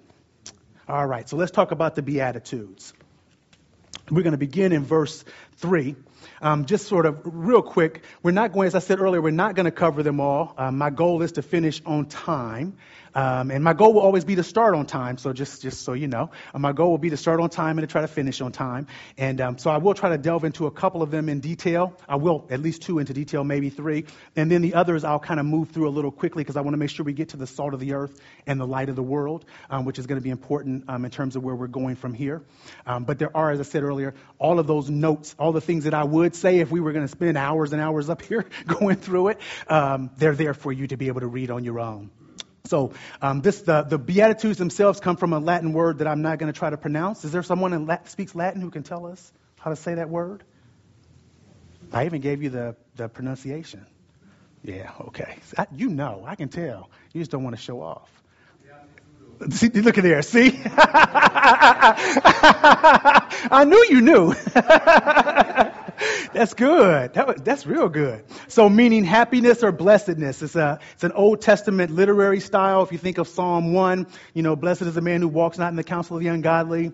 All 0.87 1.05
right, 1.05 1.27
so 1.27 1.35
let's 1.35 1.51
talk 1.51 1.71
about 1.71 1.95
the 1.95 2.01
Beatitudes. 2.01 2.93
We're 4.09 4.23
going 4.23 4.31
to 4.31 4.37
begin 4.37 4.71
in 4.71 4.85
verse 4.85 5.23
3. 5.57 5.95
Um, 6.41 6.65
just 6.65 6.87
sort 6.87 7.05
of 7.05 7.19
real 7.23 7.61
quick, 7.61 8.03
we're 8.23 8.31
not 8.31 8.53
going, 8.53 8.67
as 8.67 8.75
I 8.75 8.79
said 8.79 8.99
earlier, 8.99 9.21
we're 9.21 9.31
not 9.31 9.55
going 9.55 9.65
to 9.65 9.71
cover 9.71 10.03
them 10.03 10.19
all. 10.19 10.53
Um, 10.57 10.77
my 10.77 10.89
goal 10.89 11.21
is 11.21 11.33
to 11.33 11.41
finish 11.41 11.81
on 11.85 12.05
time. 12.05 12.77
Um, 13.17 13.49
and 13.49 13.63
my 13.63 13.73
goal 13.73 13.93
will 13.93 14.01
always 14.01 14.25
be 14.25 14.35
to 14.35 14.43
start 14.43 14.75
on 14.75 14.85
time. 14.85 15.17
So 15.17 15.33
just, 15.33 15.63
just 15.63 15.81
so 15.81 15.93
you 15.93 16.07
know, 16.07 16.29
uh, 16.53 16.59
my 16.59 16.71
goal 16.71 16.91
will 16.91 16.99
be 16.99 17.09
to 17.09 17.17
start 17.17 17.39
on 17.39 17.49
time 17.49 17.79
and 17.79 17.87
to 17.87 17.91
try 17.91 18.01
to 18.01 18.07
finish 18.07 18.41
on 18.41 18.51
time. 18.51 18.85
And 19.17 19.41
um, 19.41 19.57
so 19.57 19.71
I 19.71 19.77
will 19.77 19.95
try 19.95 20.09
to 20.09 20.19
delve 20.19 20.43
into 20.43 20.67
a 20.67 20.71
couple 20.71 21.01
of 21.01 21.09
them 21.09 21.27
in 21.27 21.39
detail. 21.39 21.97
I 22.07 22.17
will 22.17 22.45
at 22.51 22.59
least 22.59 22.83
two 22.83 22.99
into 22.99 23.13
detail, 23.13 23.43
maybe 23.43 23.71
three. 23.71 24.05
And 24.35 24.51
then 24.51 24.61
the 24.61 24.75
others 24.75 25.03
I'll 25.03 25.17
kind 25.17 25.39
of 25.39 25.47
move 25.47 25.69
through 25.69 25.87
a 25.87 25.89
little 25.89 26.11
quickly 26.11 26.43
because 26.43 26.57
I 26.57 26.61
want 26.61 26.75
to 26.75 26.77
make 26.77 26.91
sure 26.91 27.03
we 27.03 27.13
get 27.13 27.29
to 27.29 27.37
the 27.37 27.47
salt 27.47 27.73
of 27.73 27.79
the 27.79 27.93
earth 27.93 28.21
and 28.45 28.59
the 28.59 28.67
light 28.67 28.89
of 28.89 28.95
the 28.95 29.01
world, 29.01 29.45
um, 29.71 29.85
which 29.85 29.97
is 29.97 30.05
going 30.05 30.19
to 30.19 30.23
be 30.23 30.29
important 30.29 30.83
um, 30.87 31.03
in 31.03 31.09
terms 31.09 31.35
of 31.35 31.43
where 31.43 31.55
we're 31.55 31.65
going 31.65 31.95
from 31.95 32.13
here. 32.13 32.43
Um, 32.85 33.03
but 33.05 33.17
there 33.17 33.35
are, 33.35 33.49
as 33.49 33.59
I 33.59 33.63
said 33.63 33.81
earlier, 33.81 34.13
all 34.37 34.59
of 34.59 34.67
those 34.67 34.91
notes, 34.91 35.35
all 35.39 35.53
the 35.53 35.61
things 35.61 35.85
that 35.85 35.95
I 35.95 36.03
would 36.07 36.35
say 36.35 36.59
if 36.59 36.71
we 36.71 36.79
were 36.79 36.93
going 36.93 37.05
to 37.05 37.11
spend 37.11 37.37
hours 37.37 37.73
and 37.73 37.81
hours 37.81 38.09
up 38.09 38.21
here 38.29 38.45
going 38.65 38.95
through 38.95 39.29
it, 39.29 39.39
um, 39.67 40.09
they're 40.17 40.35
there 40.35 40.53
for 40.53 40.71
you 40.71 40.87
to 40.87 40.97
be 40.97 41.07
able 41.07 41.21
to 41.21 41.27
read 41.27 41.51
on 41.51 41.63
your 41.63 41.79
own. 41.79 42.09
So 42.65 42.93
um, 43.21 43.41
this 43.41 43.61
the, 43.61 43.83
the 43.83 43.97
Beatitudes 43.97 44.57
themselves 44.57 44.99
come 44.99 45.15
from 45.15 45.33
a 45.33 45.39
Latin 45.39 45.73
word 45.73 45.99
that 45.99 46.07
I'm 46.07 46.21
not 46.21 46.37
going 46.37 46.51
to 46.51 46.57
try 46.57 46.69
to 46.69 46.77
pronounce. 46.77 47.23
Is 47.25 47.31
there 47.31 47.43
someone 47.43 47.71
who 47.71 47.85
Latin, 47.85 48.07
speaks 48.07 48.35
Latin 48.35 48.61
who 48.61 48.69
can 48.69 48.83
tell 48.83 49.07
us 49.07 49.31
how 49.59 49.69
to 49.69 49.75
say 49.75 49.95
that 49.95 50.09
word? 50.09 50.43
I 51.91 52.05
even 52.05 52.21
gave 52.21 52.43
you 52.43 52.49
the, 52.49 52.75
the 52.95 53.07
pronunciation. 53.07 53.85
Yeah, 54.63 54.91
okay. 54.99 55.37
I, 55.57 55.67
you 55.75 55.89
know, 55.89 56.23
I 56.25 56.35
can 56.35 56.49
tell. 56.49 56.89
You 57.13 57.21
just 57.21 57.31
don't 57.31 57.43
want 57.43 57.55
to 57.55 57.61
show 57.61 57.81
off. 57.81 58.11
See, 59.51 59.69
look 59.69 59.97
at 59.97 60.03
there. 60.03 60.21
See? 60.23 60.59
I 63.49 63.65
knew 63.65 63.85
you 63.89 64.01
knew. 64.01 64.33
that's 66.33 66.53
good. 66.53 67.13
That 67.13 67.27
was, 67.27 67.37
that's 67.37 67.65
real 67.65 67.89
good. 67.89 68.23
So 68.47 68.69
meaning 68.69 69.03
happiness 69.03 69.63
or 69.63 69.71
blessedness. 69.71 70.41
It's 70.41 70.55
a, 70.55 70.79
it's 70.93 71.03
an 71.03 71.11
Old 71.11 71.41
Testament 71.41 71.91
literary 71.91 72.39
style. 72.39 72.83
If 72.83 72.91
you 72.91 72.97
think 72.97 73.17
of 73.17 73.27
Psalm 73.27 73.73
1, 73.73 74.07
you 74.33 74.43
know, 74.43 74.55
blessed 74.55 74.83
is 74.83 74.95
the 74.95 75.01
man 75.01 75.21
who 75.21 75.27
walks 75.27 75.57
not 75.57 75.69
in 75.69 75.75
the 75.75 75.83
counsel 75.83 76.17
of 76.17 76.23
the 76.23 76.29
ungodly, 76.29 76.91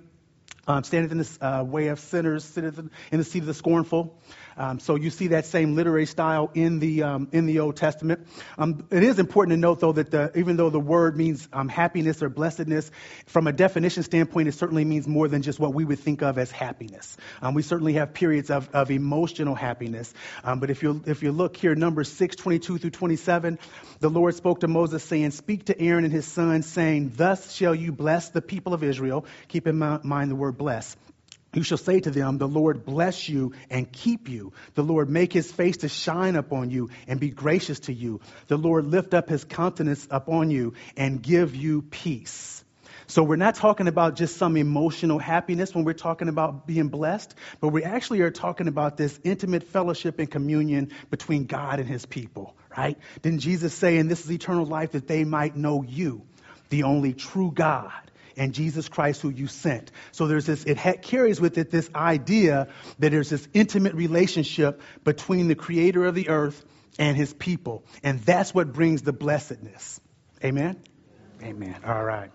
um, 0.67 0.83
standeth 0.83 1.11
in 1.11 1.17
the 1.17 1.37
uh, 1.41 1.63
way 1.63 1.87
of 1.87 1.99
sinners, 1.99 2.43
sitteth 2.43 2.79
in 2.79 3.17
the 3.17 3.23
seat 3.23 3.39
of 3.39 3.47
the 3.47 3.53
scornful. 3.53 4.17
Um, 4.57 4.79
so 4.79 4.95
you 4.95 5.09
see 5.09 5.27
that 5.27 5.45
same 5.45 5.75
literary 5.75 6.05
style 6.05 6.51
in 6.53 6.79
the 6.79 7.03
um, 7.03 7.27
in 7.31 7.45
the 7.45 7.59
Old 7.59 7.75
Testament. 7.75 8.27
Um, 8.57 8.85
it 8.91 9.03
is 9.03 9.19
important 9.19 9.53
to 9.53 9.57
note, 9.57 9.79
though, 9.79 9.93
that 9.93 10.11
the, 10.11 10.31
even 10.35 10.57
though 10.57 10.69
the 10.69 10.79
word 10.79 11.17
means 11.17 11.47
um, 11.53 11.67
happiness 11.67 12.21
or 12.21 12.29
blessedness, 12.29 12.89
from 13.25 13.47
a 13.47 13.51
definition 13.51 14.03
standpoint, 14.03 14.47
it 14.47 14.53
certainly 14.53 14.85
means 14.85 15.07
more 15.07 15.27
than 15.27 15.41
just 15.41 15.59
what 15.59 15.73
we 15.73 15.85
would 15.85 15.99
think 15.99 16.21
of 16.21 16.37
as 16.37 16.51
happiness. 16.51 17.17
Um, 17.41 17.53
we 17.53 17.61
certainly 17.61 17.93
have 17.93 18.13
periods 18.13 18.49
of, 18.49 18.69
of 18.73 18.91
emotional 18.91 19.55
happiness. 19.55 20.13
Um, 20.43 20.59
but 20.59 20.69
if 20.69 20.83
you 20.83 21.01
if 21.05 21.23
you 21.23 21.31
look 21.31 21.57
here, 21.57 21.75
Numbers 21.75 22.11
six 22.11 22.35
twenty 22.35 22.59
two 22.59 22.77
through 22.77 22.91
27, 22.91 23.59
the 23.99 24.09
Lord 24.09 24.35
spoke 24.35 24.61
to 24.61 24.67
Moses, 24.67 25.03
saying, 25.03 25.31
"Speak 25.31 25.65
to 25.65 25.79
Aaron 25.79 26.03
and 26.03 26.13
his 26.13 26.25
sons, 26.25 26.65
saying, 26.67 27.13
Thus 27.15 27.53
shall 27.53 27.75
you 27.75 27.91
bless 27.91 28.29
the 28.29 28.41
people 28.41 28.73
of 28.73 28.83
Israel." 28.83 29.25
Keep 29.47 29.67
in 29.67 29.77
mind 29.77 30.31
the 30.31 30.35
word 30.35 30.57
bless. 30.57 30.95
You 31.53 31.63
shall 31.63 31.77
say 31.77 31.99
to 31.99 32.11
them, 32.11 32.37
The 32.37 32.47
Lord 32.47 32.85
bless 32.85 33.29
you 33.29 33.53
and 33.69 33.91
keep 33.91 34.27
you. 34.27 34.53
The 34.73 34.83
Lord 34.83 35.09
make 35.09 35.31
his 35.31 35.51
face 35.51 35.77
to 35.77 35.89
shine 35.89 36.35
upon 36.35 36.71
you 36.71 36.89
and 37.07 37.19
be 37.19 37.29
gracious 37.29 37.79
to 37.81 37.93
you. 37.93 38.21
The 38.47 38.57
Lord 38.57 38.85
lift 38.85 39.13
up 39.13 39.29
his 39.29 39.43
countenance 39.43 40.07
upon 40.09 40.49
you 40.49 40.73
and 40.97 41.21
give 41.21 41.55
you 41.55 41.83
peace. 41.83 42.63
So 43.07 43.23
we're 43.23 43.35
not 43.35 43.55
talking 43.55 43.87
about 43.87 44.15
just 44.15 44.37
some 44.37 44.55
emotional 44.57 45.19
happiness 45.19 45.75
when 45.75 45.83
we're 45.83 45.93
talking 45.93 46.29
about 46.29 46.65
being 46.65 46.87
blessed, 46.87 47.35
but 47.59 47.67
we 47.69 47.83
actually 47.83 48.21
are 48.21 48.31
talking 48.31 48.67
about 48.67 48.97
this 48.97 49.19
intimate 49.23 49.63
fellowship 49.63 50.19
and 50.19 50.31
communion 50.31 50.91
between 51.09 51.45
God 51.45 51.79
and 51.79 51.87
his 51.87 52.05
people, 52.05 52.55
right? 52.75 52.97
Didn't 53.21 53.39
Jesus 53.39 53.73
say, 53.73 53.97
and 53.97 54.09
this 54.09 54.23
is 54.23 54.31
eternal 54.31 54.65
life, 54.65 54.93
that 54.93 55.07
they 55.07 55.25
might 55.25 55.55
know 55.55 55.83
you, 55.83 56.23
the 56.69 56.83
only 56.83 57.13
true 57.13 57.51
God, 57.53 57.91
and 58.37 58.53
Jesus 58.53 58.89
Christ 58.89 59.21
who 59.21 59.29
you 59.29 59.47
sent. 59.47 59.91
So 60.11 60.27
there's 60.27 60.45
this, 60.45 60.63
it 60.63 60.77
ha- 60.77 60.97
carries 61.01 61.39
with 61.39 61.57
it 61.57 61.71
this 61.71 61.89
idea 61.95 62.67
that 62.99 63.09
there's 63.11 63.29
this 63.29 63.47
intimate 63.53 63.93
relationship 63.93 64.81
between 65.03 65.47
the 65.47 65.55
creator 65.55 66.05
of 66.05 66.15
the 66.15 66.29
earth 66.29 66.63
and 66.99 67.17
his 67.17 67.33
people. 67.33 67.83
And 68.03 68.19
that's 68.19 68.53
what 68.53 68.73
brings 68.73 69.01
the 69.01 69.13
blessedness. 69.13 69.99
Amen? 70.43 70.81
Amen. 71.41 71.75
All 71.85 72.03
right. 72.03 72.31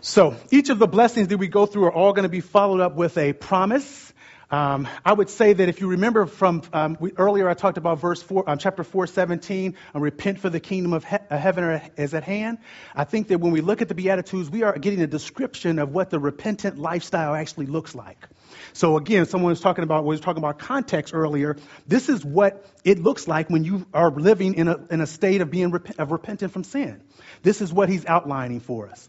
So 0.00 0.36
each 0.50 0.68
of 0.70 0.78
the 0.78 0.86
blessings 0.86 1.28
that 1.28 1.38
we 1.38 1.48
go 1.48 1.66
through 1.66 1.86
are 1.86 1.92
all 1.92 2.12
going 2.12 2.22
to 2.22 2.28
be 2.28 2.40
followed 2.40 2.80
up 2.80 2.94
with 2.94 3.18
a 3.18 3.32
promise. 3.32 4.05
Um, 4.48 4.86
I 5.04 5.12
would 5.12 5.28
say 5.28 5.54
that 5.54 5.68
if 5.68 5.80
you 5.80 5.88
remember 5.88 6.24
from 6.26 6.62
um, 6.72 6.96
we, 7.00 7.10
earlier, 7.16 7.48
I 7.48 7.54
talked 7.54 7.78
about 7.78 7.98
verse 7.98 8.22
four, 8.22 8.48
um, 8.48 8.58
chapter 8.58 8.84
four, 8.84 9.08
seventeen, 9.08 9.74
uh, 9.92 9.98
repent 9.98 10.38
for 10.38 10.48
the 10.48 10.60
kingdom 10.60 10.92
of 10.92 11.04
he- 11.04 11.16
uh, 11.16 11.36
heaven 11.36 11.80
is 11.96 12.14
at 12.14 12.22
hand. 12.22 12.58
I 12.94 13.02
think 13.02 13.26
that 13.28 13.40
when 13.40 13.50
we 13.50 13.60
look 13.60 13.82
at 13.82 13.88
the 13.88 13.96
Beatitudes, 13.96 14.48
we 14.48 14.62
are 14.62 14.78
getting 14.78 15.02
a 15.02 15.08
description 15.08 15.80
of 15.80 15.92
what 15.92 16.10
the 16.10 16.20
repentant 16.20 16.78
lifestyle 16.78 17.34
actually 17.34 17.66
looks 17.66 17.92
like. 17.96 18.24
So 18.72 18.96
again, 18.96 19.26
someone 19.26 19.50
was 19.50 19.60
talking 19.60 19.82
about 19.82 20.04
was 20.04 20.20
talking 20.20 20.42
about 20.42 20.60
context 20.60 21.12
earlier. 21.12 21.56
This 21.88 22.08
is 22.08 22.24
what 22.24 22.64
it 22.84 23.00
looks 23.00 23.26
like 23.26 23.50
when 23.50 23.64
you 23.64 23.84
are 23.92 24.12
living 24.12 24.54
in 24.54 24.68
a 24.68 24.78
in 24.90 25.00
a 25.00 25.08
state 25.08 25.40
of 25.40 25.50
being 25.50 25.72
rep- 25.72 25.98
of 25.98 26.12
repentant 26.12 26.52
from 26.52 26.62
sin. 26.62 27.02
This 27.42 27.60
is 27.60 27.72
what 27.72 27.88
he's 27.88 28.06
outlining 28.06 28.60
for 28.60 28.88
us. 28.88 29.08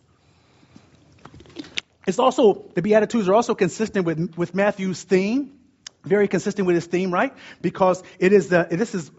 It's 2.08 2.20
also, 2.20 2.66
the 2.74 2.82
Beatitudes 2.82 3.28
are 3.28 3.34
also 3.34 3.53
consistent 3.53 4.05
with, 4.05 4.36
with 4.38 4.55
Matthew's 4.55 5.03
theme, 5.03 5.60
very 6.03 6.30
consistent 6.30 6.66
with 6.66 6.76
his 6.76 6.86
theme, 6.86 7.12
right? 7.12 7.34
Because 7.62 8.01
it 8.18 8.32
is 8.32 8.47
the, 8.47 8.66
this 8.72 8.95
is, 8.95 9.12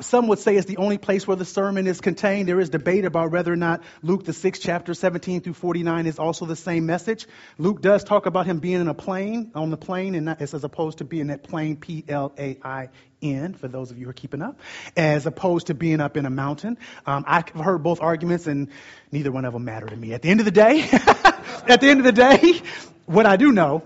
some 0.00 0.28
would 0.28 0.38
say 0.38 0.56
it's 0.56 0.66
the 0.66 0.78
only 0.78 0.98
place 0.98 1.26
where 1.26 1.36
the 1.36 1.44
sermon 1.44 1.86
is 1.86 2.00
contained. 2.00 2.48
There 2.48 2.60
is 2.60 2.70
debate 2.70 3.04
about 3.04 3.30
whether 3.30 3.52
or 3.52 3.56
not 3.56 3.82
Luke, 4.02 4.24
the 4.24 4.32
sixth 4.32 4.62
chapter, 4.62 4.94
17 4.94 5.40
through 5.40 5.54
49, 5.54 6.06
is 6.06 6.18
also 6.18 6.46
the 6.46 6.56
same 6.56 6.86
message. 6.86 7.26
Luke 7.58 7.80
does 7.80 8.04
talk 8.04 8.26
about 8.26 8.46
him 8.46 8.58
being 8.58 8.80
in 8.80 8.88
a 8.88 8.94
plain, 8.94 9.50
on 9.54 9.70
the 9.70 9.76
plain, 9.76 10.14
and 10.14 10.26
not, 10.26 10.40
as 10.40 10.54
opposed 10.54 10.98
to 10.98 11.04
being 11.04 11.28
that 11.28 11.42
plain, 11.42 11.76
P 11.76 12.04
L 12.08 12.32
A 12.38 12.58
I 12.62 12.88
N, 13.22 13.54
for 13.54 13.68
those 13.68 13.90
of 13.90 13.98
you 13.98 14.04
who 14.04 14.10
are 14.10 14.14
keeping 14.14 14.42
up, 14.42 14.58
as 14.96 15.26
opposed 15.26 15.68
to 15.68 15.74
being 15.74 16.00
up 16.00 16.16
in 16.16 16.26
a 16.26 16.30
mountain. 16.30 16.78
Um, 17.06 17.24
I've 17.26 17.48
heard 17.48 17.82
both 17.82 18.00
arguments, 18.00 18.46
and 18.46 18.68
neither 19.12 19.32
one 19.32 19.44
of 19.44 19.52
them 19.52 19.64
matter 19.64 19.86
to 19.86 19.96
me. 19.96 20.12
At 20.12 20.22
the 20.22 20.30
end 20.30 20.40
of 20.40 20.46
the 20.46 20.52
day, 20.52 20.82
at 20.92 21.80
the 21.80 21.88
end 21.88 22.00
of 22.00 22.04
the 22.04 22.12
day, 22.12 22.60
what 23.06 23.26
I 23.26 23.36
do 23.36 23.52
know 23.52 23.82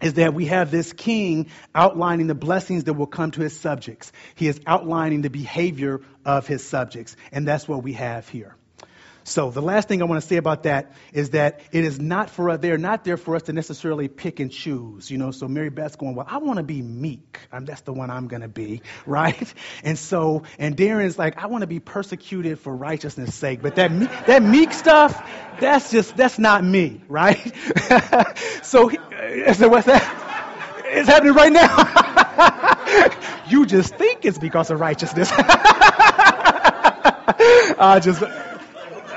is 0.00 0.14
that 0.14 0.34
we 0.34 0.46
have 0.46 0.70
this 0.70 0.92
king 0.92 1.48
outlining 1.74 2.26
the 2.26 2.34
blessings 2.34 2.84
that 2.84 2.94
will 2.94 3.06
come 3.06 3.30
to 3.30 3.40
his 3.40 3.58
subjects. 3.58 4.12
He 4.34 4.46
is 4.46 4.60
outlining 4.66 5.22
the 5.22 5.30
behavior 5.30 6.00
of 6.24 6.46
his 6.46 6.66
subjects, 6.66 7.16
and 7.32 7.46
that's 7.46 7.66
what 7.66 7.82
we 7.82 7.94
have 7.94 8.28
here. 8.28 8.56
So 9.26 9.50
the 9.50 9.60
last 9.60 9.88
thing 9.88 10.02
I 10.02 10.04
want 10.04 10.22
to 10.22 10.28
say 10.28 10.36
about 10.36 10.62
that 10.62 10.92
is 11.12 11.30
that 11.30 11.58
it 11.72 11.82
is 11.82 11.98
not 11.98 12.30
for 12.30 12.48
us, 12.48 12.60
they're 12.60 12.78
not 12.78 13.02
there 13.02 13.16
for 13.16 13.34
us 13.34 13.42
to 13.42 13.52
necessarily 13.52 14.06
pick 14.06 14.38
and 14.38 14.52
choose, 14.52 15.10
you 15.10 15.18
know. 15.18 15.32
So 15.32 15.48
Mary 15.48 15.68
Beth's 15.68 15.96
going, 15.96 16.14
well, 16.14 16.26
I 16.28 16.38
want 16.38 16.58
to 16.58 16.62
be 16.62 16.80
meek. 16.80 17.40
I'm, 17.50 17.64
that's 17.64 17.80
the 17.80 17.92
one 17.92 18.08
I'm 18.08 18.28
going 18.28 18.42
to 18.42 18.48
be, 18.48 18.82
right? 19.06 19.52
And 19.82 19.98
so, 19.98 20.44
and 20.60 20.76
Darren's 20.76 21.18
like, 21.18 21.42
I 21.42 21.46
want 21.46 21.62
to 21.62 21.66
be 21.66 21.80
persecuted 21.80 22.60
for 22.60 22.74
righteousness' 22.74 23.34
sake. 23.34 23.62
But 23.62 23.74
that 23.74 23.90
that 24.28 24.44
meek 24.44 24.72
stuff, 24.72 25.20
that's 25.58 25.90
just 25.90 26.16
that's 26.16 26.38
not 26.38 26.62
me, 26.62 27.02
right? 27.08 27.36
so, 28.62 28.90
so 28.90 29.68
what's 29.68 29.86
that? 29.86 30.84
It's 30.86 31.08
happening 31.08 31.34
right 31.34 31.52
now. 31.52 33.42
you 33.50 33.66
just 33.66 33.96
think 33.96 34.24
it's 34.24 34.38
because 34.38 34.70
of 34.70 34.78
righteousness. 34.78 35.32
I 37.78 38.00
just 38.00 38.22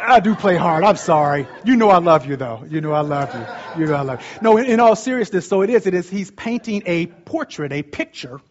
I 0.09 0.19
do 0.19 0.33
play 0.33 0.55
hard. 0.55 0.83
I'm 0.83 0.95
sorry. 0.95 1.47
You 1.63 1.75
know 1.75 1.89
I 1.89 1.99
love 1.99 2.25
you, 2.25 2.35
though. 2.35 2.65
You 2.67 2.81
know 2.81 2.93
I 2.93 3.01
love 3.01 3.33
you. 3.35 3.81
You 3.81 3.85
know 3.91 3.95
I 3.95 4.01
love 4.01 4.21
you. 4.21 4.41
No, 4.41 4.57
in, 4.57 4.65
in 4.65 4.79
all 4.79 4.95
seriousness, 4.95 5.47
so 5.47 5.61
it 5.61 5.69
is. 5.69 5.85
It 5.85 5.93
is. 5.93 6.09
He's 6.09 6.31
painting 6.31 6.81
a 6.87 7.05
portrait, 7.05 7.71
a 7.71 7.83
picture 7.83 8.41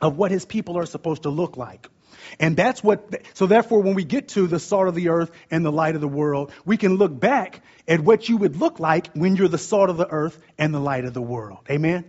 of 0.00 0.18
what 0.18 0.30
his 0.30 0.44
people 0.44 0.76
are 0.76 0.84
supposed 0.84 1.22
to 1.22 1.30
look 1.30 1.56
like. 1.56 1.88
And 2.38 2.54
that's 2.54 2.84
what, 2.84 3.14
so 3.32 3.46
therefore, 3.46 3.80
when 3.80 3.94
we 3.94 4.04
get 4.04 4.28
to 4.28 4.46
the 4.46 4.60
salt 4.60 4.88
of 4.88 4.94
the 4.94 5.08
earth 5.08 5.30
and 5.50 5.64
the 5.64 5.72
light 5.72 5.94
of 5.94 6.02
the 6.02 6.08
world, 6.08 6.52
we 6.66 6.76
can 6.76 6.96
look 6.96 7.18
back 7.18 7.62
at 7.88 8.00
what 8.00 8.28
you 8.28 8.36
would 8.36 8.56
look 8.56 8.78
like 8.78 9.08
when 9.14 9.36
you're 9.36 9.48
the 9.48 9.58
salt 9.58 9.88
of 9.88 9.96
the 9.96 10.08
earth 10.08 10.38
and 10.58 10.74
the 10.74 10.80
light 10.80 11.06
of 11.06 11.14
the 11.14 11.22
world. 11.22 11.60
Amen? 11.70 12.04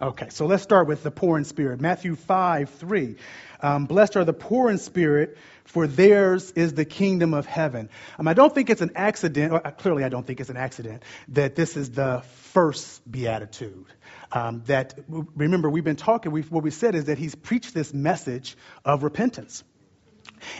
Okay, 0.00 0.28
so 0.30 0.46
let's 0.46 0.62
start 0.62 0.86
with 0.86 1.02
the 1.02 1.10
poor 1.10 1.38
in 1.38 1.44
spirit. 1.44 1.80
Matthew 1.80 2.16
5, 2.16 2.70
3. 2.70 3.16
Um, 3.60 3.86
Blessed 3.86 4.16
are 4.16 4.24
the 4.24 4.32
poor 4.32 4.70
in 4.70 4.78
spirit, 4.78 5.36
for 5.64 5.86
theirs 5.86 6.50
is 6.52 6.74
the 6.74 6.84
kingdom 6.84 7.34
of 7.34 7.46
heaven. 7.46 7.88
Um, 8.18 8.28
I 8.28 8.34
don't 8.34 8.54
think 8.54 8.70
it's 8.70 8.80
an 8.80 8.92
accident, 8.94 9.52
or 9.52 9.66
uh, 9.66 9.70
clearly 9.70 10.04
I 10.04 10.08
don't 10.08 10.26
think 10.26 10.40
it's 10.40 10.50
an 10.50 10.56
accident, 10.56 11.02
that 11.28 11.54
this 11.54 11.76
is 11.76 11.90
the 11.90 12.22
first 12.52 13.10
beatitude. 13.10 13.86
Um, 14.30 14.62
that, 14.66 14.98
remember, 15.08 15.68
we've 15.68 15.84
been 15.84 15.96
talking, 15.96 16.32
we've, 16.32 16.50
what 16.50 16.64
we 16.64 16.70
said 16.70 16.94
is 16.94 17.06
that 17.06 17.18
he's 17.18 17.34
preached 17.34 17.74
this 17.74 17.92
message 17.92 18.56
of 18.84 19.02
repentance. 19.02 19.62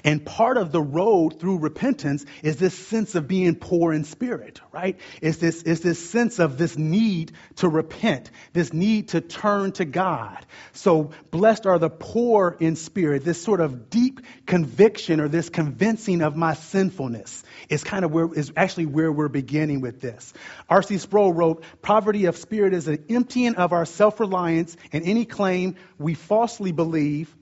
And 0.04 0.24
part 0.24 0.56
of 0.56 0.72
the 0.72 0.82
road 0.82 1.40
through 1.40 1.58
repentance 1.58 2.24
is 2.42 2.56
this 2.56 2.74
sense 2.74 3.14
of 3.14 3.28
being 3.28 3.54
poor 3.54 3.92
in 3.92 4.04
spirit, 4.04 4.60
right? 4.72 4.98
It's 5.20 5.38
this, 5.38 5.62
it's 5.62 5.80
this 5.80 6.10
sense 6.10 6.38
of 6.38 6.58
this 6.58 6.76
need 6.76 7.32
to 7.56 7.68
repent, 7.68 8.30
this 8.52 8.72
need 8.72 9.08
to 9.08 9.20
turn 9.20 9.72
to 9.72 9.84
God. 9.84 10.44
So 10.72 11.10
blessed 11.30 11.66
are 11.66 11.78
the 11.78 11.90
poor 11.90 12.56
in 12.58 12.76
spirit, 12.76 13.24
this 13.24 13.42
sort 13.42 13.60
of 13.60 13.90
deep 13.90 14.20
conviction 14.46 15.20
or 15.20 15.28
this 15.28 15.48
convincing 15.48 16.22
of 16.22 16.36
my 16.36 16.54
sinfulness 16.54 17.42
is 17.68 17.84
kind 17.84 18.04
of 18.04 18.12
where, 18.12 18.32
is 18.32 18.52
actually 18.56 18.86
where 18.86 19.10
we're 19.10 19.28
beginning 19.28 19.80
with 19.80 20.00
this. 20.00 20.32
R.C. 20.68 20.98
Sproul 20.98 21.32
wrote, 21.32 21.64
poverty 21.80 22.26
of 22.26 22.36
spirit 22.36 22.74
is 22.74 22.88
an 22.88 23.04
emptying 23.08 23.54
of 23.54 23.72
our 23.72 23.86
self-reliance 23.86 24.76
and 24.92 25.04
any 25.04 25.24
claim 25.24 25.76
we 25.98 26.14
falsely 26.14 26.72
believe 26.72 27.34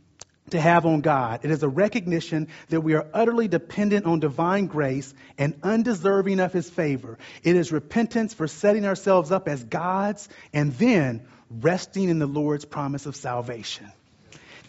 to 0.51 0.61
have 0.61 0.86
on 0.86 1.01
God. 1.01 1.40
It 1.42 1.51
is 1.51 1.62
a 1.62 1.68
recognition 1.68 2.48
that 2.68 2.80
we 2.80 2.94
are 2.94 3.07
utterly 3.12 3.48
dependent 3.48 4.07
on 4.07 4.20
divine 4.20 4.66
grace 4.66 5.12
and 5.38 5.55
undeserving 5.62 6.40
of 6.40 6.53
His 6.53 6.68
favor. 6.68 7.18
It 7.42 7.57
is 7.57 7.72
repentance 7.72 8.34
for 8.34 8.46
setting 8.46 8.84
ourselves 8.84 9.30
up 9.30 9.48
as 9.48 9.62
gods 9.64 10.28
and 10.53 10.72
then 10.74 11.26
resting 11.51 12.09
in 12.09 12.18
the 12.18 12.26
Lord's 12.26 12.64
promise 12.64 13.07
of 13.07 13.16
salvation. 13.16 13.90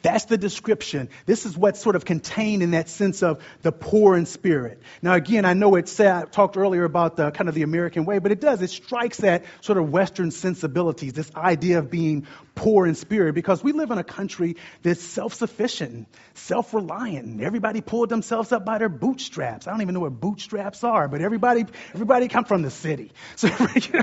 That's 0.02 0.26
the 0.26 0.38
description. 0.38 1.10
This 1.26 1.46
is 1.46 1.56
what's 1.56 1.80
sort 1.80 1.96
of 1.96 2.06
contained 2.06 2.64
in 2.64 2.72
that 2.72 2.90
sense 2.90 3.22
of 3.22 3.44
the 3.62 3.72
poor 3.72 4.18
in 4.18 4.26
spirit. 4.26 4.82
Now, 5.02 5.14
again, 5.14 5.46
I 5.46 5.54
know 5.54 5.76
it 5.76 6.00
I 6.00 6.24
talked 6.24 6.58
earlier 6.58 6.84
about 6.84 7.18
the 7.18 7.32
kind 7.32 7.48
of 7.50 7.56
the 7.56 7.64
American 7.64 8.06
way, 8.06 8.20
but 8.20 8.32
it 8.32 8.42
does. 8.42 8.62
It 8.62 8.70
strikes 8.70 9.24
at 9.24 9.44
sort 9.62 9.78
of 9.78 9.92
Western 9.92 10.32
sensibilities, 10.32 11.14
this 11.14 11.32
idea 11.36 11.80
of 11.80 11.92
being 11.92 12.28
poor 12.56 12.88
in 12.88 12.96
spirit, 12.96 13.34
because 13.34 13.64
we 13.64 13.72
live 13.72 13.92
in 13.92 13.98
a 13.98 14.04
country 14.04 14.58
that's 14.82 15.02
self-sufficient, 15.02 16.08
self-reliant, 16.34 17.26
and 17.26 17.42
everybody 17.42 17.82
pulled 17.82 18.10
themselves 18.10 18.52
up 18.52 18.66
by 18.66 18.78
their 18.78 18.90
bootstraps. 18.90 19.68
I 19.68 19.72
don't 19.72 19.82
even 19.82 19.94
know 19.94 20.02
what 20.02 20.20
bootstraps 20.20 20.84
are, 20.84 21.08
but 21.08 21.22
everybody, 21.22 21.66
everybody 21.94 22.28
come 22.28 22.46
from 22.46 22.62
the 22.62 22.72
city. 22.72 23.12
So, 23.36 23.48
you 23.48 23.94
know, 23.94 24.02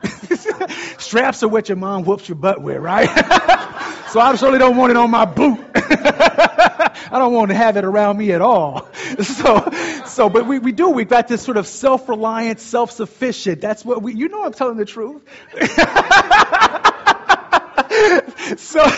straps 0.98 1.42
are 1.42 1.48
what 1.48 1.68
your 1.68 1.76
mom 1.76 2.04
whoops 2.04 2.28
your 2.28 2.36
butt 2.36 2.62
with, 2.62 2.78
right? 2.78 3.08
so 4.10 4.20
I 4.20 4.34
certainly 4.34 4.58
don't 4.58 4.76
want 4.76 4.90
it 4.90 4.96
on 4.96 5.10
my 5.10 5.24
boot. 5.24 5.64
I 5.74 7.18
don't 7.18 7.32
want 7.32 7.50
to 7.50 7.56
have 7.56 7.76
it 7.76 7.84
around 7.84 8.18
me 8.18 8.32
at 8.32 8.40
all. 8.40 8.88
So, 9.20 9.68
so, 10.06 10.28
but 10.28 10.46
we, 10.46 10.60
we 10.60 10.72
do. 10.72 10.90
We've 10.90 11.08
got 11.08 11.26
this 11.26 11.42
sort 11.42 11.56
of 11.56 11.66
self-reliant, 11.66 12.60
self-sufficient. 12.60 13.60
That's 13.60 13.84
what 13.84 14.02
we, 14.02 14.14
you 14.14 14.28
know 14.28 14.44
I'm 14.44 14.52
telling 14.52 14.76
the 14.76 14.84
truth. 14.84 15.22
so, 18.60 18.88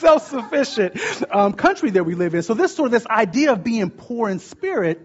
self-sufficient 0.00 1.34
um, 1.34 1.54
country 1.54 1.90
that 1.90 2.04
we 2.04 2.14
live 2.14 2.34
in. 2.34 2.42
So 2.42 2.54
this 2.54 2.76
sort 2.76 2.86
of, 2.86 2.92
this 2.92 3.06
idea 3.06 3.52
of 3.52 3.64
being 3.64 3.90
poor 3.90 4.28
in 4.28 4.38
spirit 4.38 5.00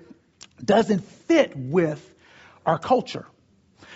doesn't 0.64 1.00
fit 1.00 1.56
with 1.56 2.06
our 2.66 2.78
culture. 2.78 3.26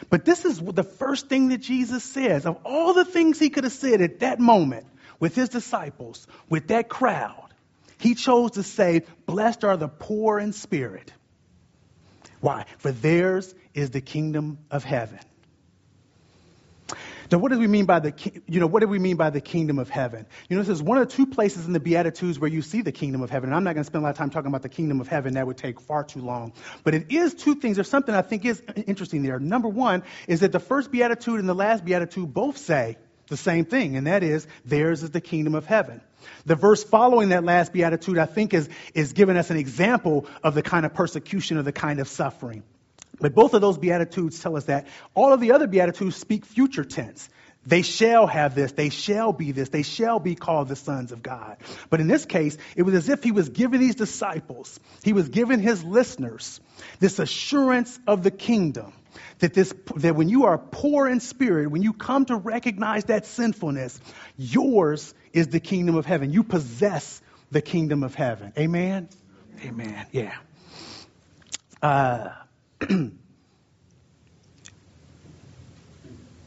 But 0.10 0.26
this 0.26 0.46
is 0.46 0.60
the 0.60 0.84
first 0.84 1.28
thing 1.28 1.50
that 1.50 1.60
Jesus 1.60 2.04
says. 2.04 2.46
Of 2.46 2.58
all 2.66 2.94
the 2.94 3.06
things 3.06 3.38
he 3.38 3.50
could 3.50 3.66
have 3.66 3.74
said 3.74 4.02
at 4.02 4.22
that 4.22 4.40
moment 4.40 4.88
with 5.20 5.36
his 5.36 5.50
disciples, 5.50 6.28
with 6.50 6.68
that 6.68 6.90
crowd, 6.90 7.54
he 7.98 8.16
chose 8.16 8.52
to 8.52 8.64
say, 8.64 9.04
Blessed 9.26 9.64
are 9.64 9.78
the 9.78 9.88
poor 9.88 10.40
in 10.40 10.54
spirit. 10.54 11.12
Why? 12.42 12.66
For 12.78 12.92
theirs 12.92 13.54
is 13.74 13.92
the 13.92 14.02
kingdom 14.02 14.60
of 14.70 14.84
heaven. 14.84 15.20
Now, 17.32 17.40
what 17.40 17.52
do 17.52 17.58
we 17.58 17.68
mean 17.68 17.86
by 17.86 18.00
the, 18.00 18.14
you 18.48 18.60
know, 18.60 18.68
what 18.68 18.82
do 18.82 18.88
we 18.88 19.00
mean 19.00 19.16
by 19.16 19.32
the 19.32 19.42
kingdom 19.42 19.80
of 19.80 19.90
heaven? 19.90 20.28
You 20.48 20.58
know, 20.58 20.62
this 20.62 20.70
is 20.70 20.84
one 20.84 21.00
of 21.00 21.08
two 21.08 21.26
places 21.26 21.66
in 21.66 21.74
the 21.74 21.80
Beatitudes 21.80 22.40
where 22.40 22.50
you 22.50 22.62
see 22.62 22.82
the 22.82 22.92
kingdom 22.92 23.22
of 23.22 23.32
heaven. 23.32 23.50
And 23.50 23.56
I'm 23.56 23.64
not 23.64 23.74
going 23.74 23.84
to 23.84 23.88
spend 23.88 24.04
a 24.04 24.06
lot 24.06 24.12
of 24.12 24.18
time 24.18 24.30
talking 24.30 24.48
about 24.48 24.62
the 24.62 24.70
kingdom 24.70 25.02
of 25.02 25.08
heaven. 25.08 25.34
That 25.34 25.48
would 25.48 25.58
take 25.58 25.80
far 25.82 26.04
too 26.04 26.22
long. 26.22 26.54
But 26.84 26.94
it 26.94 27.12
is 27.12 27.34
two 27.34 27.56
things. 27.56 27.78
There's 27.78 27.90
something 27.90 28.14
I 28.14 28.22
think 28.22 28.46
is 28.46 28.62
interesting 28.86 29.24
there. 29.24 29.40
Number 29.40 29.68
one 29.68 30.04
is 30.28 30.42
that 30.42 30.52
the 30.52 30.60
first 30.60 30.92
Beatitude 30.92 31.40
and 31.40 31.50
the 31.50 31.56
last 31.56 31.84
Beatitude 31.84 32.32
both 32.32 32.58
say 32.58 32.98
the 33.28 33.38
same 33.38 33.66
thing, 33.66 33.98
and 33.98 34.08
that 34.08 34.24
is, 34.24 34.48
theirs 34.66 35.04
is 35.04 35.12
the 35.12 35.22
kingdom 35.22 35.56
of 35.56 35.66
heaven. 35.66 36.02
The 36.46 36.56
verse 36.56 36.84
following 36.84 37.30
that 37.30 37.44
last 37.44 37.74
beatitude, 37.74 38.18
I 38.18 38.26
think, 38.26 38.54
is, 38.54 38.70
is 38.94 39.14
giving 39.14 39.38
us 39.38 39.50
an 39.50 39.58
example 39.58 40.28
of 40.44 40.56
the 40.56 40.62
kind 40.62 40.86
of 40.86 40.94
persecution 40.94 41.58
or 41.58 41.64
the 41.64 41.72
kind 41.72 42.00
of 42.00 42.08
suffering. 42.08 42.64
But 43.20 43.34
both 43.34 43.54
of 43.54 43.62
those 43.62 43.78
beatitudes 43.78 44.40
tell 44.40 44.58
us 44.58 44.66
that. 44.66 44.88
All 45.14 45.32
of 45.32 45.40
the 45.40 45.54
other 45.54 45.68
beatitudes 45.68 46.16
speak 46.16 46.46
future 46.46 46.84
tense. 46.84 47.30
They 47.68 47.82
shall 47.82 48.28
have 48.28 48.54
this, 48.54 48.74
they 48.74 48.90
shall 48.90 49.34
be 49.34 49.52
this, 49.52 49.70
they 49.70 49.82
shall 49.82 50.20
be 50.20 50.36
called 50.36 50.68
the 50.68 50.76
sons 50.76 51.12
of 51.12 51.24
God. 51.24 51.58
But 51.90 52.00
in 52.00 52.08
this 52.08 52.26
case, 52.26 52.58
it 52.76 52.84
was 52.84 52.94
as 52.94 53.10
if 53.10 53.24
he 53.24 53.32
was 53.32 53.50
giving 53.50 53.80
these 53.80 53.96
disciples, 53.96 54.80
he 55.04 55.14
was 55.14 55.30
giving 55.30 55.60
his 55.60 55.84
listeners 55.84 56.60
this 57.00 57.18
assurance 57.18 58.00
of 58.06 58.22
the 58.22 58.30
kingdom 58.30 58.94
that 59.40 59.54
this 59.54 59.74
that 59.98 60.16
when 60.16 60.30
you 60.30 60.46
are 60.46 60.58
poor 60.58 61.08
in 61.08 61.20
spirit, 61.20 61.70
when 61.70 61.82
you 61.82 61.94
come 61.94 62.26
to 62.26 62.36
recognize 62.36 63.06
that 63.06 63.26
sinfulness, 63.26 64.00
yours 64.38 65.14
is 65.34 65.48
the 65.50 65.60
kingdom 65.60 65.96
of 65.96 66.06
heaven. 66.06 66.32
You 66.32 66.44
possess 66.44 67.22
the 67.52 67.62
kingdom 67.62 68.04
of 68.04 68.16
heaven. 68.16 68.54
Amen. 68.58 69.10
Amen. 69.64 70.06
Yeah. 70.12 70.36
Uh, 71.82 72.30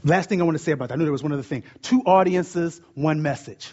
last 0.04 0.28
thing 0.28 0.40
I 0.40 0.44
want 0.44 0.56
to 0.58 0.62
say 0.62 0.72
about 0.72 0.88
that. 0.88 0.94
I 0.94 0.96
knew 0.96 1.04
there 1.04 1.12
was 1.12 1.22
one 1.22 1.32
other 1.32 1.42
thing. 1.42 1.64
Two 1.82 2.02
audiences, 2.04 2.80
one 2.94 3.22
message. 3.22 3.72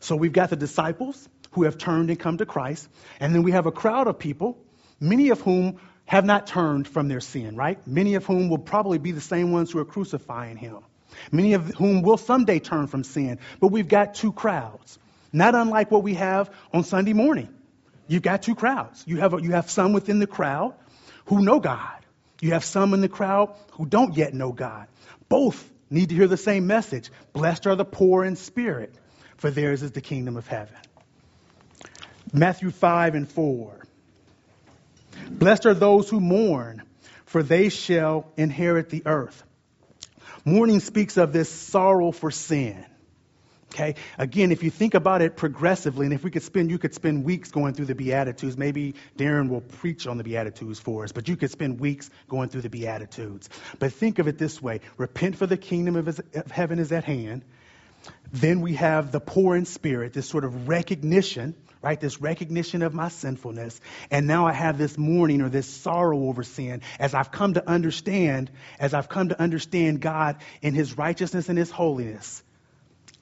So 0.00 0.16
we've 0.16 0.32
got 0.32 0.50
the 0.50 0.56
disciples 0.56 1.28
who 1.52 1.62
have 1.64 1.78
turned 1.78 2.10
and 2.10 2.20
come 2.20 2.38
to 2.38 2.46
Christ, 2.46 2.88
and 3.18 3.34
then 3.34 3.42
we 3.42 3.52
have 3.52 3.66
a 3.66 3.72
crowd 3.72 4.08
of 4.08 4.18
people, 4.18 4.58
many 5.00 5.30
of 5.30 5.40
whom 5.40 5.80
have 6.06 6.24
not 6.24 6.46
turned 6.46 6.88
from 6.88 7.08
their 7.08 7.20
sin, 7.20 7.56
right? 7.56 7.84
Many 7.86 8.14
of 8.14 8.24
whom 8.24 8.48
will 8.48 8.58
probably 8.58 8.98
be 8.98 9.12
the 9.12 9.20
same 9.20 9.52
ones 9.52 9.70
who 9.70 9.80
are 9.80 9.84
crucifying 9.84 10.56
him. 10.56 10.78
Many 11.32 11.54
of 11.54 11.66
whom 11.74 12.02
will 12.02 12.16
someday 12.16 12.60
turn 12.60 12.86
from 12.86 13.04
sin. 13.04 13.38
But 13.60 13.68
we've 13.68 13.88
got 13.88 14.14
two 14.14 14.32
crowds, 14.32 14.98
not 15.32 15.54
unlike 15.54 15.90
what 15.90 16.02
we 16.02 16.14
have 16.14 16.50
on 16.72 16.84
Sunday 16.84 17.12
morning. 17.12 17.48
You've 18.06 18.22
got 18.22 18.42
two 18.42 18.54
crowds. 18.54 19.02
You 19.06 19.18
have, 19.18 19.32
you 19.42 19.52
have 19.52 19.68
some 19.68 19.92
within 19.92 20.20
the 20.20 20.26
crowd 20.26 20.74
who 21.26 21.42
know 21.42 21.58
God. 21.58 22.04
You 22.40 22.52
have 22.52 22.64
some 22.64 22.94
in 22.94 23.00
the 23.00 23.08
crowd 23.08 23.56
who 23.72 23.86
don't 23.86 24.16
yet 24.16 24.32
know 24.32 24.52
God. 24.52 24.86
Both 25.28 25.68
need 25.90 26.10
to 26.10 26.14
hear 26.14 26.28
the 26.28 26.36
same 26.36 26.66
message. 26.66 27.10
Blessed 27.32 27.66
are 27.66 27.74
the 27.74 27.84
poor 27.84 28.24
in 28.24 28.36
spirit, 28.36 28.94
for 29.38 29.50
theirs 29.50 29.82
is 29.82 29.92
the 29.92 30.00
kingdom 30.00 30.36
of 30.36 30.46
heaven. 30.46 30.76
Matthew 32.32 32.70
5 32.70 33.14
and 33.14 33.28
4. 33.28 33.85
Blessed 35.30 35.66
are 35.66 35.74
those 35.74 36.08
who 36.08 36.20
mourn, 36.20 36.82
for 37.24 37.42
they 37.42 37.68
shall 37.68 38.30
inherit 38.36 38.90
the 38.90 39.02
earth. 39.06 39.42
Mourning 40.44 40.80
speaks 40.80 41.16
of 41.16 41.32
this 41.32 41.48
sorrow 41.48 42.12
for 42.12 42.30
sin. 42.30 42.84
Okay? 43.72 43.96
Again, 44.16 44.52
if 44.52 44.62
you 44.62 44.70
think 44.70 44.94
about 44.94 45.20
it 45.20 45.36
progressively, 45.36 46.06
and 46.06 46.14
if 46.14 46.24
we 46.24 46.30
could 46.30 46.44
spend, 46.44 46.70
you 46.70 46.78
could 46.78 46.94
spend 46.94 47.24
weeks 47.24 47.50
going 47.50 47.74
through 47.74 47.86
the 47.86 47.94
Beatitudes. 47.94 48.56
Maybe 48.56 48.94
Darren 49.18 49.48
will 49.48 49.60
preach 49.60 50.06
on 50.06 50.16
the 50.18 50.24
Beatitudes 50.24 50.78
for 50.78 51.04
us, 51.04 51.12
but 51.12 51.28
you 51.28 51.36
could 51.36 51.50
spend 51.50 51.80
weeks 51.80 52.08
going 52.28 52.48
through 52.48 52.62
the 52.62 52.70
Beatitudes. 52.70 53.50
But 53.78 53.92
think 53.92 54.18
of 54.18 54.28
it 54.28 54.38
this 54.38 54.62
way 54.62 54.80
repent 54.96 55.36
for 55.36 55.46
the 55.46 55.56
kingdom 55.56 55.96
of 55.96 56.20
heaven 56.50 56.78
is 56.78 56.92
at 56.92 57.04
hand. 57.04 57.44
Then 58.32 58.60
we 58.60 58.74
have 58.74 59.12
the 59.12 59.20
poor 59.20 59.56
in 59.56 59.64
spirit, 59.64 60.12
this 60.12 60.28
sort 60.28 60.44
of 60.44 60.68
recognition 60.68 61.54
right? 61.86 62.00
This 62.00 62.20
recognition 62.20 62.82
of 62.82 62.94
my 62.94 63.08
sinfulness. 63.10 63.80
And 64.10 64.26
now 64.26 64.44
I 64.48 64.52
have 64.52 64.76
this 64.76 64.98
mourning 64.98 65.40
or 65.40 65.48
this 65.48 65.68
sorrow 65.68 66.26
over 66.26 66.42
sin 66.42 66.82
as 66.98 67.14
I've 67.14 67.30
come 67.30 67.54
to 67.54 67.70
understand, 67.70 68.50
as 68.80 68.92
I've 68.92 69.08
come 69.08 69.28
to 69.28 69.40
understand 69.40 70.00
God 70.00 70.38
in 70.62 70.74
his 70.74 70.98
righteousness 70.98 71.48
and 71.48 71.56
his 71.56 71.70
holiness 71.70 72.42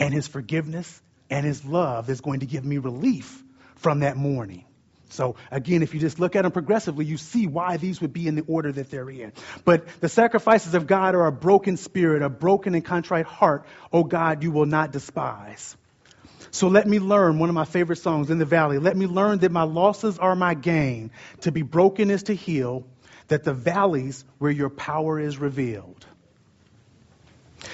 and 0.01 0.15
his 0.15 0.27
forgiveness 0.27 1.03
and 1.29 1.45
his 1.45 1.63
love 1.63 2.09
is 2.09 2.23
going 2.23 2.41
to 2.41 2.47
give 2.47 2.65
me 2.65 2.79
relief 2.79 3.43
from 3.77 4.01
that 4.01 4.17
mourning. 4.17 4.65
So 5.11 5.37
again, 5.51 5.83
if 5.83 5.93
you 5.93 6.01
just 6.01 6.19
look 6.19 6.35
at 6.35 6.45
them 6.45 6.53
progressively, 6.53 7.05
you 7.05 7.19
see 7.19 7.47
why 7.47 7.77
these 7.77 8.01
would 8.01 8.15
be 8.15 8.27
in 8.27 8.35
the 8.35 8.45
order 8.49 8.73
that 8.73 8.91
they're 8.91 9.11
in. 9.11 9.35
But 9.67 9.89
the 10.01 10.09
sacrifices 10.09 10.73
of 10.73 10.87
God 10.87 11.15
are 11.15 11.27
a 11.27 11.33
broken 11.33 11.77
spirit, 11.77 12.23
a 12.23 12.31
broken 12.31 12.75
and 12.75 12.83
contrite 12.83 13.27
heart. 13.27 13.67
O 13.93 14.05
God, 14.05 14.43
you 14.43 14.53
will 14.53 14.65
not 14.65 14.91
despise. 14.91 15.77
So 16.55 16.69
let 16.69 16.87
me 16.87 17.01
learn, 17.01 17.41
one 17.41 17.49
of 17.49 17.55
my 17.57 17.65
favorite 17.65 17.97
songs 17.97 18.31
in 18.31 18.39
the 18.39 18.45
valley, 18.45 18.79
let 18.79 18.97
me 18.97 19.09
learn 19.09 19.41
that 19.41 19.51
my 19.51 19.65
losses 19.65 20.21
are 20.21 20.37
my 20.37 20.55
gain. 20.55 21.11
To 21.41 21.51
be 21.51 21.63
broken 21.63 22.13
is 22.13 22.23
to 22.25 22.33
heal, 22.33 22.87
that 23.27 23.43
the 23.43 23.53
valleys 23.53 24.25
where 24.39 24.53
your 24.53 24.71
power 24.71 25.19
is 25.19 25.37
revealed. 25.37 26.07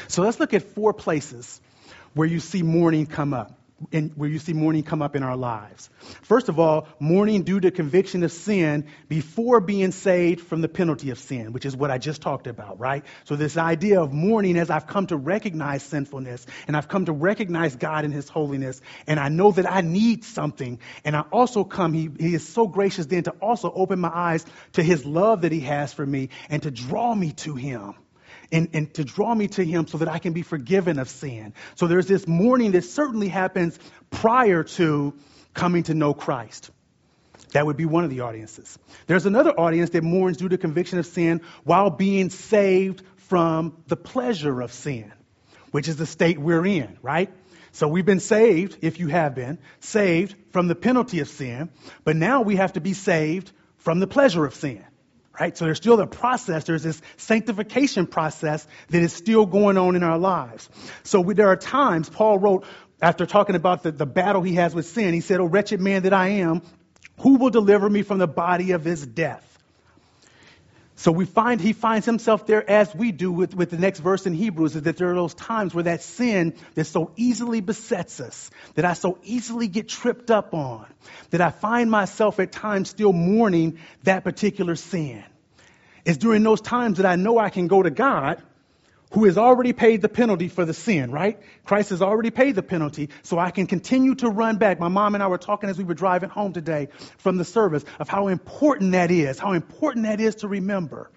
So 0.09 0.23
let's 0.23 0.41
look 0.41 0.55
at 0.55 0.63
four 0.63 0.95
places 0.95 1.61
where 2.15 2.27
you 2.27 2.41
see 2.41 2.63
mourning 2.63 3.05
come 3.05 3.35
up 3.35 3.60
in, 3.91 4.11
where 4.11 4.29
you 4.29 4.39
see 4.39 4.53
mourning 4.53 4.83
come 4.83 5.03
up 5.03 5.17
in 5.17 5.23
our 5.23 5.37
lives. 5.37 5.89
First 6.23 6.49
of 6.49 6.59
all, 6.59 6.89
mourning 6.99 7.43
due 7.43 7.61
to 7.61 7.71
conviction 7.71 8.23
of 8.23 8.33
sin 8.33 8.87
before 9.09 9.61
being 9.61 9.93
saved 9.93 10.41
from 10.41 10.61
the 10.61 10.69
penalty 10.69 11.11
of 11.11 11.19
sin, 11.19 11.53
which 11.53 11.65
is 11.65 11.77
what 11.77 11.91
I 11.91 11.99
just 11.99 12.21
talked 12.21 12.47
about, 12.47 12.79
right? 12.79 13.05
So 13.25 13.37
this 13.37 13.57
idea 13.57 14.01
of 14.01 14.13
mourning 14.13 14.57
as 14.57 14.71
I've 14.71 14.87
come 14.87 15.07
to 15.09 15.17
recognize 15.17 15.83
sinfulness 15.83 16.47
and 16.67 16.77
I've 16.77 16.89
come 16.89 17.07
to 17.07 17.13
recognize 17.13 17.77
God 17.77 18.05
in 18.05 18.13
His 18.13 18.29
holiness 18.29 18.81
and 19.07 19.19
I 19.19 19.29
know 19.29 19.53
that 19.53 19.71
I 19.71 19.81
need 19.81 20.25
something 20.25 20.79
and 21.05 21.17
I 21.17 21.21
also 21.21 21.65
come, 21.65 21.93
He, 21.93 22.11
he 22.19 22.35
is 22.35 22.47
so 22.47 22.67
gracious 22.67 23.07
then 23.07 23.25
to 23.25 23.33
also 23.43 23.73
open 23.73 24.01
my 24.01 24.11
eyes 24.13 24.45
to 24.73 24.83
His 24.83 25.05
love 25.05 25.43
that 25.43 25.53
He 25.53 25.61
has 25.61 25.93
for 25.93 26.05
me 26.05 26.29
and 26.49 26.63
to 26.63 26.71
draw 26.71 27.15
me 27.15 27.33
to 27.33 27.55
Him 27.55 27.95
and, 28.53 28.69
and 28.73 28.93
to 28.95 29.05
draw 29.05 29.35
me 29.35 29.49
to 29.49 29.65
Him 29.65 29.87
so 29.87 29.99
that 29.99 30.09
I 30.09 30.19
can 30.19 30.33
be 30.33 30.43
forgiven 30.43 30.99
of 30.99 31.09
sin. 31.09 31.55
So 31.77 31.87
there's 31.87 32.07
this 32.07 32.27
mourning 32.27 32.73
that 32.73 32.85
certainly 32.85 33.29
happens 33.29 33.79
prior 34.11 34.65
to 34.65 35.15
coming 35.55 35.85
to 35.85 35.95
know 35.95 36.15
Christ. 36.15 36.71
That 37.53 37.67
would 37.67 37.77
be 37.77 37.87
one 37.87 38.05
of 38.05 38.11
the 38.11 38.21
audiences. 38.21 38.79
There's 39.07 39.27
another 39.27 39.51
audience 39.51 39.91
that 39.91 40.05
mourns 40.05 40.37
due 40.37 40.49
to 40.49 40.59
conviction 40.59 40.99
of 40.99 41.07
sin 41.07 41.41
while 41.65 41.91
being 41.91 42.31
saved 42.31 43.03
from 43.29 43.77
the 43.87 43.97
pleasure 43.97 44.61
of 44.61 44.73
sin, 44.73 45.13
which 45.71 45.89
is 45.89 45.97
the 45.97 46.07
state 46.07 46.39
we're 46.39 46.65
in, 46.67 46.99
right? 47.03 47.31
So 47.73 47.89
we've 47.89 48.05
been 48.05 48.21
saved, 48.21 48.79
if 48.83 48.99
you 48.99 49.09
have 49.09 49.35
been, 49.35 49.59
saved 49.81 50.35
from 50.51 50.69
the 50.69 50.75
penalty 50.75 51.21
of 51.21 51.29
sin, 51.29 51.71
but 52.05 52.17
now 52.17 52.43
we 52.43 52.57
have 52.57 52.73
to 52.75 52.81
be 52.81 52.93
saved 52.93 53.51
from 53.79 54.01
the 54.01 54.07
pleasure 54.07 54.45
of 54.45 54.55
sin 54.55 54.85
right? 55.39 55.57
So 55.57 55.65
there's 55.65 55.79
still 55.79 55.97
the 55.97 56.07
process. 56.07 56.65
There's 56.65 56.83
this 56.83 57.01
sanctification 57.17 58.07
process 58.07 58.67
that 58.89 59.03
is 59.03 59.13
still 59.13 59.47
going 59.47 59.79
on 59.79 59.97
in 59.97 60.03
our 60.03 60.19
lives. 60.19 60.69
So 61.05 61.21
we, 61.21 61.35
there 61.35 61.49
are 61.49 61.57
times, 61.57 62.09
Paul 62.09 62.39
wrote, 62.39 62.65
after 63.01 63.27
talking 63.27 63.57
about 63.57 63.83
the, 63.83 63.93
the 63.93 64.07
battle 64.07 64.43
he 64.43 64.55
has 64.55 64.75
with 64.75 64.87
sin, 64.87 65.15
he 65.15 65.21
said, 65.21 65.41
Oh, 65.41 65.47
wretched 65.47 65.81
man 65.81 66.03
that 66.03 66.13
I 66.13 66.29
am, 66.29 66.63
who 67.21 67.37
will 67.37 67.51
deliver 67.51 67.89
me 67.89 68.03
from 68.03 68.19
the 68.19 68.29
body 68.29 68.73
of 68.73 68.85
this 68.85 69.05
death? 69.05 69.50
So 71.01 71.13
we 71.13 71.25
find 71.25 71.63
he 71.63 71.73
finds 71.73 72.05
himself 72.05 72.47
there 72.47 72.69
as 72.71 72.95
we 72.95 73.11
do 73.11 73.33
with, 73.33 73.55
with 73.55 73.71
the 73.71 73.79
next 73.79 74.01
verse 74.01 74.27
in 74.27 74.35
Hebrews 74.35 74.77
is 74.77 74.83
that 74.83 74.99
there 74.99 75.11
are 75.11 75.15
those 75.15 75.33
times 75.33 75.75
where 75.75 75.85
that 75.85 76.03
sin 76.03 76.53
that 76.75 76.85
so 76.85 77.11
easily 77.17 77.63
besets 77.63 78.21
us, 78.21 78.51
that 78.75 78.85
I 78.85 78.93
so 78.93 79.17
easily 79.23 79.67
get 79.67 79.89
tripped 79.89 80.31
up 80.31 80.53
on, 80.53 80.85
that 81.31 81.41
I 81.41 81.53
find 81.53 81.91
myself 81.91 82.39
at 82.39 82.53
times 82.53 82.91
still 82.91 83.15
mourning 83.15 83.79
that 84.03 84.25
particular 84.25 84.77
sin. 84.77 85.25
It's 86.05 86.19
during 86.19 86.43
those 86.43 86.61
times 86.61 86.99
that 86.99 87.07
I 87.07 87.17
know 87.17 87.39
I 87.39 87.49
can 87.49 87.67
go 87.67 87.83
to 87.83 87.91
God 87.91 88.43
who 89.13 89.25
has 89.25 89.37
already 89.37 89.73
paid 89.73 90.03
the 90.03 90.09
penalty 90.09 90.49
for 90.49 90.65
the 90.65 90.75
sin, 90.75 91.11
right? 91.11 91.39
Christ 91.65 91.91
has 91.91 92.01
already 92.01 92.31
paid 92.31 92.55
the 92.55 92.63
penalty, 92.63 93.11
so 93.23 93.39
I 93.39 93.51
can 93.51 93.67
continue 93.67 94.15
to 94.17 94.29
run 94.29 94.57
back. 94.57 94.79
My 94.79 94.89
mom 94.89 95.15
and 95.15 95.23
I 95.23 95.27
were 95.27 95.39
talking 95.39 95.69
as 95.69 95.79
we 95.79 95.85
were 95.85 95.95
driving 95.95 96.31
home 96.31 96.53
today 96.53 96.89
from 97.19 97.37
the 97.37 97.45
service 97.45 97.85
of 97.99 98.09
how 98.09 98.29
important 98.29 98.93
that 98.93 99.11
is, 99.11 99.39
how 99.39 99.53
important 99.53 100.07
that 100.07 100.21
is 100.21 100.37
to 100.37 100.49
remember. 100.49 101.11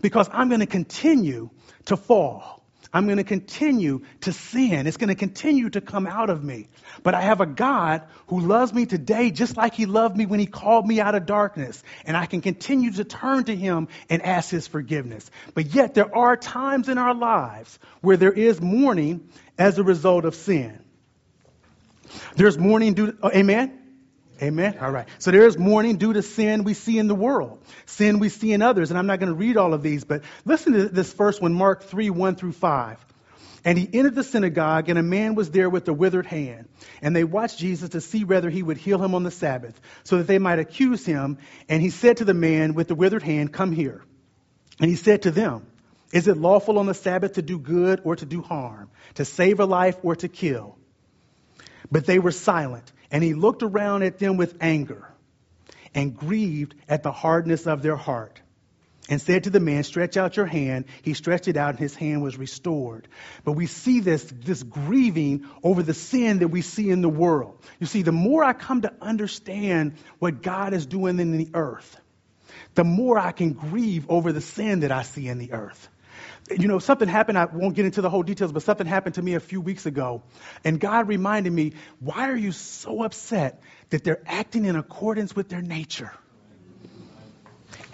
Because 0.00 0.28
I'm 0.32 0.48
going 0.48 0.60
to 0.60 0.66
continue 0.66 1.50
to 1.86 1.96
fall. 1.96 2.63
I'm 2.94 3.06
going 3.06 3.18
to 3.18 3.24
continue 3.24 4.02
to 4.20 4.32
sin. 4.32 4.86
It's 4.86 4.96
going 4.96 5.08
to 5.08 5.16
continue 5.16 5.68
to 5.70 5.80
come 5.80 6.06
out 6.06 6.30
of 6.30 6.44
me. 6.44 6.68
But 7.02 7.14
I 7.14 7.22
have 7.22 7.40
a 7.40 7.46
God 7.46 8.02
who 8.28 8.38
loves 8.38 8.72
me 8.72 8.86
today 8.86 9.32
just 9.32 9.56
like 9.56 9.74
he 9.74 9.84
loved 9.84 10.16
me 10.16 10.26
when 10.26 10.38
he 10.38 10.46
called 10.46 10.86
me 10.86 11.00
out 11.00 11.16
of 11.16 11.26
darkness. 11.26 11.82
And 12.06 12.16
I 12.16 12.26
can 12.26 12.40
continue 12.40 12.92
to 12.92 13.02
turn 13.02 13.44
to 13.44 13.56
him 13.56 13.88
and 14.08 14.22
ask 14.22 14.48
his 14.48 14.68
forgiveness. 14.68 15.28
But 15.54 15.74
yet 15.74 15.94
there 15.94 16.16
are 16.16 16.36
times 16.36 16.88
in 16.88 16.96
our 16.96 17.14
lives 17.14 17.80
where 18.00 18.16
there 18.16 18.32
is 18.32 18.60
mourning 18.60 19.28
as 19.58 19.76
a 19.78 19.82
result 19.82 20.24
of 20.24 20.36
sin. 20.36 20.78
There's 22.36 22.56
mourning 22.56 22.94
due 22.94 23.18
oh, 23.22 23.30
amen? 23.34 23.83
Amen. 24.42 24.78
All 24.80 24.90
right. 24.90 25.06
So 25.18 25.30
there 25.30 25.46
is 25.46 25.56
mourning 25.56 25.96
due 25.96 26.12
to 26.12 26.22
sin 26.22 26.64
we 26.64 26.74
see 26.74 26.98
in 26.98 27.06
the 27.06 27.14
world, 27.14 27.62
sin 27.86 28.18
we 28.18 28.28
see 28.28 28.52
in 28.52 28.62
others. 28.62 28.90
And 28.90 28.98
I'm 28.98 29.06
not 29.06 29.20
going 29.20 29.30
to 29.30 29.34
read 29.34 29.56
all 29.56 29.74
of 29.74 29.82
these, 29.82 30.04
but 30.04 30.22
listen 30.44 30.72
to 30.72 30.88
this 30.88 31.12
first 31.12 31.40
one, 31.40 31.54
Mark 31.54 31.84
3, 31.84 32.10
1 32.10 32.34
through 32.36 32.52
5. 32.52 33.04
And 33.64 33.78
he 33.78 33.88
entered 33.90 34.14
the 34.14 34.24
synagogue, 34.24 34.90
and 34.90 34.98
a 34.98 35.02
man 35.02 35.34
was 35.34 35.50
there 35.50 35.70
with 35.70 35.88
a 35.88 35.92
withered 35.92 36.26
hand. 36.26 36.68
And 37.00 37.16
they 37.16 37.24
watched 37.24 37.58
Jesus 37.58 37.90
to 37.90 38.00
see 38.00 38.24
whether 38.24 38.50
he 38.50 38.62
would 38.62 38.76
heal 38.76 39.02
him 39.02 39.14
on 39.14 39.22
the 39.22 39.30
Sabbath, 39.30 39.80
so 40.02 40.18
that 40.18 40.26
they 40.26 40.38
might 40.38 40.58
accuse 40.58 41.06
him. 41.06 41.38
And 41.68 41.80
he 41.80 41.88
said 41.88 42.18
to 42.18 42.26
the 42.26 42.34
man 42.34 42.74
with 42.74 42.88
the 42.88 42.94
withered 42.94 43.22
hand, 43.22 43.52
Come 43.52 43.72
here. 43.72 44.02
And 44.80 44.90
he 44.90 44.96
said 44.96 45.22
to 45.22 45.30
them, 45.30 45.66
Is 46.12 46.28
it 46.28 46.36
lawful 46.36 46.78
on 46.78 46.86
the 46.86 46.94
Sabbath 46.94 47.34
to 47.34 47.42
do 47.42 47.58
good 47.58 48.02
or 48.04 48.16
to 48.16 48.26
do 48.26 48.42
harm, 48.42 48.90
to 49.14 49.24
save 49.24 49.60
a 49.60 49.64
life 49.64 49.96
or 50.02 50.14
to 50.16 50.28
kill? 50.28 50.76
But 51.90 52.04
they 52.04 52.18
were 52.18 52.32
silent, 52.32 52.92
and 53.14 53.22
he 53.22 53.32
looked 53.32 53.62
around 53.62 54.02
at 54.02 54.18
them 54.18 54.36
with 54.36 54.56
anger 54.60 55.08
and 55.94 56.16
grieved 56.16 56.74
at 56.88 57.04
the 57.04 57.12
hardness 57.12 57.64
of 57.64 57.80
their 57.80 57.94
heart 57.94 58.40
and 59.08 59.22
said 59.22 59.44
to 59.44 59.50
the 59.50 59.60
man, 59.60 59.84
Stretch 59.84 60.16
out 60.16 60.36
your 60.36 60.46
hand. 60.46 60.86
He 61.02 61.14
stretched 61.14 61.46
it 61.46 61.56
out, 61.56 61.70
and 61.70 61.78
his 61.78 61.94
hand 61.94 62.24
was 62.24 62.36
restored. 62.36 63.06
But 63.44 63.52
we 63.52 63.68
see 63.68 64.00
this, 64.00 64.24
this 64.24 64.64
grieving 64.64 65.46
over 65.62 65.84
the 65.84 65.94
sin 65.94 66.40
that 66.40 66.48
we 66.48 66.60
see 66.60 66.90
in 66.90 67.02
the 67.02 67.08
world. 67.08 67.56
You 67.78 67.86
see, 67.86 68.02
the 68.02 68.10
more 68.10 68.42
I 68.42 68.52
come 68.52 68.82
to 68.82 68.92
understand 69.00 69.94
what 70.18 70.42
God 70.42 70.74
is 70.74 70.84
doing 70.84 71.20
in 71.20 71.36
the 71.36 71.50
earth, 71.54 71.96
the 72.74 72.82
more 72.82 73.16
I 73.16 73.30
can 73.30 73.52
grieve 73.52 74.10
over 74.10 74.32
the 74.32 74.40
sin 74.40 74.80
that 74.80 74.90
I 74.90 75.02
see 75.02 75.28
in 75.28 75.38
the 75.38 75.52
earth. 75.52 75.88
You 76.50 76.68
know, 76.68 76.78
something 76.78 77.08
happened, 77.08 77.38
I 77.38 77.46
won't 77.46 77.74
get 77.74 77.86
into 77.86 78.02
the 78.02 78.10
whole 78.10 78.22
details, 78.22 78.52
but 78.52 78.62
something 78.62 78.86
happened 78.86 79.14
to 79.14 79.22
me 79.22 79.34
a 79.34 79.40
few 79.40 79.60
weeks 79.60 79.86
ago. 79.86 80.22
And 80.62 80.78
God 80.78 81.08
reminded 81.08 81.52
me, 81.52 81.72
why 82.00 82.28
are 82.28 82.36
you 82.36 82.52
so 82.52 83.02
upset 83.02 83.62
that 83.90 84.04
they're 84.04 84.22
acting 84.26 84.66
in 84.66 84.76
accordance 84.76 85.34
with 85.34 85.48
their 85.48 85.62
nature? 85.62 86.12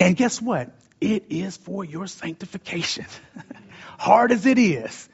And 0.01 0.17
guess 0.17 0.43
what? 0.43 0.71
It 1.01 1.27
is 1.31 1.57
for 1.57 1.85
your 1.85 2.07
sanctification. 2.07 3.07
Hard 3.99 4.33
as 4.33 4.47
it 4.47 4.59
is, 4.59 5.09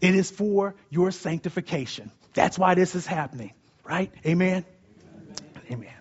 it 0.00 0.14
is 0.14 0.30
for 0.30 0.74
your 0.90 1.10
sanctification. 1.10 2.10
That's 2.34 2.58
why 2.58 2.74
this 2.74 2.94
is 2.94 3.06
happening, 3.06 3.52
right? 3.84 4.12
Amen? 4.26 4.64
Amen. 5.70 5.88
Right. 5.88 5.95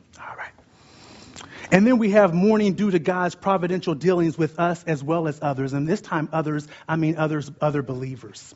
And 1.72 1.86
then 1.86 1.98
we 1.98 2.12
have 2.12 2.34
mourning 2.34 2.74
due 2.74 2.92
to 2.92 3.00
God's 3.00 3.36
providential 3.36 3.96
dealings 3.96 4.38
with 4.38 4.60
us 4.60 4.84
as 4.86 5.04
well 5.04 5.28
as 5.28 5.40
others. 5.42 5.74
And 5.74 5.88
this 5.88 6.02
time, 6.02 6.30
others, 6.32 6.68
I 6.88 6.96
mean 6.96 7.18
others, 7.18 7.52
other 7.62 7.82
believers. 7.82 8.54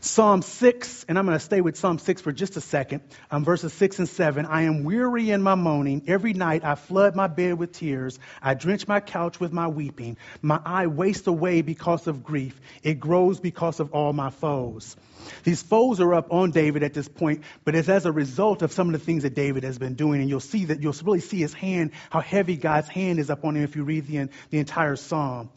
Psalm 0.00 0.42
6, 0.42 1.06
and 1.08 1.18
I'm 1.18 1.26
going 1.26 1.36
to 1.36 1.44
stay 1.44 1.60
with 1.60 1.76
Psalm 1.76 1.98
6 1.98 2.22
for 2.22 2.30
just 2.30 2.56
a 2.56 2.60
second, 2.60 3.00
um, 3.32 3.44
verses 3.44 3.72
6 3.72 3.98
and 3.98 4.08
7. 4.08 4.46
I 4.46 4.62
am 4.62 4.84
weary 4.84 5.30
in 5.30 5.42
my 5.42 5.56
moaning. 5.56 6.04
Every 6.06 6.34
night 6.34 6.64
I 6.64 6.76
flood 6.76 7.16
my 7.16 7.26
bed 7.26 7.58
with 7.58 7.72
tears. 7.72 8.16
I 8.40 8.54
drench 8.54 8.86
my 8.86 9.00
couch 9.00 9.40
with 9.40 9.52
my 9.52 9.66
weeping. 9.66 10.16
My 10.40 10.60
eye 10.64 10.86
wastes 10.86 11.26
away 11.26 11.62
because 11.62 12.06
of 12.06 12.22
grief. 12.22 12.60
It 12.84 13.00
grows 13.00 13.40
because 13.40 13.80
of 13.80 13.92
all 13.92 14.12
my 14.12 14.30
foes. 14.30 14.96
These 15.42 15.62
foes 15.62 15.98
are 15.98 16.14
up 16.14 16.32
on 16.32 16.52
David 16.52 16.84
at 16.84 16.94
this 16.94 17.08
point, 17.08 17.42
but 17.64 17.74
it's 17.74 17.88
as 17.88 18.06
a 18.06 18.12
result 18.12 18.62
of 18.62 18.70
some 18.70 18.86
of 18.86 18.92
the 18.92 19.04
things 19.04 19.24
that 19.24 19.34
David 19.34 19.64
has 19.64 19.78
been 19.78 19.94
doing. 19.94 20.20
And 20.20 20.30
you'll 20.30 20.38
see 20.38 20.66
that, 20.66 20.80
you'll 20.80 20.94
really 21.02 21.20
see 21.20 21.40
his 21.40 21.52
hand, 21.52 21.90
how 22.10 22.20
heavy 22.20 22.56
God's 22.56 22.88
hand 22.88 23.18
is 23.18 23.30
up 23.30 23.44
on 23.44 23.56
him 23.56 23.64
if 23.64 23.74
you 23.74 23.82
read 23.82 24.06
the, 24.06 24.28
the 24.50 24.60
entire 24.60 24.94
psalm. 24.94 25.50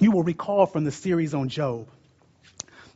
You 0.00 0.10
will 0.10 0.24
recall 0.24 0.66
from 0.66 0.82
the 0.82 0.90
series 0.90 1.32
on 1.32 1.50
Job 1.50 1.86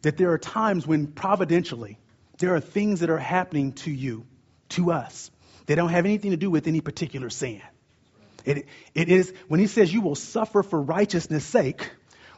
that 0.03 0.16
there 0.16 0.32
are 0.32 0.38
times 0.38 0.86
when 0.86 1.09
providentially 1.09 1.98
there 2.38 2.55
are 2.55 2.61
things 2.61 3.01
that 3.01 3.11
are 3.11 3.18
happening 3.18 3.72
to 3.72 3.90
you, 3.90 4.26
to 4.70 4.92
us. 4.92 5.30
They 5.66 5.74
don't 5.74 5.90
have 5.90 6.07
anything 6.07 6.30
to 6.30 6.36
do 6.36 6.51
with 6.51 6.66
any 6.66 6.80
particular 6.80 7.30
sin. 7.30 7.62
It, 8.44 8.66
it 8.94 9.09
is, 9.09 9.32
when 9.48 9.61
he 9.61 9.66
says 9.66 9.92
you 9.92 10.01
will 10.01 10.14
suffer 10.14 10.62
for 10.62 10.80
righteousness' 10.80 11.44
sake, 11.44 11.90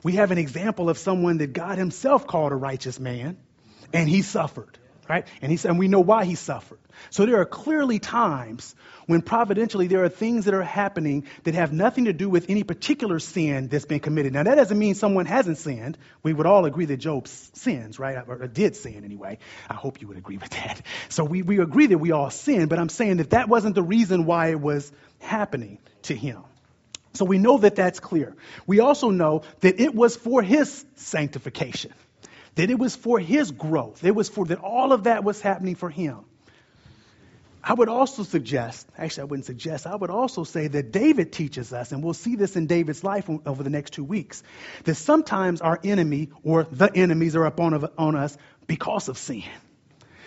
we 0.03 0.15
have 0.15 0.33
an 0.33 0.39
example 0.39 0.91
of 0.91 0.99
someone 0.99 1.39
that 1.39 1.53
God 1.53 1.79
himself 1.79 2.27
called 2.27 2.53
a 2.53 2.57
righteous 2.57 2.99
man, 2.99 3.37
and 3.93 4.09
he 4.09 4.23
suffered, 4.23 4.79
right? 5.09 5.27
And, 5.41 5.53
he, 5.53 5.69
and 5.69 5.79
we 5.79 5.89
know 5.89 6.01
why 6.01 6.25
he 6.25 6.35
suffered. 6.35 6.79
So 7.11 7.27
there 7.27 7.41
are 7.41 7.45
clearly 7.45 7.99
times 7.99 8.75
when 9.07 9.23
providentially 9.23 9.89
there 9.89 10.05
are 10.05 10.09
things 10.09 10.45
that 10.45 10.55
are 10.55 10.63
happening 10.63 11.25
that 11.45 11.55
have 11.55 11.73
nothing 11.73 12.05
to 12.05 12.13
do 12.13 12.29
with 12.29 12.47
any 12.49 12.63
particular 12.63 13.19
sin 13.19 13.69
that's 13.69 13.85
been 13.85 14.01
committed. 14.01 14.33
Now 14.33 14.45
that 14.45 14.55
doesn't 14.55 14.79
mean 14.79 14.95
someone 14.95 15.27
hasn't 15.27 15.59
sinned. 15.59 15.99
We 16.23 16.33
would 16.33 16.47
all 16.47 16.65
agree 16.65 16.85
that 16.87 16.99
Job 16.99 17.27
sins, 17.29 17.99
right? 17.99 18.23
Or 18.27 18.47
did 18.47 18.77
sin 18.77 19.05
anyway. 19.05 19.39
I 19.69 19.75
hope 19.75 20.01
you 20.01 20.09
would 20.09 20.19
agree 20.19 20.37
with 20.37 20.51
that. 20.51 20.83
So 21.09 21.25
we, 21.25 21.43
we 21.43 21.61
agree 21.61 21.87
that 21.87 21.99
we 21.99 22.13
all 22.13 22.31
sin, 22.31 22.69
but 22.69 22.79
I'm 22.79 22.89
saying 22.89 23.17
that 23.17 23.31
that 23.31 23.49
wasn't 23.49 23.75
the 23.75 23.83
reason 23.83 24.25
why 24.25 24.49
it 24.49 24.61
was 24.61 24.93
happening 25.19 25.79
to 26.03 26.15
him. 26.15 26.43
So 27.15 27.25
we 27.25 27.39
know 27.39 27.59
that 27.59 27.75
that's 27.75 28.01
clear. 28.01 28.35
We 28.67 28.81
also 28.81 29.11
know 29.11 29.43
that 29.61 29.81
it 29.81 29.95
was 29.95 30.17
for 30.17 30.43
his 30.43 30.85
sanctification, 30.97 31.93
that 32.55 32.71
it 32.71 32.79
was 32.79 32.95
for 32.95 33.19
his 33.19 33.51
growth. 33.51 34.05
It 34.05 34.15
was 34.15 34.29
for 34.29 34.45
that 34.47 34.59
all 34.59 34.93
of 34.93 35.05
that 35.05 35.25
was 35.25 35.41
happening 35.41 35.75
for 35.75 35.91
him. 35.91 36.25
I 37.65 37.75
would 37.75 37.89
also 37.89 38.25
suggest, 38.25 38.89
actually, 38.99 39.23
I 39.23 39.25
wouldn't 39.25 39.47
suggest, 39.47 39.87
I 39.87 39.95
would 39.95 40.11
also 40.11 40.43
say 40.43 40.67
that 40.67 40.91
David 40.91 41.33
teaches 41.33 41.73
us, 41.73 41.93
and 41.93 42.03
we'll 42.03 42.13
see 42.13 42.35
this 42.35 42.57
in 42.57 42.67
David's 42.67 43.05
life 43.05 43.31
over 43.47 43.63
the 43.63 43.71
next 43.71 43.93
two 43.93 44.03
weeks, 44.03 44.43
that 44.83 44.97
sometimes 44.97 45.61
our 45.61 45.79
enemy 45.85 46.31
or 46.43 46.65
the 46.65 46.91
enemies 46.93 47.37
are 47.37 47.45
upon 47.45 47.89
on 47.97 48.17
us 48.17 48.37
because 48.67 49.09
of 49.09 49.17
sin. 49.17 49.45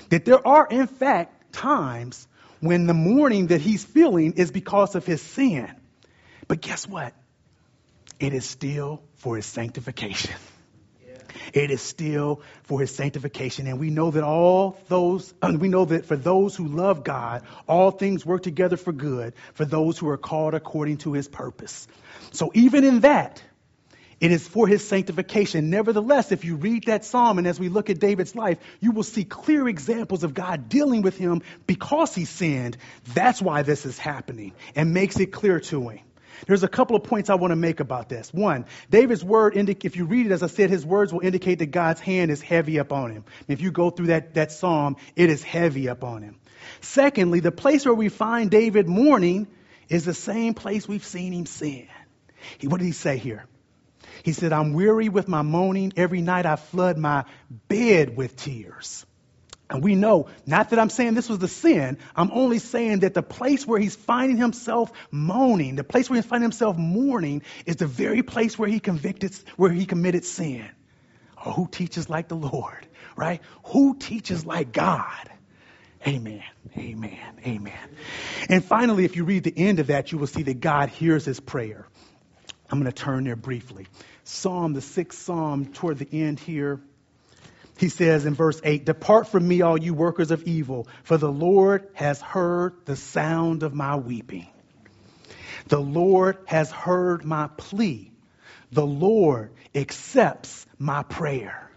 That 0.09 0.23
there 0.23 0.45
are, 0.47 0.65
in 0.65 0.87
fact, 0.87 1.51
times 1.51 2.25
when 2.61 2.87
the 2.87 2.93
mourning 2.93 3.47
that 3.47 3.59
he's 3.59 3.83
feeling 3.83 4.33
is 4.33 4.49
because 4.51 4.95
of 4.95 5.05
his 5.05 5.21
sin. 5.21 5.69
But 6.47 6.61
guess 6.61 6.87
what? 6.87 7.13
It 8.17 8.33
is 8.33 8.45
still 8.45 9.03
for 9.15 9.35
his 9.35 9.45
sanctification. 9.45 10.35
It 11.53 11.71
is 11.71 11.81
still 11.81 12.41
for 12.63 12.79
his 12.79 12.93
sanctification. 12.93 13.67
And 13.67 13.79
we 13.79 13.89
know 13.89 14.11
that 14.11 14.23
all 14.23 14.77
those, 14.87 15.33
we 15.59 15.67
know 15.67 15.85
that 15.85 16.05
for 16.05 16.15
those 16.15 16.55
who 16.55 16.67
love 16.67 17.03
God, 17.03 17.43
all 17.67 17.91
things 17.91 18.25
work 18.25 18.43
together 18.43 18.77
for 18.77 18.91
good 18.91 19.33
for 19.53 19.65
those 19.65 19.97
who 19.97 20.09
are 20.09 20.17
called 20.17 20.53
according 20.53 20.97
to 20.97 21.13
his 21.13 21.27
purpose. 21.27 21.87
So 22.31 22.51
even 22.53 22.83
in 22.83 23.01
that, 23.01 23.41
it 24.19 24.31
is 24.31 24.47
for 24.47 24.67
his 24.67 24.85
sanctification. 24.87 25.69
Nevertheless, 25.69 26.31
if 26.31 26.45
you 26.45 26.55
read 26.55 26.85
that 26.85 27.03
psalm 27.03 27.37
and 27.37 27.45
as 27.45 27.59
we 27.59 27.67
look 27.67 27.89
at 27.89 27.99
David's 27.99 28.35
life, 28.35 28.57
you 28.79 28.91
will 28.91 29.03
see 29.03 29.25
clear 29.25 29.67
examples 29.67 30.23
of 30.23 30.33
God 30.33 30.69
dealing 30.69 31.01
with 31.01 31.17
him 31.17 31.41
because 31.67 32.15
he 32.15 32.25
sinned. 32.25 32.77
That's 33.13 33.41
why 33.41 33.63
this 33.63 33.85
is 33.85 33.97
happening 33.97 34.53
and 34.75 34.93
makes 34.93 35.19
it 35.19 35.27
clear 35.27 35.59
to 35.59 35.89
him. 35.89 35.99
There's 36.47 36.63
a 36.63 36.67
couple 36.67 36.95
of 36.95 37.03
points 37.03 37.29
I 37.29 37.35
want 37.35 37.51
to 37.51 37.55
make 37.55 37.79
about 37.79 38.09
this. 38.09 38.33
One, 38.33 38.65
David's 38.89 39.23
word, 39.23 39.55
if 39.57 39.95
you 39.95 40.05
read 40.05 40.25
it, 40.25 40.31
as 40.31 40.43
I 40.43 40.47
said, 40.47 40.69
his 40.69 40.85
words 40.85 41.13
will 41.13 41.21
indicate 41.21 41.59
that 41.59 41.67
God's 41.67 41.99
hand 42.01 42.31
is 42.31 42.41
heavy 42.41 42.77
upon 42.77 43.11
him. 43.11 43.25
If 43.47 43.61
you 43.61 43.71
go 43.71 43.89
through 43.89 44.07
that, 44.07 44.33
that 44.35 44.51
psalm, 44.51 44.97
it 45.15 45.29
is 45.29 45.43
heavy 45.43 45.87
upon 45.87 46.21
him. 46.21 46.37
Secondly, 46.81 47.39
the 47.39 47.51
place 47.51 47.85
where 47.85 47.93
we 47.93 48.09
find 48.09 48.49
David 48.49 48.87
mourning 48.87 49.47
is 49.89 50.05
the 50.05 50.13
same 50.13 50.53
place 50.53 50.87
we've 50.87 51.05
seen 51.05 51.33
him 51.33 51.45
sin. 51.45 51.87
He, 52.57 52.67
what 52.67 52.79
did 52.79 52.85
he 52.85 52.91
say 52.91 53.17
here? 53.17 53.45
He 54.23 54.33
said, 54.33 54.53
I'm 54.53 54.73
weary 54.73 55.09
with 55.09 55.27
my 55.27 55.41
moaning. 55.41 55.93
Every 55.95 56.21
night 56.21 56.45
I 56.45 56.55
flood 56.55 56.97
my 56.97 57.25
bed 57.67 58.15
with 58.15 58.35
tears. 58.35 59.05
And 59.69 59.83
we 59.83 59.95
know, 59.95 60.27
not 60.45 60.69
that 60.69 60.79
I'm 60.79 60.89
saying 60.89 61.15
this 61.15 61.27
was 61.27 61.39
the 61.39 61.47
sin, 61.47 61.97
I'm 62.15 62.29
only 62.31 62.59
saying 62.59 62.99
that 62.99 63.15
the 63.15 63.23
place 63.23 63.65
where 63.65 63.79
he's 63.79 63.95
finding 63.95 64.37
himself 64.37 64.91
moaning, 65.09 65.75
the 65.75 65.83
place 65.83 66.07
where 66.09 66.17
he's 66.17 66.25
finding 66.25 66.45
himself 66.45 66.77
mourning, 66.77 67.41
is 67.65 67.77
the 67.77 67.87
very 67.87 68.21
place 68.21 68.59
where 68.59 68.69
he 68.69 68.79
convicted, 68.79 69.35
where 69.57 69.71
he 69.71 69.87
committed 69.87 70.23
sin. 70.23 70.69
Oh, 71.43 71.51
who 71.51 71.67
teaches 71.67 72.09
like 72.09 72.27
the 72.27 72.35
Lord, 72.35 72.87
right? 73.15 73.41
Who 73.65 73.95
teaches 73.97 74.45
like 74.45 74.71
God? 74.71 75.29
Amen. 76.07 76.43
Amen. 76.77 77.39
Amen. 77.45 77.89
And 78.47 78.63
finally, 78.63 79.05
if 79.05 79.15
you 79.15 79.23
read 79.23 79.43
the 79.43 79.53
end 79.57 79.79
of 79.79 79.87
that, 79.87 80.11
you 80.11 80.19
will 80.19 80.27
see 80.27 80.43
that 80.43 80.59
God 80.59 80.89
hears 80.89 81.25
his 81.25 81.39
prayer. 81.39 81.87
I'm 82.69 82.79
going 82.79 82.91
to 82.91 83.03
turn 83.03 83.23
there 83.23 83.35
briefly. 83.35 83.87
Psalm, 84.23 84.73
the 84.73 84.81
sixth 84.81 85.23
psalm, 85.23 85.65
toward 85.73 85.97
the 85.97 86.07
end 86.11 86.39
here 86.39 86.81
he 87.77 87.89
says 87.89 88.25
in 88.25 88.33
verse 88.33 88.61
8, 88.63 88.85
Depart 88.85 89.27
from 89.27 89.47
me, 89.47 89.61
all 89.61 89.77
you 89.77 89.93
workers 89.93 90.31
of 90.31 90.43
evil, 90.43 90.87
for 91.03 91.17
the 91.17 91.31
Lord 91.31 91.87
has 91.93 92.21
heard 92.21 92.73
the 92.85 92.95
sound 92.95 93.63
of 93.63 93.73
my 93.73 93.97
weeping. 93.97 94.47
The 95.67 95.79
Lord 95.79 96.37
has 96.45 96.71
heard 96.71 97.25
my 97.25 97.49
plea. 97.57 98.11
The 98.71 98.85
Lord 98.85 99.51
accepts 99.73 100.65
my 100.77 101.03
prayer. 101.03 101.69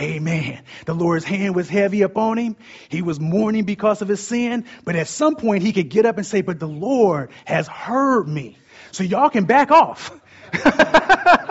Amen. 0.00 0.62
The 0.86 0.94
Lord's 0.94 1.24
hand 1.24 1.54
was 1.54 1.68
heavy 1.68 2.02
upon 2.02 2.36
him. 2.38 2.56
He 2.88 3.02
was 3.02 3.20
mourning 3.20 3.64
because 3.64 4.02
of 4.02 4.08
his 4.08 4.20
sin, 4.20 4.64
but 4.84 4.96
at 4.96 5.06
some 5.06 5.36
point 5.36 5.62
he 5.62 5.72
could 5.72 5.88
get 5.88 6.04
up 6.04 6.16
and 6.16 6.26
say, 6.26 6.42
But 6.42 6.58
the 6.58 6.66
Lord 6.68 7.30
has 7.44 7.68
heard 7.68 8.26
me. 8.26 8.58
So 8.90 9.04
y'all 9.04 9.30
can 9.30 9.44
back 9.44 9.70
off. 9.70 10.10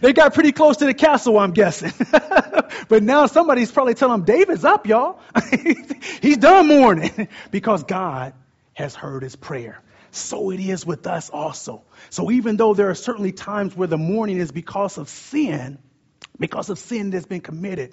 they 0.00 0.12
got 0.12 0.34
pretty 0.34 0.52
close 0.52 0.78
to 0.78 0.86
the 0.86 0.94
castle, 0.94 1.38
I'm 1.38 1.52
guessing. 1.52 1.92
but 2.88 3.02
now 3.02 3.26
somebody's 3.26 3.70
probably 3.70 3.94
telling 3.94 4.20
them, 4.20 4.24
David's 4.24 4.64
up, 4.64 4.86
y'all. 4.86 5.20
He's 6.22 6.38
done 6.38 6.68
mourning 6.68 7.28
because 7.50 7.84
God 7.84 8.34
has 8.74 8.94
heard 8.94 9.22
his 9.22 9.36
prayer. 9.36 9.82
so 10.10 10.50
it 10.50 10.60
is 10.60 10.86
with 10.86 11.06
us 11.06 11.30
also. 11.30 11.82
So 12.10 12.30
even 12.30 12.56
though 12.56 12.74
there 12.74 12.90
are 12.90 12.94
certainly 12.94 13.32
times 13.32 13.76
where 13.76 13.88
the 13.88 13.98
mourning 13.98 14.38
is 14.38 14.52
because 14.52 14.98
of 14.98 15.08
sin, 15.08 15.78
because 16.38 16.70
of 16.70 16.78
sin 16.78 17.10
that's 17.10 17.26
been 17.26 17.40
committed, 17.40 17.92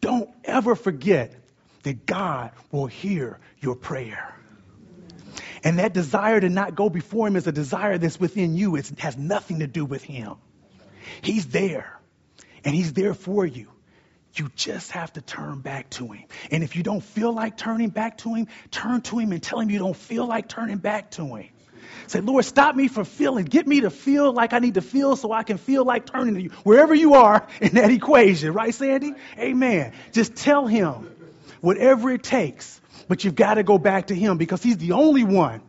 don't 0.00 0.30
ever 0.44 0.74
forget 0.74 1.34
that 1.82 2.06
God 2.06 2.52
will 2.70 2.86
hear 2.86 3.38
your 3.60 3.76
prayer. 3.76 4.34
And 5.64 5.78
that 5.78 5.92
desire 5.92 6.40
to 6.40 6.48
not 6.48 6.74
go 6.74 6.88
before 6.90 7.26
Him 7.28 7.36
is 7.36 7.46
a 7.46 7.52
desire 7.52 7.98
that's 7.98 8.18
within 8.18 8.56
you. 8.56 8.76
It 8.76 8.98
has 8.98 9.16
nothing 9.16 9.60
to 9.60 9.66
do 9.66 9.84
with 9.84 10.02
Him. 10.02 10.36
He's 11.22 11.46
there, 11.46 11.98
and 12.64 12.74
He's 12.74 12.92
there 12.92 13.14
for 13.14 13.44
you. 13.46 13.68
You 14.34 14.50
just 14.56 14.92
have 14.92 15.12
to 15.14 15.20
turn 15.20 15.60
back 15.60 15.90
to 15.90 16.08
Him. 16.08 16.24
And 16.50 16.64
if 16.64 16.74
you 16.76 16.82
don't 16.82 17.02
feel 17.02 17.32
like 17.32 17.56
turning 17.56 17.90
back 17.90 18.18
to 18.18 18.34
Him, 18.34 18.48
turn 18.70 19.02
to 19.02 19.18
Him 19.18 19.32
and 19.32 19.42
tell 19.42 19.60
Him 19.60 19.70
you 19.70 19.78
don't 19.78 19.96
feel 19.96 20.26
like 20.26 20.48
turning 20.48 20.78
back 20.78 21.10
to 21.12 21.36
Him. 21.36 21.48
Say, 22.06 22.20
Lord, 22.20 22.44
stop 22.44 22.74
me 22.74 22.88
from 22.88 23.04
feeling. 23.04 23.44
Get 23.44 23.66
me 23.66 23.82
to 23.82 23.90
feel 23.90 24.32
like 24.32 24.54
I 24.54 24.58
need 24.58 24.74
to 24.74 24.80
feel 24.80 25.16
so 25.16 25.32
I 25.32 25.42
can 25.42 25.58
feel 25.58 25.84
like 25.84 26.06
turning 26.06 26.34
to 26.34 26.42
you. 26.42 26.50
Wherever 26.64 26.94
you 26.94 27.14
are 27.14 27.46
in 27.60 27.74
that 27.74 27.90
equation, 27.90 28.52
right, 28.52 28.74
Sandy? 28.74 29.14
Amen. 29.38 29.92
Just 30.12 30.34
tell 30.34 30.66
Him 30.66 31.10
whatever 31.60 32.10
it 32.10 32.22
takes. 32.22 32.80
But 33.08 33.24
you've 33.24 33.34
got 33.34 33.54
to 33.54 33.62
go 33.62 33.78
back 33.78 34.06
to 34.06 34.14
Him 34.14 34.38
because 34.38 34.62
He's 34.62 34.78
the 34.78 34.92
only 34.92 35.24
one 35.24 35.60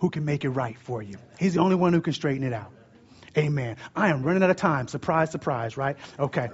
who 0.00 0.10
can 0.10 0.24
make 0.24 0.44
it 0.44 0.50
right 0.50 0.78
for 0.78 1.02
you. 1.02 1.16
He's 1.38 1.54
the 1.54 1.60
only 1.60 1.76
one 1.76 1.92
who 1.92 2.00
can 2.00 2.12
straighten 2.12 2.44
it 2.44 2.52
out. 2.52 2.70
Amen. 3.36 3.76
I 3.94 4.08
am 4.08 4.22
running 4.22 4.42
out 4.42 4.50
of 4.50 4.56
time. 4.56 4.88
Surprise, 4.88 5.30
surprise, 5.30 5.76
right? 5.76 5.96
Okay. 6.18 6.48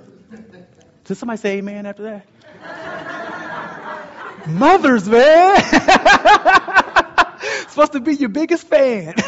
Did 1.05 1.15
somebody 1.17 1.39
say 1.39 1.59
amen 1.59 1.87
after 1.87 2.03
that? 2.05 2.27
Mothers, 4.49 5.09
man. 5.09 5.57
Supposed 7.69 7.93
to 7.93 8.01
be 8.01 8.15
your 8.15 8.29
biggest 8.29 8.67
fan. 8.67 9.15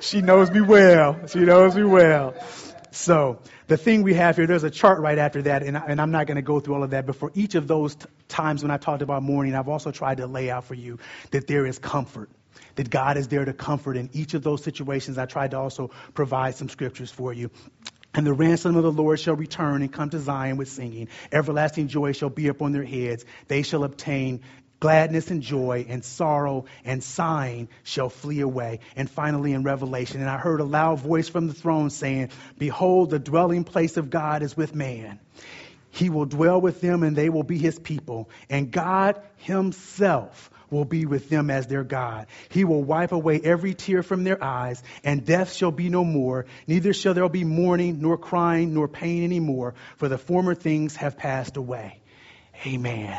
she 0.00 0.22
knows 0.22 0.50
me 0.50 0.60
well. 0.60 1.26
She 1.26 1.40
knows 1.40 1.76
me 1.76 1.84
well. 1.84 2.34
So, 2.90 3.38
the 3.68 3.76
thing 3.76 4.02
we 4.02 4.14
have 4.14 4.36
here, 4.36 4.46
there's 4.46 4.64
a 4.64 4.70
chart 4.70 5.00
right 5.00 5.18
after 5.18 5.42
that, 5.42 5.62
and, 5.62 5.78
I, 5.78 5.84
and 5.86 6.00
I'm 6.00 6.10
not 6.10 6.26
going 6.26 6.36
to 6.36 6.42
go 6.42 6.60
through 6.60 6.74
all 6.74 6.82
of 6.82 6.90
that, 6.90 7.06
but 7.06 7.16
for 7.16 7.30
each 7.34 7.54
of 7.54 7.66
those 7.66 7.94
t- 7.94 8.06
times 8.28 8.62
when 8.62 8.70
I 8.70 8.76
talked 8.76 9.02
about 9.02 9.22
mourning, 9.22 9.54
I've 9.54 9.68
also 9.68 9.90
tried 9.90 10.18
to 10.18 10.26
lay 10.26 10.50
out 10.50 10.64
for 10.64 10.74
you 10.74 10.98
that 11.30 11.46
there 11.46 11.64
is 11.64 11.78
comfort, 11.78 12.28
that 12.76 12.90
God 12.90 13.16
is 13.16 13.28
there 13.28 13.44
to 13.44 13.52
comfort 13.52 13.96
in 13.96 14.10
each 14.12 14.34
of 14.34 14.42
those 14.42 14.62
situations. 14.62 15.18
I 15.18 15.26
tried 15.26 15.52
to 15.52 15.58
also 15.58 15.90
provide 16.14 16.54
some 16.54 16.68
scriptures 16.68 17.10
for 17.10 17.32
you. 17.32 17.50
And 18.14 18.26
the 18.26 18.34
ransom 18.34 18.76
of 18.76 18.82
the 18.82 18.92
Lord 18.92 19.20
shall 19.20 19.36
return 19.36 19.80
and 19.80 19.90
come 19.90 20.10
to 20.10 20.18
Zion 20.18 20.58
with 20.58 20.68
singing. 20.68 21.08
Everlasting 21.30 21.88
joy 21.88 22.12
shall 22.12 22.28
be 22.28 22.48
upon 22.48 22.72
their 22.72 22.84
heads. 22.84 23.24
They 23.48 23.62
shall 23.62 23.84
obtain 23.84 24.42
gladness 24.80 25.30
and 25.30 25.42
joy 25.42 25.86
and 25.88 26.04
sorrow 26.04 26.66
and 26.84 27.02
sighing 27.02 27.68
shall 27.84 28.10
flee 28.10 28.40
away. 28.40 28.80
And 28.96 29.08
finally 29.08 29.52
in 29.52 29.62
Revelation, 29.62 30.20
and 30.20 30.28
I 30.28 30.36
heard 30.36 30.60
a 30.60 30.64
loud 30.64 30.98
voice 30.98 31.28
from 31.28 31.46
the 31.46 31.54
throne 31.54 31.88
saying, 31.88 32.30
Behold, 32.58 33.10
the 33.10 33.18
dwelling 33.18 33.64
place 33.64 33.96
of 33.96 34.10
God 34.10 34.42
is 34.42 34.56
with 34.56 34.74
man. 34.74 35.20
He 35.90 36.10
will 36.10 36.26
dwell 36.26 36.60
with 36.60 36.80
them 36.80 37.04
and 37.04 37.14
they 37.14 37.28
will 37.28 37.44
be 37.44 37.58
his 37.58 37.78
people. 37.78 38.28
And 38.50 38.70
God 38.70 39.22
himself 39.36 40.50
will 40.72 40.84
be 40.84 41.06
with 41.06 41.28
them 41.28 41.50
as 41.50 41.66
their 41.66 41.84
God. 41.84 42.26
He 42.48 42.64
will 42.64 42.82
wipe 42.82 43.12
away 43.12 43.40
every 43.42 43.74
tear 43.74 44.02
from 44.02 44.24
their 44.24 44.42
eyes, 44.42 44.82
and 45.04 45.24
death 45.24 45.52
shall 45.52 45.70
be 45.70 45.88
no 45.88 46.04
more. 46.04 46.46
Neither 46.66 46.92
shall 46.92 47.14
there 47.14 47.28
be 47.28 47.44
mourning, 47.44 48.00
nor 48.00 48.16
crying, 48.16 48.74
nor 48.74 48.88
pain 48.88 49.22
anymore, 49.22 49.74
for 49.98 50.08
the 50.08 50.18
former 50.18 50.54
things 50.54 50.96
have 50.96 51.16
passed 51.16 51.56
away. 51.56 52.00
Amen. 52.66 53.18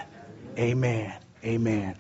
Amen. 0.58 1.14
Amen. 1.44 1.96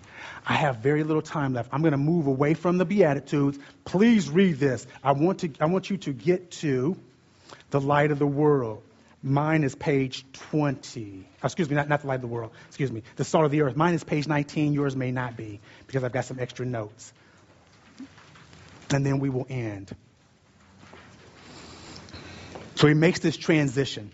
I 0.45 0.53
have 0.53 0.77
very 0.77 1.03
little 1.03 1.21
time 1.21 1.53
left. 1.53 1.69
I'm 1.71 1.81
going 1.81 1.91
to 1.91 1.97
move 1.97 2.27
away 2.27 2.53
from 2.53 2.77
the 2.77 2.85
Beatitudes. 2.85 3.57
Please 3.85 4.29
read 4.29 4.57
this. 4.57 4.85
I 5.03 5.13
want, 5.13 5.39
to, 5.39 5.51
I 5.59 5.65
want 5.65 5.89
you 5.89 5.97
to 5.97 6.13
get 6.13 6.51
to 6.51 6.97
the 7.69 7.79
light 7.79 8.11
of 8.11 8.19
the 8.19 8.27
world. 8.27 8.83
Mine 9.23 9.63
is 9.63 9.73
page 9.73 10.25
20. 10.33 11.25
Excuse 11.41 11.69
me, 11.69 11.75
not, 11.77 11.87
not 11.87 12.01
the 12.01 12.07
light 12.07 12.15
of 12.15 12.21
the 12.21 12.27
world. 12.27 12.51
Excuse 12.67 12.91
me. 12.91 13.03
The 13.15 13.23
salt 13.23 13.45
of 13.45 13.51
the 13.51 13.61
earth. 13.61 13.77
Mine 13.77 13.93
is 13.93 14.03
page 14.03 14.27
19. 14.27 14.73
Yours 14.73 14.97
may 14.97 15.11
not 15.11 15.37
be 15.37 15.61
because 15.87 16.03
I've 16.03 16.11
got 16.11 16.25
some 16.25 16.39
extra 16.39 16.65
notes. 16.65 17.13
And 18.89 19.05
then 19.05 19.19
we 19.19 19.29
will 19.29 19.47
end. 19.49 19.95
So 22.75 22.87
he 22.87 22.93
makes 22.93 23.21
this 23.21 23.37
transition 23.37 24.11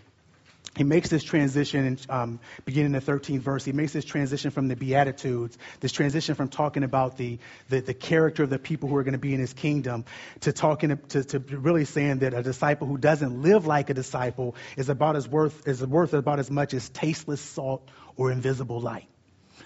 he 0.76 0.84
makes 0.84 1.08
this 1.08 1.24
transition 1.24 1.98
um, 2.08 2.38
beginning 2.64 2.94
in 2.94 3.00
the 3.00 3.00
13th 3.00 3.40
verse. 3.40 3.64
He 3.64 3.72
makes 3.72 3.92
this 3.92 4.04
transition 4.04 4.52
from 4.52 4.68
the 4.68 4.76
Beatitudes, 4.76 5.58
this 5.80 5.90
transition 5.90 6.36
from 6.36 6.48
talking 6.48 6.84
about 6.84 7.16
the, 7.16 7.38
the, 7.68 7.80
the 7.80 7.94
character 7.94 8.44
of 8.44 8.50
the 8.50 8.58
people 8.58 8.88
who 8.88 8.96
are 8.96 9.02
going 9.02 9.12
to 9.12 9.18
be 9.18 9.34
in 9.34 9.40
his 9.40 9.52
kingdom 9.52 10.04
to 10.40 10.52
talking 10.52 10.96
to, 11.08 11.24
to 11.24 11.38
really 11.40 11.84
saying 11.84 12.20
that 12.20 12.34
a 12.34 12.42
disciple 12.42 12.86
who 12.86 12.98
doesn't 12.98 13.42
live 13.42 13.66
like 13.66 13.90
a 13.90 13.94
disciple 13.94 14.54
is 14.76 14.88
about 14.88 15.16
as 15.16 15.28
worth 15.28 15.66
is 15.66 15.84
worth 15.84 16.14
about 16.14 16.38
as 16.38 16.50
much 16.50 16.72
as 16.72 16.88
tasteless 16.88 17.40
salt 17.40 17.88
or 18.16 18.30
invisible 18.30 18.80
light. 18.80 19.08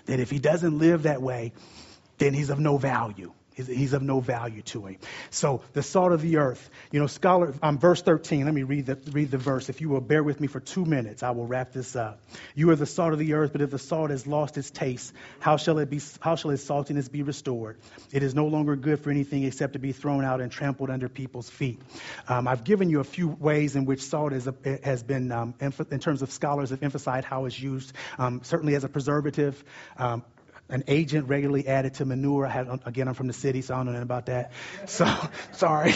That 0.06 0.20
if 0.20 0.30
he 0.30 0.38
doesn't 0.38 0.78
live 0.78 1.02
that 1.02 1.20
way, 1.20 1.52
then 2.16 2.32
he's 2.32 2.48
of 2.48 2.58
no 2.58 2.78
value. 2.78 3.32
He's, 3.54 3.66
he's, 3.66 3.92
of 3.92 4.02
no 4.02 4.20
value 4.20 4.62
to 4.62 4.86
him. 4.86 4.98
So 5.30 5.62
the 5.72 5.82
salt 5.82 6.12
of 6.12 6.20
the 6.20 6.38
earth, 6.38 6.68
you 6.90 7.00
know, 7.00 7.06
scholar, 7.06 7.54
um, 7.62 7.78
verse 7.78 8.02
13. 8.02 8.44
Let 8.44 8.52
me 8.52 8.64
read 8.64 8.86
the 8.86 8.98
read 9.12 9.30
the 9.30 9.38
verse. 9.38 9.68
If 9.68 9.80
you 9.80 9.88
will 9.88 10.00
bear 10.00 10.22
with 10.22 10.40
me 10.40 10.48
for 10.48 10.60
two 10.60 10.84
minutes, 10.84 11.22
I 11.22 11.30
will 11.30 11.46
wrap 11.46 11.72
this 11.72 11.94
up. 11.94 12.20
You 12.54 12.70
are 12.70 12.76
the 12.76 12.86
salt 12.86 13.12
of 13.12 13.18
the 13.18 13.34
earth, 13.34 13.52
but 13.52 13.60
if 13.60 13.70
the 13.70 13.78
salt 13.78 14.10
has 14.10 14.26
lost 14.26 14.58
its 14.58 14.70
taste, 14.70 15.12
how 15.38 15.56
shall 15.56 15.78
it 15.78 15.88
be? 15.88 16.00
How 16.20 16.34
shall 16.34 16.50
its 16.50 16.64
saltiness 16.64 17.10
be 17.10 17.22
restored? 17.22 17.78
It 18.12 18.22
is 18.22 18.34
no 18.34 18.46
longer 18.46 18.76
good 18.76 19.00
for 19.00 19.10
anything 19.10 19.44
except 19.44 19.74
to 19.74 19.78
be 19.78 19.92
thrown 19.92 20.24
out 20.24 20.40
and 20.40 20.50
trampled 20.50 20.90
under 20.90 21.08
people's 21.08 21.48
feet. 21.48 21.80
Um, 22.28 22.48
I've 22.48 22.64
given 22.64 22.90
you 22.90 23.00
a 23.00 23.04
few 23.04 23.28
ways 23.28 23.76
in 23.76 23.84
which 23.84 24.02
salt 24.02 24.32
is 24.32 24.48
a, 24.48 24.54
has 24.82 25.02
been, 25.02 25.30
um, 25.30 25.54
in 25.60 26.00
terms 26.00 26.22
of 26.22 26.32
scholars 26.32 26.70
have 26.70 26.82
emphasized 26.82 27.26
how 27.26 27.44
it's 27.44 27.58
used. 27.58 27.92
Um, 28.18 28.40
certainly 28.42 28.74
as 28.74 28.84
a 28.84 28.88
preservative. 28.88 29.62
An 30.68 30.84
agent 30.88 31.28
regularly 31.28 31.66
added 31.68 31.94
to 31.94 32.04
manure. 32.04 32.46
Had, 32.46 32.80
again, 32.86 33.08
I'm 33.08 33.14
from 33.14 33.26
the 33.26 33.32
city, 33.32 33.60
so 33.62 33.74
I 33.74 33.84
don't 33.84 33.92
know 33.92 34.02
about 34.02 34.26
that. 34.26 34.52
So, 34.86 35.06
sorry. 35.52 35.92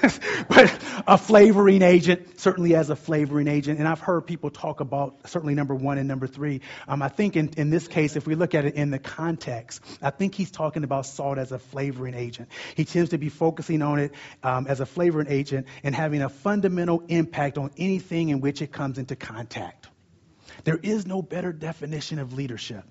but 0.48 0.78
a 1.06 1.18
flavoring 1.18 1.82
agent, 1.82 2.40
certainly 2.40 2.74
as 2.74 2.90
a 2.90 2.96
flavoring 2.96 3.48
agent. 3.48 3.78
And 3.78 3.86
I've 3.86 4.00
heard 4.00 4.26
people 4.26 4.50
talk 4.50 4.80
about 4.80 5.28
certainly 5.28 5.54
number 5.54 5.74
one 5.74 5.98
and 5.98 6.08
number 6.08 6.26
three. 6.26 6.62
Um, 6.88 7.02
I 7.02 7.08
think 7.08 7.36
in, 7.36 7.50
in 7.56 7.70
this 7.70 7.86
case, 7.86 8.16
if 8.16 8.26
we 8.26 8.34
look 8.34 8.54
at 8.54 8.64
it 8.64 8.74
in 8.74 8.90
the 8.90 8.98
context, 8.98 9.82
I 10.02 10.10
think 10.10 10.34
he's 10.34 10.50
talking 10.50 10.84
about 10.84 11.06
salt 11.06 11.38
as 11.38 11.52
a 11.52 11.58
flavoring 11.58 12.14
agent. 12.14 12.48
He 12.74 12.84
tends 12.84 13.10
to 13.10 13.18
be 13.18 13.28
focusing 13.28 13.82
on 13.82 13.98
it 13.98 14.12
um, 14.42 14.66
as 14.66 14.80
a 14.80 14.86
flavoring 14.86 15.28
agent 15.28 15.66
and 15.82 15.94
having 15.94 16.22
a 16.22 16.28
fundamental 16.28 17.02
impact 17.08 17.58
on 17.58 17.70
anything 17.76 18.30
in 18.30 18.40
which 18.40 18.62
it 18.62 18.72
comes 18.72 18.98
into 18.98 19.16
contact. 19.16 19.89
There 20.64 20.78
is 20.82 21.06
no 21.06 21.22
better 21.22 21.52
definition 21.52 22.18
of 22.18 22.32
leadership 22.32 22.84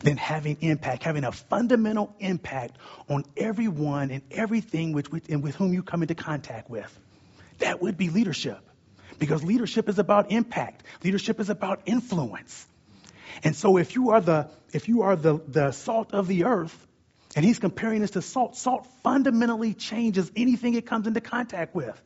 than 0.00 0.16
having 0.16 0.56
impact, 0.60 1.02
having 1.02 1.24
a 1.24 1.32
fundamental 1.32 2.14
impact 2.20 2.76
on 3.08 3.24
everyone 3.36 4.10
and 4.10 4.22
everything 4.30 4.92
with, 4.92 5.12
with, 5.12 5.28
and 5.28 5.42
with 5.42 5.54
whom 5.56 5.74
you 5.74 5.82
come 5.82 6.02
into 6.02 6.14
contact 6.14 6.70
with. 6.70 6.98
That 7.58 7.82
would 7.82 7.98
be 7.98 8.08
leadership. 8.08 8.58
Because 9.18 9.44
leadership 9.44 9.88
is 9.90 9.98
about 9.98 10.30
impact. 10.32 10.82
Leadership 11.04 11.40
is 11.40 11.50
about 11.50 11.82
influence. 11.84 12.66
And 13.44 13.54
so 13.54 13.76
if 13.76 13.94
you 13.94 14.10
are 14.10 14.20
the 14.20 14.48
if 14.72 14.88
you 14.88 15.02
are 15.02 15.16
the, 15.16 15.40
the 15.48 15.72
salt 15.72 16.14
of 16.14 16.26
the 16.26 16.44
earth, 16.44 16.86
and 17.36 17.44
he's 17.44 17.58
comparing 17.58 18.00
this 18.00 18.12
to 18.12 18.22
salt, 18.22 18.56
salt 18.56 18.86
fundamentally 19.02 19.74
changes 19.74 20.30
anything 20.36 20.74
it 20.74 20.86
comes 20.86 21.06
into 21.06 21.20
contact 21.20 21.74
with. 21.74 22.00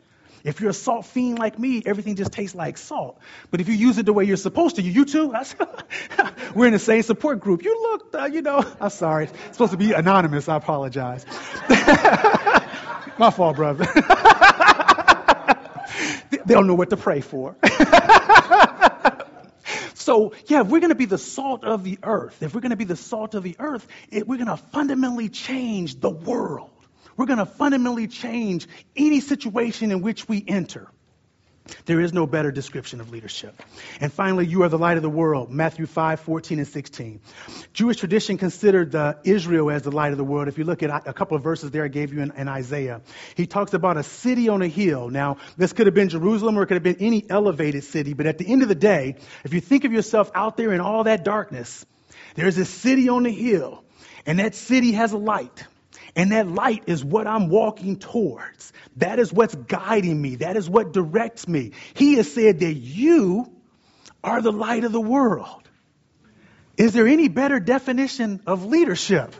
If 0.44 0.60
you're 0.60 0.70
a 0.70 0.74
salt 0.74 1.06
fiend 1.06 1.38
like 1.38 1.58
me, 1.58 1.82
everything 1.84 2.16
just 2.16 2.32
tastes 2.32 2.54
like 2.54 2.76
salt. 2.76 3.18
But 3.50 3.62
if 3.62 3.68
you 3.68 3.74
use 3.74 3.96
it 3.98 4.06
the 4.06 4.12
way 4.12 4.24
you're 4.24 4.36
supposed 4.36 4.76
to, 4.76 4.82
you, 4.82 4.92
you 4.92 5.04
too, 5.06 5.34
we're 6.54 6.66
in 6.66 6.72
the 6.72 6.78
same 6.78 7.02
support 7.02 7.40
group. 7.40 7.64
You 7.64 7.80
look, 7.80 8.14
uh, 8.14 8.26
you 8.26 8.42
know, 8.42 8.62
I'm 8.80 8.90
sorry. 8.90 9.24
It's 9.24 9.52
supposed 9.52 9.72
to 9.72 9.78
be 9.78 9.92
anonymous. 9.92 10.48
I 10.48 10.56
apologize. 10.56 11.24
My 13.18 13.30
fault, 13.34 13.56
brother. 13.56 13.84
they 16.30 16.54
don't 16.54 16.66
know 16.66 16.74
what 16.74 16.90
to 16.90 16.98
pray 16.98 17.22
for. 17.22 17.56
So, 20.04 20.34
yeah, 20.48 20.60
if 20.60 20.66
we're 20.66 20.80
going 20.80 20.90
to 20.90 20.94
be 20.94 21.06
the 21.06 21.16
salt 21.16 21.64
of 21.64 21.82
the 21.82 21.98
earth, 22.02 22.42
if 22.42 22.54
we're 22.54 22.60
going 22.60 22.70
to 22.70 22.76
be 22.76 22.84
the 22.84 22.94
salt 22.94 23.34
of 23.34 23.42
the 23.42 23.56
earth, 23.58 23.86
it, 24.10 24.28
we're 24.28 24.36
going 24.36 24.48
to 24.48 24.58
fundamentally 24.58 25.30
change 25.30 25.98
the 25.98 26.10
world. 26.10 26.68
We're 27.16 27.26
going 27.26 27.38
to 27.38 27.46
fundamentally 27.46 28.08
change 28.08 28.66
any 28.96 29.20
situation 29.20 29.92
in 29.92 30.02
which 30.02 30.28
we 30.28 30.44
enter. 30.46 30.88
There 31.86 31.98
is 32.00 32.12
no 32.12 32.26
better 32.26 32.52
description 32.52 33.00
of 33.00 33.10
leadership. 33.10 33.62
And 33.98 34.12
finally, 34.12 34.46
you 34.46 34.64
are 34.64 34.68
the 34.68 34.76
light 34.76 34.98
of 34.98 35.02
the 35.02 35.08
world. 35.08 35.50
Matthew 35.50 35.86
5, 35.86 36.20
14 36.20 36.58
and 36.58 36.68
16. 36.68 37.20
Jewish 37.72 37.96
tradition 37.96 38.36
considered 38.36 38.92
the 38.92 39.18
Israel 39.24 39.70
as 39.70 39.80
the 39.80 39.90
light 39.90 40.12
of 40.12 40.18
the 40.18 40.24
world. 40.24 40.48
If 40.48 40.58
you 40.58 40.64
look 40.64 40.82
at 40.82 40.90
uh, 40.90 41.00
a 41.06 41.14
couple 41.14 41.38
of 41.38 41.42
verses 41.42 41.70
there 41.70 41.84
I 41.84 41.88
gave 41.88 42.12
you 42.12 42.20
in, 42.20 42.32
in 42.32 42.48
Isaiah, 42.48 43.00
he 43.34 43.46
talks 43.46 43.72
about 43.72 43.96
a 43.96 44.02
city 44.02 44.50
on 44.50 44.60
a 44.60 44.68
hill. 44.68 45.08
Now, 45.08 45.38
this 45.56 45.72
could 45.72 45.86
have 45.86 45.94
been 45.94 46.10
Jerusalem 46.10 46.58
or 46.58 46.64
it 46.64 46.66
could 46.66 46.74
have 46.74 46.82
been 46.82 47.00
any 47.00 47.24
elevated 47.30 47.84
city, 47.84 48.12
but 48.12 48.26
at 48.26 48.36
the 48.36 48.46
end 48.46 48.60
of 48.62 48.68
the 48.68 48.74
day, 48.74 49.16
if 49.42 49.54
you 49.54 49.62
think 49.62 49.84
of 49.84 49.92
yourself 49.92 50.30
out 50.34 50.58
there 50.58 50.70
in 50.70 50.80
all 50.80 51.04
that 51.04 51.24
darkness, 51.24 51.86
There's 52.34 52.58
a 52.58 52.64
city 52.64 53.08
on 53.08 53.22
the 53.22 53.30
hill, 53.30 53.84
and 54.26 54.38
that 54.38 54.54
city 54.54 54.92
has 54.92 55.12
a 55.12 55.18
light. 55.18 55.64
And 56.16 56.32
that 56.32 56.48
light 56.48 56.84
is 56.86 57.04
what 57.04 57.26
I'm 57.26 57.48
walking 57.48 57.98
towards. 57.98 58.72
That 58.96 59.18
is 59.18 59.32
what's 59.32 59.54
guiding 59.54 60.20
me. 60.20 60.36
That 60.36 60.56
is 60.56 60.70
what 60.70 60.92
directs 60.92 61.48
me. 61.48 61.72
He 61.94 62.14
has 62.14 62.32
said 62.32 62.60
that 62.60 62.74
you 62.74 63.50
are 64.22 64.40
the 64.40 64.52
light 64.52 64.84
of 64.84 64.92
the 64.92 65.00
world. 65.00 65.62
Is 66.76 66.92
there 66.92 67.06
any 67.06 67.28
better 67.28 67.60
definition 67.60 68.40
of 68.46 68.64
leadership? 68.64 69.34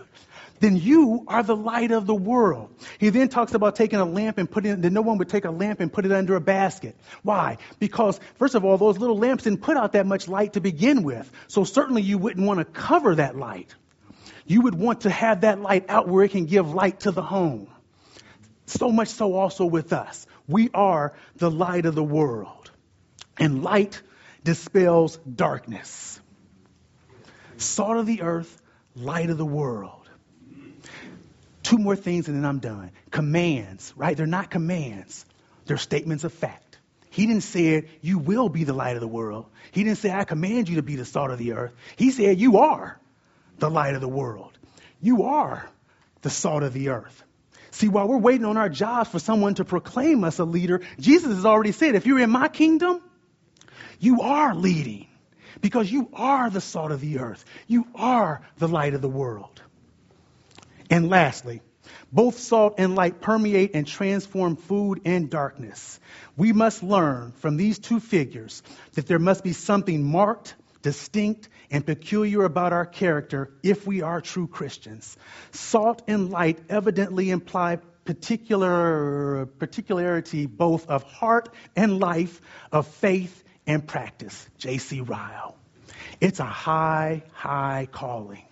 Then 0.61 0.77
you 0.77 1.25
are 1.27 1.43
the 1.43 1.57
light 1.57 1.91
of 1.91 2.07
the 2.07 2.15
world. 2.15 2.71
He 2.99 3.11
then 3.11 3.29
talks 3.29 3.55
about 3.55 3.77
taking 3.77 3.99
a 3.99 4.05
lamp 4.05 4.39
and 4.39 4.51
putting 4.51 4.73
it, 4.73 4.83
that 4.83 4.91
no 4.91 5.03
one 5.03 5.19
would 5.19 5.29
take 5.29 5.45
a 5.45 5.51
lamp 5.51 5.81
and 5.81 5.93
put 5.93 6.07
it 6.07 6.13
under 6.13 6.37
a 6.37 6.41
basket. 6.41 6.97
Why? 7.23 7.59
Because, 7.79 8.19
first 8.39 8.55
of 8.55 8.65
all, 8.65 8.79
those 8.79 8.99
little 8.99 9.19
lamps 9.19 9.45
didn't 9.45 9.63
put 9.63 9.77
out 9.77 9.93
that 9.93 10.07
much 10.07 10.29
light 10.29 10.55
to 10.55 10.61
begin 10.61 11.03
with. 11.03 11.31
So 11.49 11.65
certainly 11.65 12.03
you 12.03 12.19
wouldn't 12.19 12.47
want 12.47 12.61
to 12.61 12.65
cover 12.65 13.17
that 13.17 13.37
light. 13.37 13.75
You 14.47 14.63
would 14.63 14.75
want 14.75 15.03
to 15.03 15.11
have 15.11 15.43
that 15.43 15.61
light 15.61 15.87
out 15.89 16.09
where 16.09 16.25
it 16.25 16.31
can 16.31 16.47
give 16.47 16.73
light 16.73 17.01
to 17.01 17.11
the 17.11 17.23
home. 17.23 17.69
So 18.67 18.91
much 18.91 19.09
so 19.09 19.35
also 19.35 19.65
with 19.65 19.93
us. 19.93 20.27
We 20.47 20.71
are 20.75 21.15
the 21.37 21.51
light 21.51 21.87
of 21.87 21.95
the 21.95 22.05
world. 22.05 22.71
And 23.39 23.63
light 23.63 24.01
dispels 24.43 25.17
darkness. 25.19 26.21
Salt 27.57 27.97
of 27.97 28.07
the 28.07 28.23
earth, 28.23 28.61
light 28.95 29.31
of 29.31 29.39
the 29.39 29.45
world. 29.45 30.09
Two 31.63 31.79
more 31.79 31.97
things 31.97 32.29
and 32.29 32.37
then 32.37 32.45
I'm 32.45 32.59
done. 32.59 32.91
Commands, 33.11 33.93
right? 33.97 34.17
They're 34.17 34.27
not 34.27 34.51
commands. 34.51 35.25
They're 35.65 35.79
statements 35.79 36.25
of 36.25 36.33
fact. 36.33 36.79
He 37.09 37.27
didn't 37.27 37.45
say, 37.45 37.87
you 38.03 38.19
will 38.19 38.49
be 38.49 38.65
the 38.65 38.73
light 38.73 38.97
of 38.97 39.01
the 39.01 39.09
world. 39.09 39.47
He 39.73 39.85
didn't 39.85 39.99
say, 39.99 40.11
I 40.11 40.25
command 40.25 40.69
you 40.69 40.77
to 40.77 40.83
be 40.83 40.97
the 40.97 41.05
salt 41.05 41.31
of 41.31 41.39
the 41.39 41.53
earth. 41.53 41.73
He 41.97 42.11
said, 42.11 42.39
you 42.39 42.59
are 42.59 43.01
the 43.59 43.71
light 43.71 43.95
of 43.95 44.01
the 44.01 44.09
world. 44.09 44.57
You 45.01 45.25
are 45.25 45.69
the 46.23 46.31
salt 46.31 46.63
of 46.63 46.73
the 46.73 46.91
earth. 46.91 47.23
See, 47.71 47.89
while 47.89 48.07
we're 48.07 48.19
waiting 48.19 48.47
on 48.47 48.57
our 48.57 48.69
jobs 48.69 49.11
for 49.11 49.19
someone 49.19 49.55
to 49.57 49.65
proclaim 49.65 50.23
us 50.25 50.39
a 50.39 50.45
leader, 50.45 50.83
Jesus 50.99 51.35
has 51.35 51.45
already 51.45 51.73
said, 51.73 51.95
if 51.95 52.07
you're 52.07 52.21
in 52.21 52.31
my 52.31 52.49
kingdom, 52.49 53.01
you 53.99 54.23
are 54.23 54.55
leading 54.55 55.09
because 55.61 55.91
you 55.91 56.09
are 56.13 56.51
the 56.51 56.61
salt 56.61 56.93
of 56.93 57.01
the 57.01 57.19
earth. 57.19 57.45
You 57.67 57.87
are 57.95 58.43
the 58.59 58.69
light 58.69 58.95
of 58.95 59.03
the 59.03 59.09
world. 59.09 59.61
And 60.89 61.09
lastly, 61.09 61.63
both 62.13 62.39
salt 62.39 62.77
and 62.79 62.95
light 62.95 63.21
permeate 63.21 63.75
and 63.75 63.87
transform 63.87 64.57
food 64.57 65.01
and 65.05 65.29
darkness. 65.29 65.99
We 66.37 66.53
must 66.53 66.83
learn 66.83 67.33
from 67.39 67.57
these 67.57 67.79
two 67.79 67.99
figures 67.99 68.63
that 68.93 69.07
there 69.07 69.19
must 69.19 69.43
be 69.43 69.53
something 69.53 70.05
marked, 70.05 70.55
distinct, 70.85 71.49
and 71.71 71.85
peculiar 71.85 72.45
about 72.45 72.75
our 72.75 72.85
character 72.85 73.51
if 73.63 73.87
we 73.87 74.03
are 74.03 74.21
true 74.21 74.47
Christians. 74.47 75.17
Salt 75.51 76.03
and 76.07 76.31
light 76.31 76.59
evidently 76.69 77.31
imply 77.31 77.79
particular 78.05 79.47
particularity 79.59 80.45
both 80.45 80.87
of 80.89 81.03
heart 81.05 81.49
and 81.75 81.99
life, 81.99 82.39
of 82.71 82.87
faith 82.87 83.43
and 83.67 83.89
practice. 83.89 84.47
J.C. 84.59 85.01
Ryle. 85.01 85.57
It's 86.21 86.39
a 86.39 86.45
high, 86.45 87.23
high 87.33 87.89
calling. 87.91 88.45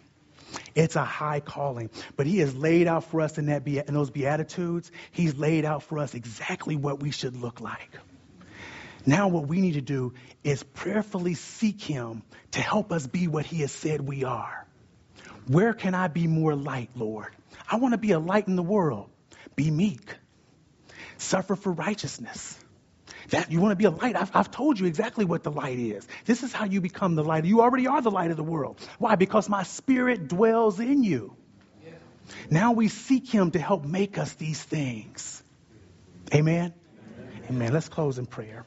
It's 0.74 0.96
a 0.96 1.04
high 1.04 1.40
calling. 1.40 1.90
But 2.16 2.26
he 2.26 2.38
has 2.38 2.56
laid 2.56 2.86
out 2.86 3.04
for 3.04 3.20
us 3.20 3.36
in, 3.36 3.46
that, 3.46 3.66
in 3.66 3.92
those 3.92 4.10
Beatitudes, 4.10 4.90
he's 5.10 5.36
laid 5.36 5.66
out 5.66 5.82
for 5.82 5.98
us 5.98 6.14
exactly 6.14 6.76
what 6.76 7.00
we 7.00 7.10
should 7.10 7.36
look 7.36 7.60
like. 7.60 7.90
Now, 9.04 9.28
what 9.28 9.46
we 9.46 9.60
need 9.60 9.74
to 9.74 9.80
do 9.80 10.14
is 10.44 10.62
prayerfully 10.62 11.34
seek 11.34 11.80
him 11.82 12.22
to 12.52 12.60
help 12.60 12.92
us 12.92 13.06
be 13.06 13.26
what 13.28 13.46
he 13.46 13.60
has 13.60 13.72
said 13.72 14.00
we 14.00 14.24
are. 14.24 14.66
Where 15.48 15.72
can 15.72 15.94
I 15.94 16.08
be 16.08 16.26
more 16.26 16.54
light, 16.54 16.90
Lord? 16.94 17.34
I 17.68 17.76
want 17.76 17.92
to 17.92 17.98
be 17.98 18.12
a 18.12 18.18
light 18.18 18.46
in 18.48 18.56
the 18.56 18.62
world. 18.62 19.10
Be 19.56 19.70
meek. 19.70 20.14
Suffer 21.18 21.56
for 21.56 21.72
righteousness. 21.72 22.58
That 23.30 23.50
you 23.50 23.60
want 23.60 23.72
to 23.72 23.76
be 23.76 23.84
a 23.84 23.90
light. 23.90 24.16
I've, 24.16 24.34
I've 24.34 24.50
told 24.50 24.78
you 24.78 24.86
exactly 24.86 25.24
what 25.24 25.42
the 25.42 25.50
light 25.50 25.78
is. 25.78 26.06
This 26.24 26.42
is 26.42 26.52
how 26.52 26.64
you 26.64 26.80
become 26.80 27.14
the 27.14 27.24
light. 27.24 27.44
You 27.44 27.60
already 27.60 27.86
are 27.86 28.02
the 28.02 28.10
light 28.10 28.30
of 28.30 28.36
the 28.36 28.42
world. 28.42 28.80
Why? 28.98 29.16
Because 29.16 29.48
my 29.48 29.62
spirit 29.62 30.28
dwells 30.28 30.80
in 30.80 31.02
you. 31.02 31.36
Yeah. 31.84 31.92
Now 32.50 32.72
we 32.72 32.88
seek 32.88 33.28
him 33.28 33.52
to 33.52 33.58
help 33.58 33.84
make 33.84 34.18
us 34.18 34.32
these 34.34 34.62
things. 34.62 35.42
Amen? 36.34 36.74
Amen. 37.16 37.42
Amen. 37.50 37.72
Let's 37.72 37.88
close 37.88 38.18
in 38.18 38.26
prayer. 38.26 38.66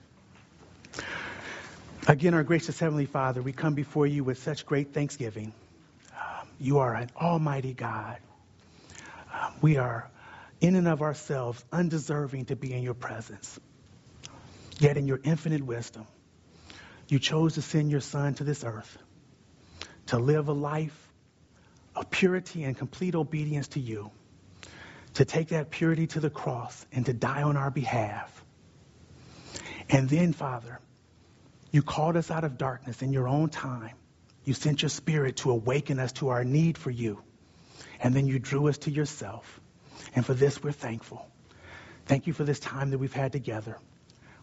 Again, 2.07 2.35
our 2.35 2.43
gracious 2.43 2.77
Heavenly 2.77 3.07
Father, 3.07 3.41
we 3.41 3.51
come 3.51 3.73
before 3.73 4.05
you 4.05 4.23
with 4.23 4.37
such 4.37 4.67
great 4.67 4.93
thanksgiving. 4.93 5.53
Um, 6.13 6.47
you 6.59 6.77
are 6.77 6.93
an 6.93 7.09
almighty 7.19 7.73
God. 7.73 8.19
Um, 9.33 9.55
we 9.59 9.77
are, 9.77 10.07
in 10.61 10.75
and 10.75 10.87
of 10.87 11.01
ourselves, 11.01 11.65
undeserving 11.71 12.45
to 12.45 12.55
be 12.55 12.71
in 12.73 12.83
your 12.83 12.93
presence. 12.93 13.59
Yet, 14.77 14.97
in 14.97 15.07
your 15.07 15.19
infinite 15.23 15.63
wisdom, 15.63 16.05
you 17.07 17.17
chose 17.17 17.55
to 17.55 17.63
send 17.63 17.89
your 17.89 18.01
Son 18.01 18.35
to 18.35 18.43
this 18.43 18.63
earth 18.63 18.97
to 20.07 20.19
live 20.19 20.47
a 20.47 20.53
life 20.53 21.09
of 21.95 22.11
purity 22.11 22.65
and 22.65 22.77
complete 22.77 23.15
obedience 23.15 23.69
to 23.69 23.79
you, 23.79 24.11
to 25.15 25.25
take 25.25 25.47
that 25.47 25.71
purity 25.71 26.05
to 26.05 26.19
the 26.19 26.29
cross 26.29 26.85
and 26.91 27.07
to 27.07 27.13
die 27.13 27.41
on 27.41 27.57
our 27.57 27.71
behalf. 27.71 28.45
And 29.89 30.07
then, 30.07 30.33
Father, 30.33 30.79
you 31.75 31.83
called 31.83 32.15
us 32.15 32.31
out 32.31 32.45
of 32.45 32.57
darkness 32.57 33.01
in 33.01 33.11
your 33.11 33.27
own 33.27 33.49
time. 33.49 33.95
You 34.45 34.53
sent 34.53 34.81
your 34.81 34.89
spirit 34.89 35.35
to 35.37 35.51
awaken 35.51 35.99
us 35.99 36.13
to 36.13 36.29
our 36.29 36.45
need 36.45 36.77
for 36.77 36.89
you. 36.89 37.21
And 37.99 38.13
then 38.13 38.27
you 38.27 38.39
drew 38.39 38.69
us 38.69 38.77
to 38.79 38.91
yourself. 38.91 39.59
And 40.15 40.25
for 40.25 40.33
this, 40.33 40.63
we're 40.63 40.71
thankful. 40.71 41.27
Thank 42.05 42.27
you 42.27 42.33
for 42.33 42.45
this 42.45 42.61
time 42.61 42.91
that 42.91 42.97
we've 42.97 43.11
had 43.11 43.33
together. 43.33 43.77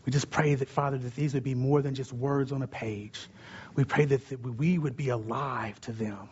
We 0.04 0.12
just 0.12 0.30
pray 0.30 0.56
that, 0.56 0.68
Father, 0.68 0.98
that 0.98 1.14
these 1.16 1.32
would 1.32 1.42
be 1.42 1.54
more 1.54 1.80
than 1.80 1.94
just 1.94 2.12
words 2.12 2.52
on 2.52 2.60
a 2.60 2.66
page. 2.66 3.26
We 3.74 3.84
pray 3.84 4.04
that, 4.04 4.28
that 4.28 4.40
we 4.42 4.76
would 4.76 4.96
be 4.96 5.08
alive 5.08 5.80
to 5.82 5.92
them 5.92 6.28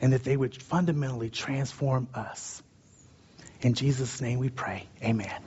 and 0.00 0.12
that 0.12 0.22
they 0.22 0.36
would 0.36 0.62
fundamentally 0.62 1.30
transform 1.30 2.06
us. 2.14 2.62
In 3.60 3.74
Jesus' 3.74 4.20
name 4.20 4.38
we 4.38 4.50
pray. 4.50 4.86
Amen. 5.02 5.40